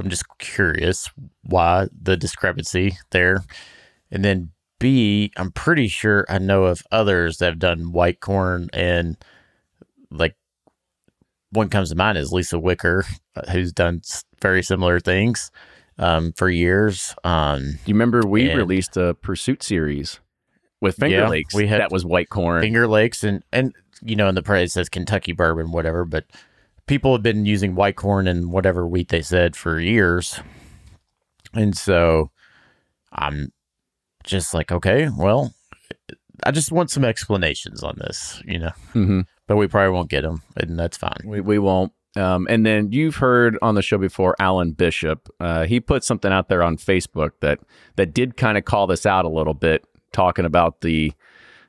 I'm 0.00 0.10
just 0.10 0.24
curious 0.38 1.10
why 1.42 1.88
the 2.00 2.16
discrepancy 2.16 2.96
there. 3.10 3.44
And 4.10 4.24
then 4.24 4.50
B, 4.78 5.32
I'm 5.36 5.50
pretty 5.50 5.88
sure 5.88 6.24
I 6.28 6.38
know 6.38 6.64
of 6.64 6.82
others 6.92 7.38
that 7.38 7.46
have 7.46 7.58
done 7.58 7.92
white 7.92 8.20
corn 8.20 8.68
and 8.72 9.16
like 10.10 10.36
one 11.50 11.68
comes 11.68 11.90
to 11.90 11.96
mind 11.96 12.18
is 12.18 12.32
Lisa 12.32 12.58
Wicker, 12.58 13.04
uh, 13.34 13.50
who's 13.50 13.72
done 13.72 14.02
very 14.40 14.62
similar 14.62 15.00
things 15.00 15.50
um, 15.98 16.32
for 16.36 16.48
years. 16.48 17.14
Um, 17.24 17.78
You 17.86 17.94
remember 17.94 18.20
we 18.26 18.48
And- 18.50 18.58
released 18.58 18.96
a 18.96 19.14
Pursuit 19.14 19.62
series 19.62 20.20
with 20.80 20.96
Finger 20.96 21.16
Yeah, 21.16 21.28
Lakes. 21.28 21.54
we 21.54 21.66
had- 21.66 21.80
that 21.80 21.90
was 21.90 22.04
white 22.04 22.28
corn. 22.28 22.62
Finger 22.62 22.86
Lakes 22.86 23.24
and 23.24 23.42
and 23.52 23.74
you 24.02 24.14
know 24.14 24.28
in 24.28 24.36
the 24.36 24.42
praise 24.42 24.74
says 24.74 24.88
Kentucky 24.88 25.32
bourbon 25.32 25.72
whatever 25.72 26.04
but 26.04 26.24
people 26.88 27.12
have 27.12 27.22
been 27.22 27.46
using 27.46 27.74
white 27.74 27.96
corn 27.96 28.26
and 28.26 28.50
whatever 28.50 28.86
wheat 28.86 29.08
they 29.08 29.22
said 29.22 29.54
for 29.54 29.78
years 29.78 30.40
and 31.54 31.76
so 31.76 32.30
I'm 33.12 33.52
just 34.24 34.52
like 34.54 34.72
okay 34.72 35.08
well 35.16 35.54
I 36.44 36.50
just 36.50 36.72
want 36.72 36.90
some 36.90 37.04
explanations 37.04 37.82
on 37.82 37.94
this 37.98 38.42
you 38.46 38.58
know 38.58 38.72
Mhm. 38.94 39.26
but 39.46 39.56
we 39.56 39.68
probably 39.68 39.92
won't 39.92 40.10
get 40.10 40.22
them 40.22 40.42
and 40.56 40.78
that's 40.78 40.96
fine 40.96 41.20
We, 41.24 41.40
we 41.40 41.58
won't. 41.58 41.92
Um, 42.16 42.46
and 42.50 42.64
then 42.66 42.90
you've 42.90 43.16
heard 43.16 43.58
on 43.62 43.74
the 43.76 43.82
show 43.82 43.98
before, 43.98 44.34
Alan 44.40 44.72
Bishop. 44.72 45.28
Uh, 45.38 45.66
he 45.66 45.78
put 45.78 46.02
something 46.02 46.32
out 46.32 46.48
there 46.48 46.64
on 46.64 46.76
Facebook 46.76 47.32
that 47.42 47.60
that 47.96 48.12
did 48.12 48.36
kind 48.36 48.58
of 48.58 48.64
call 48.64 48.88
this 48.88 49.06
out 49.06 49.24
a 49.24 49.28
little 49.28 49.54
bit, 49.54 49.84
talking 50.12 50.44
about 50.46 50.80
the 50.80 51.12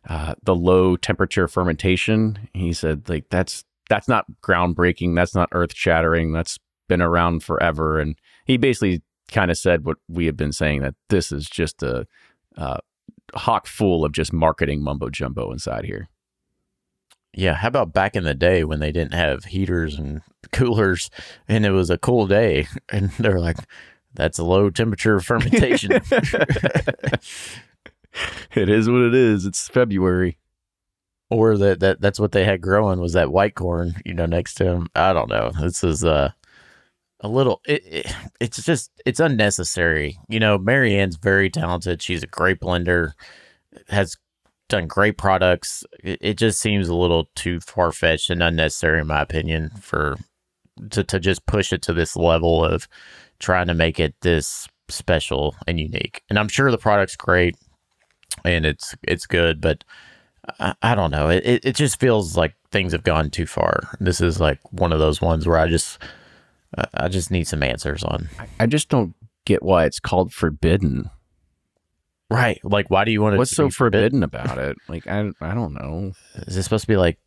uh, 0.08 0.34
the 0.42 0.56
low 0.56 0.96
temperature 0.96 1.48
fermentation. 1.48 2.50
He 2.54 2.74
said 2.74 3.10
like 3.10 3.26
that's 3.30 3.64
that's 3.90 4.08
not 4.08 4.26
groundbreaking, 4.42 5.16
that's 5.16 5.36
not 5.36 5.50
earth 5.52 5.76
shattering, 5.76 6.32
that's 6.32 6.58
been 6.88 7.02
around 7.02 7.44
forever. 7.44 8.00
And 8.00 8.16
he 8.46 8.58
basically 8.58 9.02
kind 9.32 9.52
of 9.52 9.58
said 9.58 9.86
what 9.86 9.98
we 10.08 10.26
have 10.26 10.38
been 10.38 10.52
saying 10.52 10.82
that 10.82 10.96
this 11.10 11.32
is 11.32 11.48
just 11.48 11.84
a 11.84 12.08
uh, 12.58 12.78
hawk 13.36 13.68
full 13.68 14.04
of 14.06 14.12
just 14.12 14.34
marketing 14.34 14.84
mumbo 14.84 15.10
jumbo 15.10 15.52
inside 15.52 15.86
here. 15.86 16.10
yeah 17.34 17.54
how 17.54 17.68
about 17.68 17.94
back 17.94 18.16
in 18.16 18.24
the 18.24 18.34
day 18.34 18.64
when 18.64 18.80
they 18.80 18.92
didn't 18.92 19.14
have 19.14 19.46
heaters 19.46 20.00
and 20.00 20.22
coolers 20.52 21.12
and 21.48 21.64
it 21.64 21.70
was 21.70 21.92
a 21.92 21.98
cool 22.00 22.26
day 22.26 22.68
and 22.90 23.12
they're 23.20 23.40
like 23.40 23.58
that's 24.16 24.40
a 24.40 24.44
low 24.44 24.72
temperature 24.72 25.20
fermentation 25.30 25.92
it 28.56 28.70
is 28.70 28.90
what 28.90 29.02
it 29.02 29.14
is. 29.14 29.46
It's 29.46 29.68
February. 29.68 30.38
Or 31.30 31.58
that, 31.58 31.80
that 31.80 32.02
that's 32.02 32.20
what 32.20 32.32
they 32.32 32.44
had 32.44 32.62
growing 32.62 33.00
was 33.00 33.14
that 33.14 33.32
white 33.32 33.56
corn, 33.56 33.96
you 34.06 34.14
know, 34.14 34.26
next 34.26 34.56
to 34.56 34.66
him. 34.66 34.88
I 34.96 35.14
don't 35.14 35.30
know. 35.30 35.52
This 35.60 35.84
is 35.84 36.04
uh 36.04 36.32
a 37.22 37.28
little 37.28 37.62
it, 37.66 37.84
it, 37.86 38.16
it's 38.40 38.64
just 38.64 38.92
it's 39.06 39.20
unnecessary 39.20 40.18
you 40.30 40.40
know 40.40 40.58
marianne's 40.58 41.18
very 41.18 41.50
talented 41.50 42.02
she's 42.02 42.24
a 42.24 42.28
great 42.28 42.60
blender 42.60 43.12
has 43.90 44.16
done 44.70 44.88
great 44.88 45.18
products 45.18 45.84
it, 46.04 46.18
it 46.22 46.38
just 46.38 46.60
seems 46.60 46.88
a 46.88 46.96
little 46.96 47.30
too 47.36 47.60
far-fetched 47.60 48.30
and 48.30 48.42
unnecessary 48.42 49.02
in 49.02 49.08
my 49.08 49.22
opinion 49.22 49.70
for 49.82 50.16
to, 50.90 51.04
to 51.04 51.20
just 51.20 51.46
push 51.46 51.74
it 51.74 51.82
to 51.82 51.94
this 51.94 52.16
level 52.16 52.64
of 52.64 52.88
trying 53.40 53.68
to 53.68 53.74
make 53.74 54.00
it 54.00 54.16
this 54.22 54.68
special 54.88 55.56
and 55.68 55.80
unique 55.80 56.24
and 56.30 56.40
i'm 56.40 56.48
sure 56.48 56.72
the 56.72 56.78
product's 56.78 57.18
great 57.18 57.56
and 58.46 58.66
it's 58.66 58.96
it's 59.04 59.26
good 59.26 59.60
but 59.60 59.84
i, 60.60 60.74
I 60.82 60.96
don't 60.96 61.12
know 61.12 61.30
it, 61.30 61.46
it, 61.46 61.66
it 61.66 61.76
just 61.76 62.00
feels 62.00 62.36
like 62.38 62.54
things 62.72 62.92
have 62.92 63.04
gone 63.04 63.30
too 63.30 63.46
far 63.46 63.82
this 64.00 64.22
is 64.22 64.40
like 64.40 64.60
one 64.72 64.92
of 64.94 65.00
those 65.00 65.22
ones 65.22 65.48
where 65.48 65.58
i 65.58 65.68
just 65.68 65.98
I- 66.78 66.86
I 66.94 67.08
just 67.08 67.32
need 67.32 67.48
some 67.48 67.64
answers 67.64 68.04
on. 68.04 68.30
I 68.60 68.68
just 68.68 68.90
don't 68.90 69.16
get 69.46 69.64
why 69.64 69.86
it's 69.86 70.00
called 70.00 70.32
forbidden. 70.32 71.10
Right. 72.30 72.60
Like, 72.64 72.92
why 72.92 73.06
do 73.06 73.12
you 73.12 73.24
want 73.24 73.34
to? 73.34 73.38
What's 73.40 73.56
so 73.56 73.72
forbidden 73.72 74.22
about 74.22 74.60
it? 74.60 74.78
Like, 74.88 75.08
I, 75.08 75.32
I 75.42 75.56
don't 75.56 75.74
know. 75.74 76.12
Is 76.36 76.58
it 76.58 76.62
supposed 76.64 76.84
to 76.84 76.88
be 76.88 76.96
like 76.98 77.18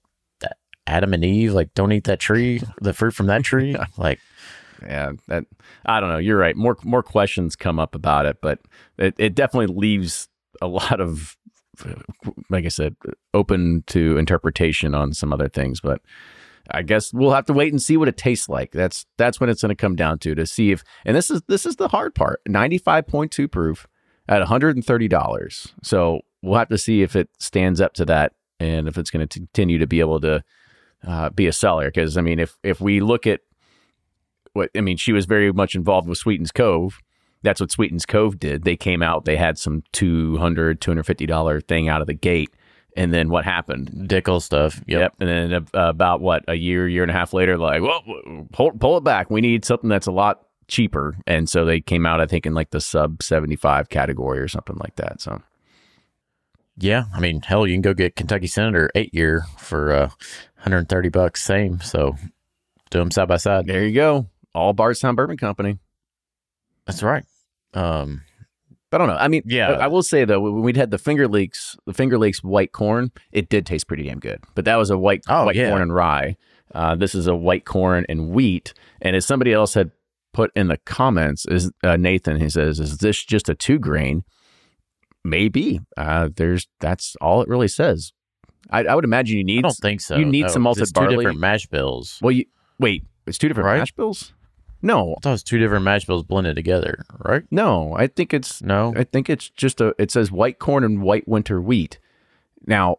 Adam 0.87 1.13
and 1.13 1.25
Eve? 1.25 1.53
Like, 1.53 1.75
don't 1.75 1.91
eat 1.91 2.05
that 2.05 2.21
tree, 2.21 2.63
the 2.81 2.93
fruit 2.93 3.15
from 3.15 3.27
that 3.27 3.43
tree? 3.43 3.75
Like, 3.99 4.21
Yeah, 4.81 5.13
that 5.27 5.47
I 5.85 5.99
don't 5.99 6.09
know. 6.11 6.19
You're 6.19 6.39
right. 6.39 6.55
More 6.57 6.77
more 6.85 7.03
questions 7.03 7.57
come 7.57 7.81
up 7.81 7.97
about 7.97 8.27
it, 8.27 8.37
but 8.41 8.61
it, 8.97 9.15
it 9.19 9.35
definitely 9.35 9.75
leaves 9.75 10.29
a 10.61 10.69
lot 10.69 11.01
of, 11.01 11.37
like 12.51 12.65
I 12.65 12.69
said, 12.69 12.97
open 13.35 13.85
to 13.89 14.17
interpretation 14.19 14.95
on 14.95 15.13
some 15.13 15.33
other 15.33 15.49
things. 15.49 15.81
But 15.81 16.01
I 16.71 16.83
guess 16.83 17.13
we'll 17.13 17.33
have 17.33 17.47
to 17.47 17.53
wait 17.53 17.73
and 17.73 17.83
see 17.83 17.97
what 17.97 18.09
it 18.09 18.17
tastes 18.17 18.49
like. 18.49 18.73
That's 18.73 19.07
that's 19.19 19.41
when 19.41 19.51
it's 19.51 19.63
going 19.63 19.71
to 19.71 19.75
come 19.75 19.97
down 19.97 20.19
to 20.21 20.35
to 20.35 20.47
see 20.47 20.71
if. 20.71 20.85
And 21.05 21.17
this 21.17 21.31
is 21.31 21.43
this 21.49 21.67
is 21.67 21.77
the 21.77 21.89
hard 21.89 22.15
part. 22.15 22.41
Ninety 22.47 22.79
five 22.79 23.07
point 23.07 23.33
two 23.33 23.49
proof 23.49 23.87
at 24.29 24.39
one 24.39 24.49
hundred 24.49 24.77
and 24.77 24.85
thirty 24.85 25.09
dollars. 25.09 25.73
So 25.83 26.21
we'll 26.43 26.59
have 26.59 26.69
to 26.69 26.79
see 26.79 27.03
if 27.03 27.17
it 27.17 27.29
stands 27.39 27.81
up 27.81 27.95
to 27.95 28.05
that 28.07 28.33
and 28.61 28.89
if 28.89 28.99
it's 28.99 29.11
going 29.11 29.27
to 29.27 29.39
continue 29.39 29.79
to 29.79 29.87
be 29.87 30.01
able 30.01 30.21
to 30.21 30.45
uh, 31.07 31.31
be 31.31 31.47
a 31.47 31.53
seller. 31.53 31.87
Because 31.87 32.17
I 32.17 32.21
mean, 32.21 32.39
if 32.39 32.57
if 32.63 32.81
we 32.81 33.01
look 33.01 33.27
at 33.27 33.41
what 34.53 34.71
I 34.77 34.81
mean, 34.81 34.97
she 34.97 35.13
was 35.13 35.27
very 35.27 35.53
much 35.53 35.75
involved 35.75 36.09
with 36.09 36.19
Sweetens 36.19 36.53
Cove. 36.53 36.99
That's 37.43 37.61
what 37.61 37.71
Sweetens 37.73 38.07
Cove 38.07 38.39
did. 38.39 38.65
They 38.65 38.77
came 38.77 39.03
out, 39.03 39.25
they 39.25 39.37
had 39.37 39.59
some 39.59 39.83
200 39.93 40.81
$250 40.81 41.67
thing 41.67 41.89
out 41.89 42.01
of 42.01 42.07
the 42.07 42.15
gate. 42.15 42.51
And 42.95 43.13
then 43.13 43.31
what 43.31 43.45
happened? 43.47 43.91
Dickel 44.07 44.43
stuff. 44.43 44.83
Yep. 44.87 45.15
And 45.19 45.29
then 45.29 45.53
uh, 45.55 45.89
about 45.89 46.21
what, 46.21 46.45
a 46.47 46.55
year, 46.55 46.87
year 46.87 47.03
and 47.03 47.11
a 47.11 47.15
half 47.15 47.33
later, 47.33 47.57
like, 47.57 47.81
well, 47.81 48.03
pull, 48.53 48.73
pull 48.73 48.99
it 48.99 49.05
back. 49.05 49.31
We 49.31 49.41
need 49.41 49.65
something 49.65 49.89
that's 49.89 50.07
a 50.07 50.13
lot 50.13 50.43
cheaper. 50.69 51.17
And 51.27 51.49
so 51.49 51.65
they 51.65 51.81
came 51.81 52.05
out, 52.05 52.21
I 52.21 52.27
think, 52.27 52.45
in 52.45 52.53
like 52.53 52.71
the 52.71 52.83
sub 52.83 53.23
75 53.23 53.89
category 53.89 54.39
or 54.41 54.47
something 54.49 54.77
like 54.77 54.97
that. 54.97 55.23
So, 55.23 55.41
Yeah. 56.77 57.05
I 57.15 57.21
mean, 57.21 57.41
hell, 57.41 57.67
you 57.67 57.75
can 57.75 57.81
go 57.83 57.95
get 57.95 58.15
Kentucky 58.15 58.47
Senator 58.47 58.91
eight 58.95 59.15
year 59.15 59.45
for 59.57 59.93
uh, 59.93 60.09
130 60.57 61.09
bucks, 61.09 61.43
same. 61.43 61.81
So 61.81 62.15
do 62.91 62.99
them 62.99 63.11
side 63.11 63.29
by 63.29 63.39
side. 63.39 63.67
there 63.67 63.85
you 63.87 63.95
go. 63.95 64.29
All 64.55 64.75
Bardstown 64.75 65.15
Bourbon 65.15 65.39
Company. 65.39 65.79
That's 66.87 67.03
right. 67.03 67.25
Um, 67.75 68.23
I 68.95 68.99
don't 68.99 69.07
know. 69.09 69.17
I 69.17 69.29
mean, 69.29 69.43
Yeah. 69.47 69.71
I 69.73 69.87
will 69.87 70.03
say 70.03 70.25
though, 70.27 70.41
when 70.41 70.63
we'd 70.63 70.77
had 70.77 70.91
the 70.91 70.99
Finger 70.99 71.27
Lakes, 71.27 71.77
the 71.87 71.95
Finger 71.95 72.19
Lakes 72.19 72.43
white 72.45 72.73
corn, 72.73 73.11
it 73.33 73.49
did 73.49 73.65
taste 73.65 73.87
pretty 73.87 74.03
damn 74.03 74.19
good. 74.21 74.45
But 74.55 74.65
that 74.67 74.77
was 74.77 74.91
a 74.91 74.99
white 74.99 75.23
Oh, 75.29 75.47
white 75.47 75.57
yeah. 75.57 75.71
corn 75.71 75.81
and 75.83 75.95
rye. 75.95 76.37
Uh, 76.75 76.95
this 76.95 77.15
is 77.15 77.27
a 77.27 77.35
white 77.35 77.65
corn 77.65 78.05
and 78.09 78.31
wheat. 78.31 78.75
And 79.01 79.17
as 79.17 79.25
somebody 79.27 79.53
else 79.53 79.75
had 79.75 79.91
put 80.35 80.51
in 80.55 80.69
the 80.69 80.77
comments, 80.79 81.47
is 81.47 81.71
uh, 81.83 81.97
Nathan? 81.97 82.39
He 82.41 82.49
says, 82.51 82.81
"Is 82.81 82.99
this 82.99 83.23
just 83.25 83.49
a 83.49 83.55
two 83.55 83.79
grain?" 83.79 84.25
Maybe. 85.25 85.81
Uh, 85.97 86.29
there's 86.35 86.67
that's 86.81 87.17
all 87.21 87.43
it 87.43 87.49
really 87.49 87.69
says. 87.69 88.13
I, 88.71 88.85
I 88.85 88.95
would 88.95 89.05
imagine 89.05 89.37
you 89.37 89.45
need. 89.45 89.59
I 89.61 89.69
don't 89.69 89.75
think 89.77 90.01
so. 90.01 90.17
you 90.17 90.25
need 90.25 90.43
No, 90.43 90.49
some 90.49 90.63
malted 90.63 90.83
it's 90.83 90.93
two 90.93 91.01
barley. 91.01 91.17
different 91.17 91.39
mash 91.41 91.67
bills. 91.67 92.19
Well, 92.23 92.33
you 92.33 92.45
wait. 92.79 93.05
It's 93.27 93.39
two 93.39 93.49
different 93.49 93.67
Right? 93.67 93.79
mash 93.79 93.93
bills. 93.93 94.33
No, 94.83 95.13
I 95.13 95.21
thought 95.23 95.31
it 95.31 95.33
was 95.33 95.43
two 95.45 95.59
different 95.59 95.85
mash 95.85 96.05
bills 96.05 96.25
blended 96.25 96.57
together, 96.57 97.05
right? 97.25 97.45
no. 97.51 97.95
I 97.97 98.09
think 98.09 98.35
it's 98.35 98.61
No. 98.63 98.93
I 98.97 99.05
think 99.05 99.31
it's 99.31 99.49
just 99.51 99.81
a. 99.81 99.95
It 99.99 100.11
says 100.11 100.31
white 100.33 100.59
corn 100.59 100.83
and 100.85 101.01
white 101.03 101.27
winter 101.29 101.61
wheat. 101.61 101.99
Now, 102.67 102.97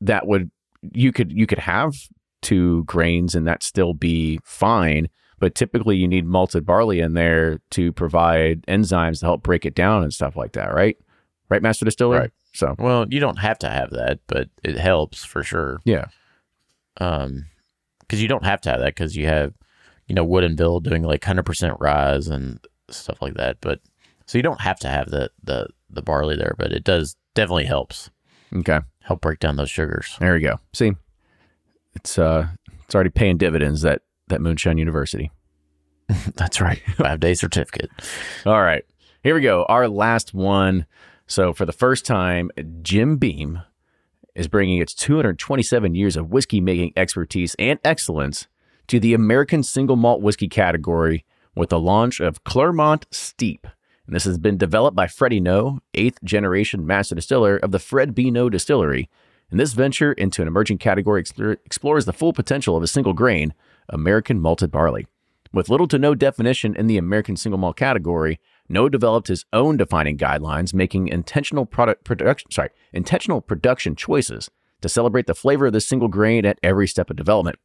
that 0.00 0.26
would 0.26 0.50
you 0.92 1.12
could 1.12 1.32
you 1.32 1.46
could 1.46 1.58
have 1.58 1.94
two 2.40 2.84
grains 2.84 3.34
and 3.34 3.46
that 3.46 3.62
still 3.62 3.92
be 3.94 4.40
fine. 4.44 5.08
But 5.40 5.54
typically, 5.54 5.96
you 5.96 6.08
need 6.08 6.26
malted 6.26 6.66
barley 6.66 6.98
in 7.00 7.14
there 7.14 7.60
to 7.70 7.92
provide 7.92 8.62
enzymes 8.66 9.20
to 9.20 9.26
help 9.26 9.42
break 9.44 9.64
it 9.64 9.74
down 9.74 10.02
and 10.02 10.12
stuff 10.12 10.34
like 10.36 10.52
that, 10.52 10.74
right? 10.74 10.96
Right, 11.48 11.62
Master 11.62 11.84
Distiller. 11.84 12.18
Right. 12.18 12.30
So 12.54 12.74
Well, 12.78 13.06
you 13.08 13.20
don't 13.20 13.38
have 13.38 13.58
to 13.60 13.68
have 13.70 13.90
that, 13.90 14.18
but 14.26 14.48
it 14.64 14.76
helps 14.76 15.24
for 15.24 15.42
sure. 15.44 15.78
yeah, 15.84 16.06
Um, 16.96 17.46
because 18.00 18.20
you 18.20 18.26
don't 18.28 18.44
have 18.44 18.60
to 18.62 18.70
have 18.70 18.80
that 18.80 18.94
because 18.96 19.16
you 19.16 19.26
have, 19.26 19.54
you 20.08 20.14
know, 20.14 20.26
Woodinville 20.26 20.82
doing 20.82 21.02
like 21.02 21.22
hundred 21.22 21.46
percent 21.46 21.76
rise 21.78 22.28
and 22.28 22.58
stuff 22.90 23.22
like 23.22 23.34
that. 23.34 23.58
But 23.60 23.80
so 24.26 24.38
you 24.38 24.42
don't 24.42 24.60
have 24.60 24.78
to 24.80 24.88
have 24.88 25.10
the 25.10 25.30
the 25.42 25.68
the 25.90 26.02
barley 26.02 26.36
there, 26.36 26.54
but 26.58 26.72
it 26.72 26.84
does 26.84 27.16
definitely 27.34 27.66
helps 27.66 28.10
okay. 28.54 28.80
help 29.02 29.20
break 29.20 29.38
down 29.38 29.56
those 29.56 29.70
sugars. 29.70 30.16
There 30.18 30.34
we 30.34 30.40
go. 30.40 30.58
See, 30.72 30.92
it's 31.94 32.18
uh, 32.18 32.48
it's 32.84 32.94
already 32.94 33.10
paying 33.10 33.36
dividends 33.36 33.82
that 33.82 34.02
that 34.28 34.40
Moonshine 34.40 34.78
University. 34.78 35.30
That's 36.34 36.60
right, 36.60 36.80
five 36.96 37.20
day 37.20 37.34
certificate. 37.34 37.90
All 38.46 38.62
right. 38.62 38.84
Here 39.22 39.34
we 39.34 39.40
go. 39.42 39.64
Our 39.64 39.88
last 39.88 40.32
one. 40.32 40.86
So, 41.26 41.52
for 41.52 41.66
the 41.66 41.72
first 41.72 42.06
time, 42.06 42.50
Jim 42.80 43.18
Beam 43.18 43.60
is 44.34 44.48
bringing 44.48 44.80
its 44.80 44.94
227 44.94 45.94
years 45.94 46.16
of 46.16 46.30
whiskey 46.30 46.60
making 46.60 46.92
expertise 46.96 47.54
and 47.58 47.78
excellence 47.84 48.46
to 48.88 48.98
the 48.98 49.14
American 49.14 49.62
single 49.62 49.96
malt 49.96 50.22
whiskey 50.22 50.48
category 50.48 51.24
with 51.54 51.68
the 51.68 51.78
launch 51.78 52.20
of 52.20 52.44
Clermont 52.44 53.06
Steep. 53.10 53.66
And 54.06 54.16
this 54.16 54.24
has 54.24 54.38
been 54.38 54.56
developed 54.56 54.96
by 54.96 55.06
Freddie 55.06 55.40
Noe, 55.40 55.80
eighth 55.92 56.24
generation 56.24 56.86
master 56.86 57.14
distiller 57.14 57.58
of 57.58 57.70
the 57.70 57.78
Fred 57.78 58.14
B. 58.14 58.30
Noe 58.30 58.48
Distillery. 58.48 59.10
And 59.50 59.60
this 59.60 59.74
venture 59.74 60.12
into 60.12 60.40
an 60.40 60.48
emerging 60.48 60.78
category 60.78 61.20
explores 61.20 62.06
the 62.06 62.12
full 62.12 62.32
potential 62.32 62.76
of 62.76 62.82
a 62.82 62.86
single 62.86 63.12
grain, 63.12 63.52
American 63.88 64.40
malted 64.40 64.70
barley. 64.70 65.06
With 65.52 65.68
little 65.68 65.88
to 65.88 65.98
no 65.98 66.14
definition 66.14 66.74
in 66.74 66.86
the 66.86 66.98
American 66.98 67.36
single 67.36 67.58
malt 67.58 67.76
category, 67.76 68.40
Noe 68.68 68.88
developed 68.88 69.28
his 69.28 69.44
own 69.52 69.76
defining 69.76 70.16
guidelines, 70.16 70.74
making 70.74 71.08
intentional 71.08 71.66
product 71.66 72.04
production 72.04 72.50
sorry, 72.50 72.70
intentional 72.92 73.40
production 73.40 73.96
choices 73.96 74.50
to 74.80 74.88
celebrate 74.88 75.26
the 75.26 75.34
flavor 75.34 75.66
of 75.66 75.72
the 75.72 75.80
single 75.80 76.08
grain 76.08 76.46
at 76.46 76.58
every 76.62 76.86
step 76.86 77.10
of 77.10 77.16
development. 77.16 77.58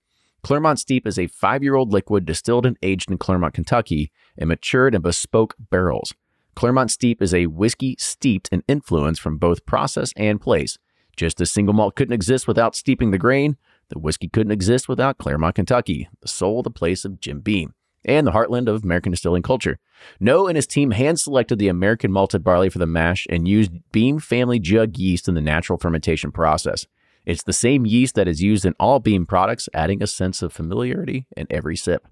Clermont 0.44 0.78
Steep 0.78 1.08
is 1.08 1.18
a 1.18 1.28
five-year-old 1.28 1.94
liquid 1.94 2.26
distilled 2.26 2.66
and 2.66 2.78
aged 2.84 3.10
in 3.10 3.18
Clermont, 3.18 3.54
Kentucky, 3.54 4.12
and 4.38 4.50
matured 4.50 4.94
in 4.94 5.02
bespoke 5.02 5.56
barrels. 5.58 6.14
Clermont 6.54 6.92
Steep 6.92 7.22
is 7.22 7.34
a 7.34 7.48
whiskey 7.48 7.96
steeped 7.98 8.50
in 8.52 8.62
influence 8.68 9.18
from 9.18 9.38
both 9.38 9.66
process 9.66 10.12
and 10.18 10.42
place. 10.42 10.78
Just 11.16 11.40
as 11.40 11.50
single 11.50 11.74
malt 11.74 11.96
couldn't 11.96 12.14
exist 12.14 12.46
without 12.46 12.76
steeping 12.76 13.12
the 13.12 13.18
grain, 13.18 13.56
the 13.88 13.98
whiskey 13.98 14.28
couldn't 14.28 14.52
exist 14.52 14.90
without 14.90 15.18
Clermont, 15.18 15.56
Kentucky, 15.56 16.10
the 16.22 16.28
soul, 16.28 16.62
the 16.62 16.70
place 16.70 17.06
of 17.06 17.22
Jim 17.22 17.40
Beam, 17.40 17.74
and 18.04 18.28
the 18.28 18.32
heartland 18.32 18.68
of 18.68 18.84
American 18.84 19.12
distilling 19.12 19.44
culture. 19.44 19.80
Noe 20.20 20.48
and 20.48 20.58
his 20.58 20.68
team 20.68 20.92
hand 20.92 21.22
selected 21.22 21.58
the 21.58 21.70
American 21.70 22.12
malted 22.12 22.44
barley 22.44 22.70
for 22.70 22.80
the 22.80 22.86
mash 22.86 23.26
and 23.30 23.48
used 23.48 23.72
Beam 23.94 24.20
family 24.20 24.60
jug 24.60 24.98
yeast 24.98 25.30
in 25.30 25.36
the 25.36 25.42
natural 25.42 25.80
fermentation 25.80 26.34
process. 26.34 26.86
It's 27.26 27.44
the 27.44 27.54
same 27.54 27.86
yeast 27.86 28.16
that 28.16 28.28
is 28.28 28.42
used 28.42 28.66
in 28.66 28.76
all 28.80 29.00
Beam 29.00 29.26
products, 29.26 29.70
adding 29.74 30.04
a 30.04 30.08
sense 30.08 30.42
of 30.42 30.54
familiarity 30.54 31.26
in 31.38 31.48
every 31.50 31.78
sip. 31.78 32.08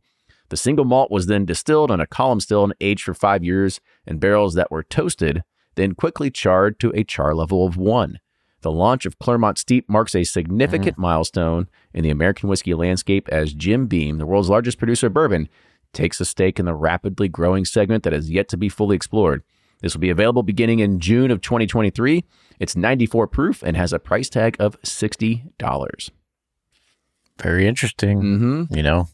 The 0.49 0.57
single 0.57 0.86
malt 0.86 1.12
was 1.12 1.28
then 1.28 1.45
distilled 1.45 1.91
on 1.91 2.01
a 2.01 2.07
column 2.07 2.39
still 2.39 2.64
and 2.64 2.74
aged 2.82 3.03
for 3.03 3.14
five 3.14 3.43
years 3.43 3.80
in 4.05 4.20
barrels 4.20 4.53
that 4.55 4.72
were 4.72 4.84
toasted, 4.84 5.43
then 5.76 5.95
quickly 5.95 6.30
charred 6.30 6.80
to 6.80 6.91
a 6.93 7.03
char 7.03 7.34
level 7.34 7.66
of 7.66 7.78
one. 7.78 8.20
The 8.62 8.72
launch 8.72 9.05
of 9.05 9.18
Clermont 9.18 9.57
Steep 9.57 9.89
marks 9.89 10.14
a 10.14 10.24
significant 10.24 10.97
mm. 10.97 11.01
milestone 11.01 11.68
in 11.93 12.03
the 12.03 12.09
American 12.09 12.47
whiskey 12.47 12.74
landscape 12.74 13.28
as 13.30 13.53
Jim 13.53 13.88
Beam, 13.88 14.18
the 14.18 14.26
world's 14.26 14.49
largest 14.49 14.78
producer 14.78 15.07
of 15.07 15.14
bourbon, 15.14 15.49
takes 15.93 16.20
a 16.20 16.26
stake 16.26 16.59
in 16.59 16.66
the 16.66 16.76
rapidly 16.76 17.28
growing 17.28 17.66
segment 17.66 18.03
that 18.03 18.14
has 18.14 18.30
yet 18.30 18.47
to 18.49 18.57
be 18.57 18.70
fully 18.70 18.95
explored. 18.95 19.43
This 19.82 19.93
will 19.93 20.01
be 20.01 20.09
available 20.09 20.43
beginning 20.43 20.79
in 20.79 20.99
June 20.99 21.32
of 21.32 21.41
2023. 21.41 22.23
It's 22.59 22.75
94 22.75 23.27
proof 23.27 23.63
and 23.63 23.75
has 23.75 23.91
a 23.93 23.99
price 23.99 24.29
tag 24.29 24.55
of 24.59 24.79
$60. 24.82 26.09
Very 27.41 27.67
interesting. 27.67 28.21
Mm-hmm. 28.21 28.75
You 28.75 28.84
know, 28.84 29.07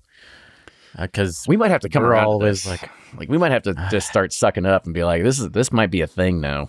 because 0.99 1.45
We 1.47 1.57
might 1.57 1.71
have 1.71 1.81
to 1.81 1.89
come 1.89 2.03
around 2.03 2.25
always 2.25 2.63
this. 2.63 2.67
like- 2.81 2.91
like 3.17 3.29
we 3.29 3.37
might 3.37 3.53
have 3.53 3.63
to 3.63 3.73
just 3.89 4.07
start 4.09 4.33
sucking 4.33 4.65
up 4.65 4.83
and 4.85 4.93
be 4.93 5.03
like, 5.05 5.23
this 5.23 5.39
is 5.39 5.49
this 5.51 5.71
might 5.71 5.89
be 5.89 6.01
a 6.01 6.07
thing 6.07 6.41
now. 6.41 6.67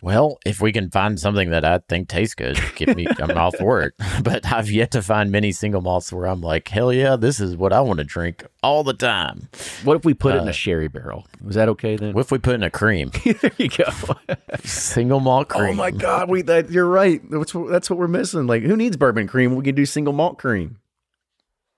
Well, 0.00 0.38
if 0.46 0.60
we 0.60 0.70
can 0.70 0.90
find 0.90 1.18
something 1.18 1.50
that 1.50 1.64
I 1.64 1.78
think 1.88 2.08
tastes 2.08 2.34
good, 2.34 2.58
give 2.76 2.94
me 2.96 3.06
I'm 3.20 3.36
all 3.36 3.50
for 3.50 3.82
it. 3.82 3.94
But 4.22 4.50
I've 4.52 4.70
yet 4.70 4.90
to 4.92 5.02
find 5.02 5.30
many 5.30 5.52
single 5.52 5.80
malts 5.80 6.12
where 6.12 6.26
I'm 6.26 6.40
like, 6.40 6.68
hell 6.68 6.92
yeah, 6.92 7.16
this 7.16 7.40
is 7.40 7.56
what 7.56 7.72
I 7.72 7.80
want 7.80 7.98
to 7.98 8.04
drink 8.04 8.44
all 8.62 8.84
the 8.84 8.94
time. 8.94 9.48
What 9.84 9.96
if 9.96 10.04
we 10.04 10.14
put 10.14 10.34
it 10.34 10.38
in 10.38 10.46
Uh, 10.46 10.50
a 10.50 10.52
sherry 10.52 10.88
barrel? 10.88 11.26
Was 11.42 11.56
that 11.56 11.68
okay 11.70 11.96
then? 11.96 12.14
What 12.14 12.22
if 12.22 12.30
we 12.30 12.38
put 12.38 12.54
in 12.54 12.62
a 12.62 12.70
cream? 12.70 13.10
there 13.24 13.50
you 13.56 13.68
go. 13.68 13.90
single 14.64 15.20
malt 15.20 15.48
cream. 15.48 15.70
Oh 15.70 15.74
my 15.74 15.90
God, 15.90 16.28
we 16.28 16.42
that 16.42 16.70
you're 16.70 16.86
right. 16.88 17.20
That's 17.30 17.54
what, 17.54 17.70
that's 17.70 17.90
what 17.90 17.98
we're 17.98 18.08
missing. 18.08 18.46
Like, 18.46 18.62
who 18.62 18.76
needs 18.76 18.96
bourbon 18.96 19.26
cream? 19.26 19.56
We 19.56 19.64
can 19.64 19.74
do 19.74 19.86
single 19.86 20.12
malt 20.12 20.38
cream. 20.38 20.78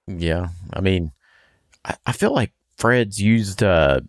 Yeah. 0.06 0.48
I 0.72 0.80
mean, 0.80 1.12
I, 1.84 1.96
I 2.06 2.12
feel 2.12 2.34
like 2.34 2.52
Fred's 2.76 3.20
used 3.20 3.62
uh, 3.62 4.00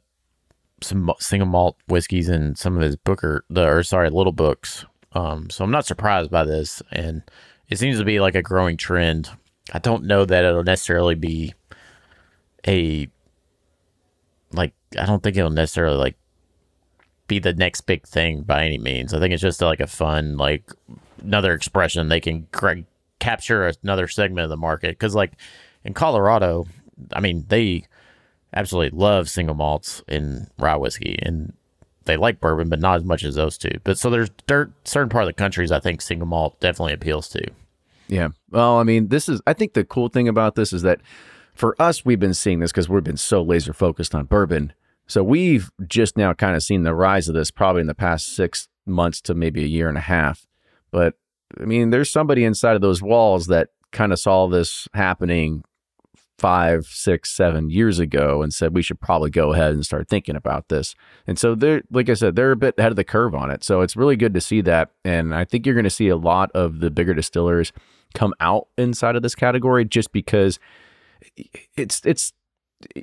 some 0.82 1.12
single 1.20 1.48
malt 1.48 1.78
whiskeys 1.88 2.30
in 2.30 2.56
some 2.56 2.76
of 2.76 2.82
his 2.82 2.96
Booker, 2.96 3.46
the, 3.50 3.68
or 3.68 3.84
sorry, 3.84 4.10
little 4.10 4.32
books. 4.32 4.86
Um, 5.14 5.50
so 5.50 5.64
I'm 5.64 5.72
not 5.72 5.86
surprised 5.86 6.32
by 6.32 6.44
this. 6.44 6.82
And 6.92 7.24
it 7.70 7.78
seems 7.78 7.98
to 8.00 8.06
be 8.06 8.20
like 8.20 8.36
a 8.36 8.42
growing 8.42 8.78
trend. 8.78 9.30
I 9.74 9.80
don't 9.80 10.06
know 10.06 10.26
that 10.26 10.44
it'll 10.44 10.64
necessarily 10.64 11.16
be 11.16 11.54
a, 12.68 13.08
like, 14.52 14.74
I 14.98 15.06
don't 15.06 15.22
think 15.24 15.38
it'll 15.38 15.52
necessarily 15.52 15.98
like 15.98 16.18
be 17.28 17.40
the 17.40 17.54
next 17.54 17.82
big 17.82 18.06
thing 18.08 18.42
by 18.42 18.66
any 18.66 18.78
means. 18.78 19.14
I 19.14 19.20
think 19.20 19.34
it's 19.34 19.42
just 19.42 19.62
like 19.62 19.80
a 19.80 19.88
fun, 19.88 20.38
like, 20.38 20.70
another 21.22 21.54
expression 21.54 22.10
they 22.10 22.20
can 22.20 22.48
capture 23.20 23.72
another 23.84 24.08
segment 24.08 24.44
of 24.44 24.50
the 24.50 24.58
market. 24.58 24.98
Cause, 25.00 25.16
like, 25.16 25.34
in 25.84 25.94
Colorado, 25.94 26.66
I 27.14 27.20
mean, 27.20 27.46
they 27.48 27.86
absolutely 28.54 28.98
love 28.98 29.30
single 29.30 29.56
malts 29.56 30.04
in 30.08 30.48
rye 30.58 30.76
whiskey, 30.76 31.20
and 31.22 31.54
they 32.06 32.18
like 32.18 32.40
bourbon, 32.40 32.70
but 32.70 32.80
not 32.80 32.98
as 32.98 33.04
much 33.04 33.24
as 33.24 33.36
those 33.36 33.58
two. 33.58 33.80
But 33.84 33.98
so 33.98 34.10
there's 34.10 34.30
there, 34.48 34.72
certain 34.84 35.10
part 35.10 35.24
of 35.24 35.28
the 35.28 35.34
countries 35.34 35.72
I 35.72 35.80
think 35.80 36.02
single 36.02 36.28
malt 36.28 36.60
definitely 36.60 36.94
appeals 36.94 37.30
to. 37.30 37.44
Yeah. 38.08 38.30
Well, 38.50 38.78
I 38.78 38.84
mean, 38.84 39.08
this 39.08 39.30
is, 39.30 39.42
I 39.48 39.54
think 39.54 39.74
the 39.74 39.86
cool 39.86 40.10
thing 40.10 40.28
about 40.28 40.56
this 40.56 40.74
is 40.74 40.82
that 40.82 41.00
for 41.54 41.76
us, 41.80 42.04
we've 42.04 42.20
been 42.20 42.34
seeing 42.34 42.60
this 42.60 42.72
because 42.72 42.90
we've 42.90 43.04
been 43.04 43.18
so 43.18 43.42
laser 43.42 43.74
focused 43.74 44.14
on 44.16 44.26
bourbon. 44.26 44.74
So 45.08 45.24
we've 45.24 45.70
just 45.88 46.18
now 46.18 46.34
kind 46.34 46.56
of 46.56 46.64
seen 46.64 46.84
the 46.84 46.96
rise 46.96 47.28
of 47.28 47.36
this 47.36 47.52
probably 47.52 47.82
in 47.82 47.88
the 47.88 47.96
past 47.96 48.36
six 48.36 48.68
months 48.86 49.22
to 49.22 49.34
maybe 49.34 49.64
a 49.64 49.68
year 49.68 49.88
and 49.88 49.98
a 49.98 50.02
half. 50.02 50.46
But 50.92 51.16
I 51.60 51.66
mean, 51.66 51.90
there's 51.90 52.12
somebody 52.12 52.44
inside 52.44 52.76
of 52.76 52.82
those 52.82 53.02
walls 53.02 53.48
that 53.48 53.70
kind 53.92 54.12
of 54.12 54.20
saw 54.20 54.48
this 54.48 54.88
happening 54.94 55.64
five, 56.42 56.88
six, 56.88 57.30
seven 57.30 57.70
years 57.70 58.00
ago 58.00 58.42
and 58.42 58.52
said 58.52 58.74
we 58.74 58.82
should 58.82 59.00
probably 59.00 59.30
go 59.30 59.54
ahead 59.54 59.74
and 59.74 59.86
start 59.86 60.10
thinking 60.10 60.36
about 60.36 60.70
this. 60.70 60.96
And 61.28 61.38
so 61.38 61.54
they're, 61.54 61.84
like 61.92 62.10
I 62.10 62.16
said, 62.16 62.36
they're 62.36 62.52
a 62.52 62.56
bit 62.56 62.74
ahead 62.80 62.92
of 62.92 62.96
the 62.96 63.04
curve 63.04 63.36
on 63.36 63.52
it. 63.52 63.64
So 63.64 63.82
it's 63.82 63.96
really 63.96 64.16
good 64.16 64.34
to 64.34 64.42
see 64.42 64.62
that. 64.62 64.90
And 65.06 65.36
I 65.36 65.46
think 65.46 65.68
you're 65.68 65.76
going 65.76 65.84
to 65.84 65.92
see 65.92 66.08
a 66.08 66.16
lot 66.16 66.50
of 66.56 66.80
the 66.80 66.90
bigger 66.90 67.14
distillers 67.14 67.72
come 68.16 68.34
out 68.40 68.68
inside 68.76 69.16
of 69.16 69.22
this 69.22 69.36
category 69.36 69.86
just 69.86 70.12
because 70.12 70.58
it's, 71.78 72.02
it's, 72.06 72.34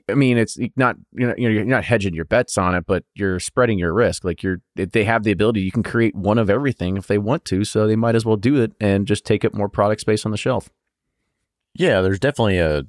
I 0.08 0.14
mean, 0.14 0.36
it's 0.36 0.58
not 0.74 0.96
you 1.12 1.28
know 1.28 1.34
you're 1.36 1.64
not 1.64 1.84
hedging 1.84 2.12
your 2.12 2.24
bets 2.24 2.58
on 2.58 2.74
it, 2.74 2.84
but 2.84 3.04
you're 3.14 3.38
spreading 3.38 3.78
your 3.78 3.94
risk. 3.94 4.24
Like 4.24 4.42
you're, 4.42 4.60
they 4.74 5.04
have 5.04 5.22
the 5.22 5.30
ability, 5.30 5.60
you 5.60 5.70
can 5.70 5.84
create 5.84 6.16
one 6.16 6.38
of 6.38 6.50
everything 6.50 6.96
if 6.96 7.06
they 7.06 7.18
want 7.18 7.44
to. 7.44 7.62
So 7.62 7.86
they 7.86 7.94
might 7.94 8.16
as 8.16 8.24
well 8.24 8.34
do 8.34 8.60
it 8.60 8.72
and 8.80 9.06
just 9.06 9.24
take 9.24 9.44
up 9.44 9.54
more 9.54 9.68
product 9.68 10.00
space 10.00 10.26
on 10.26 10.32
the 10.32 10.36
shelf. 10.36 10.70
Yeah, 11.74 12.00
there's 12.00 12.18
definitely 12.18 12.58
a 12.58 12.82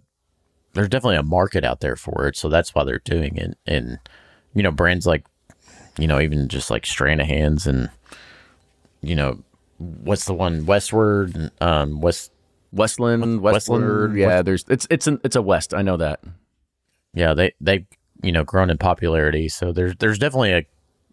there's 0.73 0.89
definitely 0.89 1.17
a 1.17 1.23
market 1.23 1.63
out 1.63 1.81
there 1.81 1.95
for 1.95 2.27
it, 2.27 2.37
so 2.37 2.49
that's 2.49 2.73
why 2.75 2.83
they're 2.83 3.01
doing 3.03 3.37
it. 3.37 3.57
And 3.65 3.99
you 4.53 4.63
know, 4.63 4.71
brands 4.71 5.05
like 5.05 5.25
you 5.97 6.07
know 6.07 6.19
even 6.19 6.47
just 6.47 6.69
like 6.69 6.83
Stranahan's 6.83 7.67
and 7.67 7.89
you 9.01 9.15
know 9.15 9.39
what's 9.77 10.25
the 10.25 10.33
one 10.33 10.65
Westward 10.65 11.51
um 11.61 12.01
West 12.01 12.31
Westland, 12.71 13.41
Westland, 13.41 13.83
Westward, 13.83 14.15
yeah. 14.15 14.41
There's 14.41 14.65
it's 14.69 14.87
it's 14.89 15.07
an 15.07 15.19
it's 15.23 15.35
a 15.35 15.41
West. 15.41 15.73
I 15.73 15.81
know 15.81 15.97
that. 15.97 16.21
yeah 17.13 17.33
they 17.33 17.53
they 17.59 17.85
you 18.21 18.31
know 18.31 18.43
grown 18.43 18.69
in 18.69 18.77
popularity, 18.77 19.49
so 19.49 19.71
there's 19.71 19.95
there's 19.97 20.19
definitely 20.19 20.53
a 20.53 20.65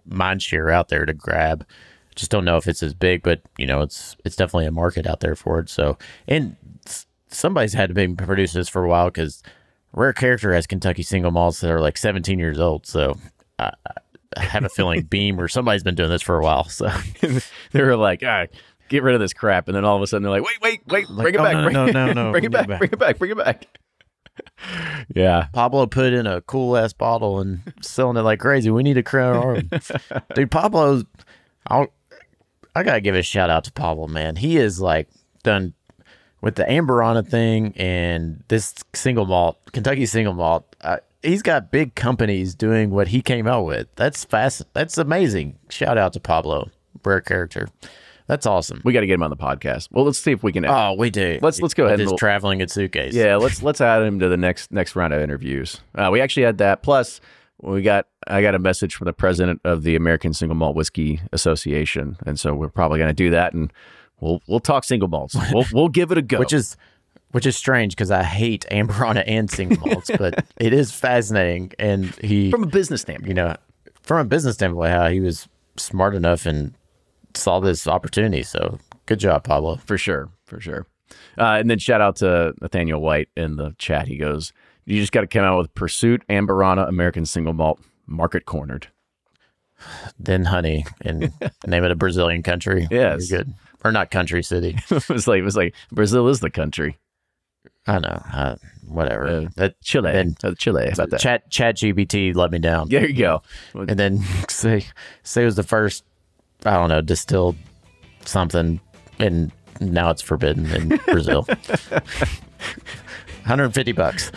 mind 0.07 0.43
share 0.43 0.71
out 0.71 0.89
there 0.89 1.07
to 1.07 1.15
grab. 1.15 1.67
Just 2.15 2.31
don't 2.31 2.45
know 2.45 2.57
if 2.57 2.67
it's 2.67 2.83
as 2.83 2.95
big, 2.95 3.23
but 3.23 3.43
you 3.59 3.67
know 3.67 3.81
it's 3.83 4.17
it's 4.25 4.37
definitely 4.37 4.67
a 4.67 4.73
market 4.73 5.07
out 5.07 5.21
there 5.21 5.37
for 5.37 5.59
it. 5.61 5.69
So 5.69 5.97
and 6.27 6.57
somebody's 7.37 7.75
had 7.75 7.89
to 7.89 7.95
be 7.95 8.09
producing 8.09 8.61
this 8.61 8.69
for 8.69 8.85
a 8.85 8.89
while 8.89 9.07
because 9.07 9.43
Rare 9.93 10.13
Character 10.13 10.53
has 10.53 10.67
Kentucky 10.67 11.03
single 11.03 11.31
malts 11.31 11.61
that 11.61 11.71
are 11.71 11.81
like 11.81 11.97
17 11.97 12.39
years 12.39 12.59
old. 12.59 12.87
So 12.87 13.19
I, 13.59 13.73
I 14.37 14.43
have 14.43 14.65
a 14.65 14.69
feeling 14.69 15.03
Beam 15.11 15.41
or 15.41 15.49
somebody's 15.49 15.83
been 15.83 15.95
doing 15.95 16.11
this 16.11 16.23
for 16.23 16.39
a 16.39 16.43
while. 16.43 16.65
So 16.65 16.91
they 17.73 17.83
were 17.83 17.97
like, 17.97 18.23
ah, 18.25 18.47
get 18.89 19.03
rid 19.03 19.15
of 19.15 19.21
this 19.21 19.33
crap, 19.33 19.69
and 19.69 19.77
then 19.77 19.85
all 19.85 19.97
of 19.97 20.03
a 20.03 20.07
sudden 20.07 20.23
they're 20.23 20.31
like, 20.31 20.45
wait, 20.45 20.61
wait, 20.63 20.81
wait, 20.89 21.11
Like, 21.11 21.23
bring 21.23 21.35
it 21.35 21.41
oh, 21.41 21.45
back, 21.45 21.55
no, 21.55 21.63
bring, 21.63 21.75
no, 21.75 21.87
no, 21.87 22.13
no, 22.13 22.31
bring 22.33 22.45
it 22.45 22.53
back, 22.53 22.69
back. 22.69 22.79
bring 22.79 22.91
it 22.93 22.99
back, 22.99 23.19
bring 23.19 23.31
it 23.31 23.39
back. 23.39 23.67
yeah, 25.15 25.49
Pablo 25.53 25.87
put 25.87 26.13
in 26.13 26.27
a 26.27 26.43
cool 26.43 26.77
ass 26.77 26.93
bottle 26.93 27.41
and 27.41 27.61
selling 27.81 28.17
it 28.17 28.21
like 28.21 28.39
crazy. 28.39 28.71
We 28.71 28.83
need 28.83 28.95
to 28.95 29.03
crown 29.03 29.37
arm. 29.37 29.71
Dude, 30.35 30.51
Pablo, 30.51 31.03
I'll, 31.69 31.89
I 32.75 32.83
gotta 32.83 33.01
give 33.01 33.15
a 33.15 33.23
shout 33.23 33.49
out 33.49 33.65
to 33.65 33.73
Pablo, 33.73 34.09
man. 34.09 34.37
He 34.37 34.59
is 34.59 34.81
like 34.81 35.09
done 35.43 35.73
with 36.41 36.57
the 36.57 36.65
Amburana 36.65 37.27
thing 37.27 37.73
and 37.77 38.43
this 38.49 38.75
single 38.95 39.27
malt, 39.27 39.59
Kentucky 39.73 40.07
single 40.07 40.35
malt. 40.35 40.77
Uh, 40.81 40.99
he's 41.23 41.43
got 41.43 41.71
big 41.71 41.95
companies 41.95 42.55
doing 42.55 42.91
what 42.91 43.09
he 43.09 43.23
came 43.23 43.47
out 43.47 43.65
with. 43.65 43.89
That's 43.97 44.25
fast. 44.25 44.63
That's 44.75 44.99
amazing. 44.99 45.59
Shout 45.71 45.99
out 45.99 46.13
to 46.13 46.21
Pablo, 46.21 46.71
rare 47.05 47.21
character. 47.21 47.69
That's 48.29 48.45
awesome. 48.45 48.81
we 48.85 48.93
got 48.93 49.01
to 49.03 49.07
get 49.07 49.15
him 49.15 49.23
on 49.23 49.31
the 49.31 49.37
podcast. 49.37 49.89
Well, 49.93 50.05
let's 50.05 50.19
see 50.19 50.33
if 50.33 50.43
we 50.43 50.51
can. 50.53 50.67
Oh, 50.67 50.95
we 50.99 51.11
do. 51.11 51.39
Let's- 51.43 51.61
let's 51.61 51.75
go 51.75 51.87
ahead 51.87 52.01
and 52.01 52.09
we'll- 52.09 52.19
traveling 52.19 52.61
in 52.61 52.67
suitcase. 52.69 53.15
Yeah, 53.15 53.37
let's 53.41 53.63
let's 53.63 53.81
add 53.81 54.03
him 54.03 54.19
to 54.19 54.29
the 54.29 54.37
next 54.37 54.73
next 54.73 54.97
round 54.97 55.13
of 55.15 55.23
interviews. 55.23 55.81
Uh, 55.95 56.09
we 56.13 56.21
actually 56.21 56.43
had 56.43 56.59
that. 56.59 56.83
Plus, 56.83 57.21
we 57.63 57.83
got 57.83 58.09
I 58.27 58.43
got 58.43 58.57
a 58.57 58.59
message 58.59 58.97
from 58.97 59.05
the 59.05 59.13
president 59.13 59.61
of 59.65 59.85
the 59.85 59.95
American 59.95 60.35
Single 60.35 60.57
Malt 60.57 60.75
Whiskey 60.75 61.21
Association, 61.33 62.17
and 62.27 62.39
so 62.39 62.53
we're 62.53 62.69
probably 62.69 62.99
going 62.99 63.09
to 63.11 63.15
do 63.15 63.31
that, 63.31 63.55
and 63.55 63.73
we'll 64.21 64.41
we'll 64.47 64.61
talk 64.61 64.85
single 64.85 65.09
malts. 65.09 65.37
We'll 65.53 65.65
we'll 65.73 65.89
give 65.89 66.13
it 66.13 66.19
a 66.19 66.23
go. 66.23 66.39
which 66.39 66.53
is 66.53 66.77
which 67.33 67.47
is 67.47 67.57
strange 67.57 67.95
because 67.95 68.11
I 68.11 68.23
hate 68.23 68.65
Amburana 68.71 69.23
and 69.27 69.51
single 69.51 69.87
malts, 69.87 70.11
but 70.17 70.47
it 70.57 70.73
is 70.73 70.93
fascinating. 70.93 71.73
And 71.79 72.07
he, 72.17 72.51
from 72.51 72.63
a 72.63 72.67
business 72.67 73.03
standpoint. 73.03 73.29
you 73.29 73.35
know, 73.35 73.57
from 74.03 74.19
a 74.19 74.25
business 74.25 74.55
standpoint, 74.55 74.93
how 74.93 75.09
he 75.09 75.21
was 75.21 75.49
smart 75.77 76.15
enough 76.15 76.47
and 76.47 76.75
saw 77.35 77.61
this 77.61 77.87
opportunity. 77.87 78.43
So 78.43 78.79
good 79.07 79.19
job, 79.19 79.45
Pablo. 79.45 79.77
for 79.77 79.99
sure, 79.99 80.31
for 80.47 80.61
sure. 80.61 80.87
Uh, 81.39 81.59
and 81.61 81.69
then 81.71 81.79
shout 81.79 82.01
out 82.01 82.17
to 82.17 82.55
Nathaniel 82.61 83.01
White 83.01 83.29
in 83.37 83.57
the 83.57 83.75
chat. 83.79 84.09
He 84.09 84.17
goes, 84.17 84.53
"You 84.87 84.99
just 85.01 85.13
got 85.13 85.21
to 85.21 85.27
come 85.27 85.45
out 85.45 85.59
with 85.59 85.75
Pursuit 85.75 86.23
Amburana 86.29 86.89
American 86.89 87.27
Single 87.27 87.53
Malt 87.53 87.81
Market 88.07 88.47
Cornered." 88.47 88.89
Then 90.19 90.45
honey, 90.45 90.85
and 91.03 91.33
name 91.67 91.85
it 91.85 91.91
a 91.91 91.95
Brazilian 91.97 92.43
country. 92.43 92.87
Yes. 92.91 93.31
You're 93.31 93.41
good. 93.41 93.55
Or 93.85 93.93
not 93.93 94.11
country 94.11 94.43
city. 94.43 94.77
it 94.91 95.09
was 95.09 95.29
like 95.29 95.39
it 95.41 95.45
was 95.45 95.57
like 95.57 95.75
Brazil 95.93 96.29
is 96.29 96.41
the 96.41 96.51
country. 96.51 96.99
I 97.87 97.99
know. 98.01 98.23
Uh, 98.33 98.57
whatever. 98.89 99.27
Uh, 99.29 99.47
that 99.57 99.81
Chile, 99.83 100.11
Then- 100.13 100.37
Uh, 100.43 100.55
Chile. 100.59 100.87
How 100.87 100.93
about 100.95 101.11
that? 101.11 101.21
Chat 101.21 101.49
Chat 101.51 101.77
GPT 101.77 102.35
let 102.35 102.51
me 102.51 102.59
down. 102.59 102.89
there 102.89 103.07
you 103.07 103.15
go. 103.15 103.43
and 103.75 103.99
then 103.99 104.19
say 104.49 104.85
say 105.23 105.43
it 105.43 105.47
was 105.47 105.57
the 105.57 105.63
first 105.63 106.05
I 106.65 106.73
don't 106.75 106.89
know 106.89 107.01
distilled 107.01 107.57
something, 108.25 108.81
and 109.21 109.53
now 109.81 110.11
it's 110.11 110.23
forbidden 110.23 110.67
in 110.73 110.89
Brazil. 111.07 111.47
150 113.45 113.93
bucks. 113.93 114.33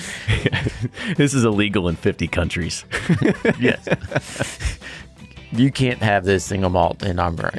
this 1.18 1.34
is 1.34 1.44
illegal 1.44 1.88
in 1.88 1.96
50 1.96 2.28
countries. 2.28 2.86
Yes. 3.60 3.88
You 5.52 5.72
can't 5.72 6.00
have 6.00 6.26
this 6.26 6.44
single 6.44 6.70
malt 6.70 7.04
in 7.04 7.20
Amber. 7.20 7.52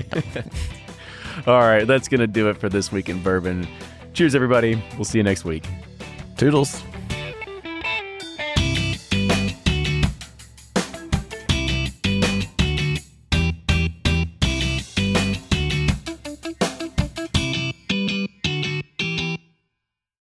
All 1.46 1.60
right, 1.60 1.86
that's 1.86 2.08
going 2.08 2.20
to 2.20 2.26
do 2.26 2.48
it 2.48 2.56
for 2.56 2.68
this 2.68 2.92
week 2.92 3.08
in 3.08 3.22
bourbon. 3.22 3.66
Cheers, 4.12 4.34
everybody. 4.34 4.82
We'll 4.96 5.04
see 5.04 5.18
you 5.18 5.24
next 5.24 5.44
week. 5.44 5.66
Toodles. 6.36 6.82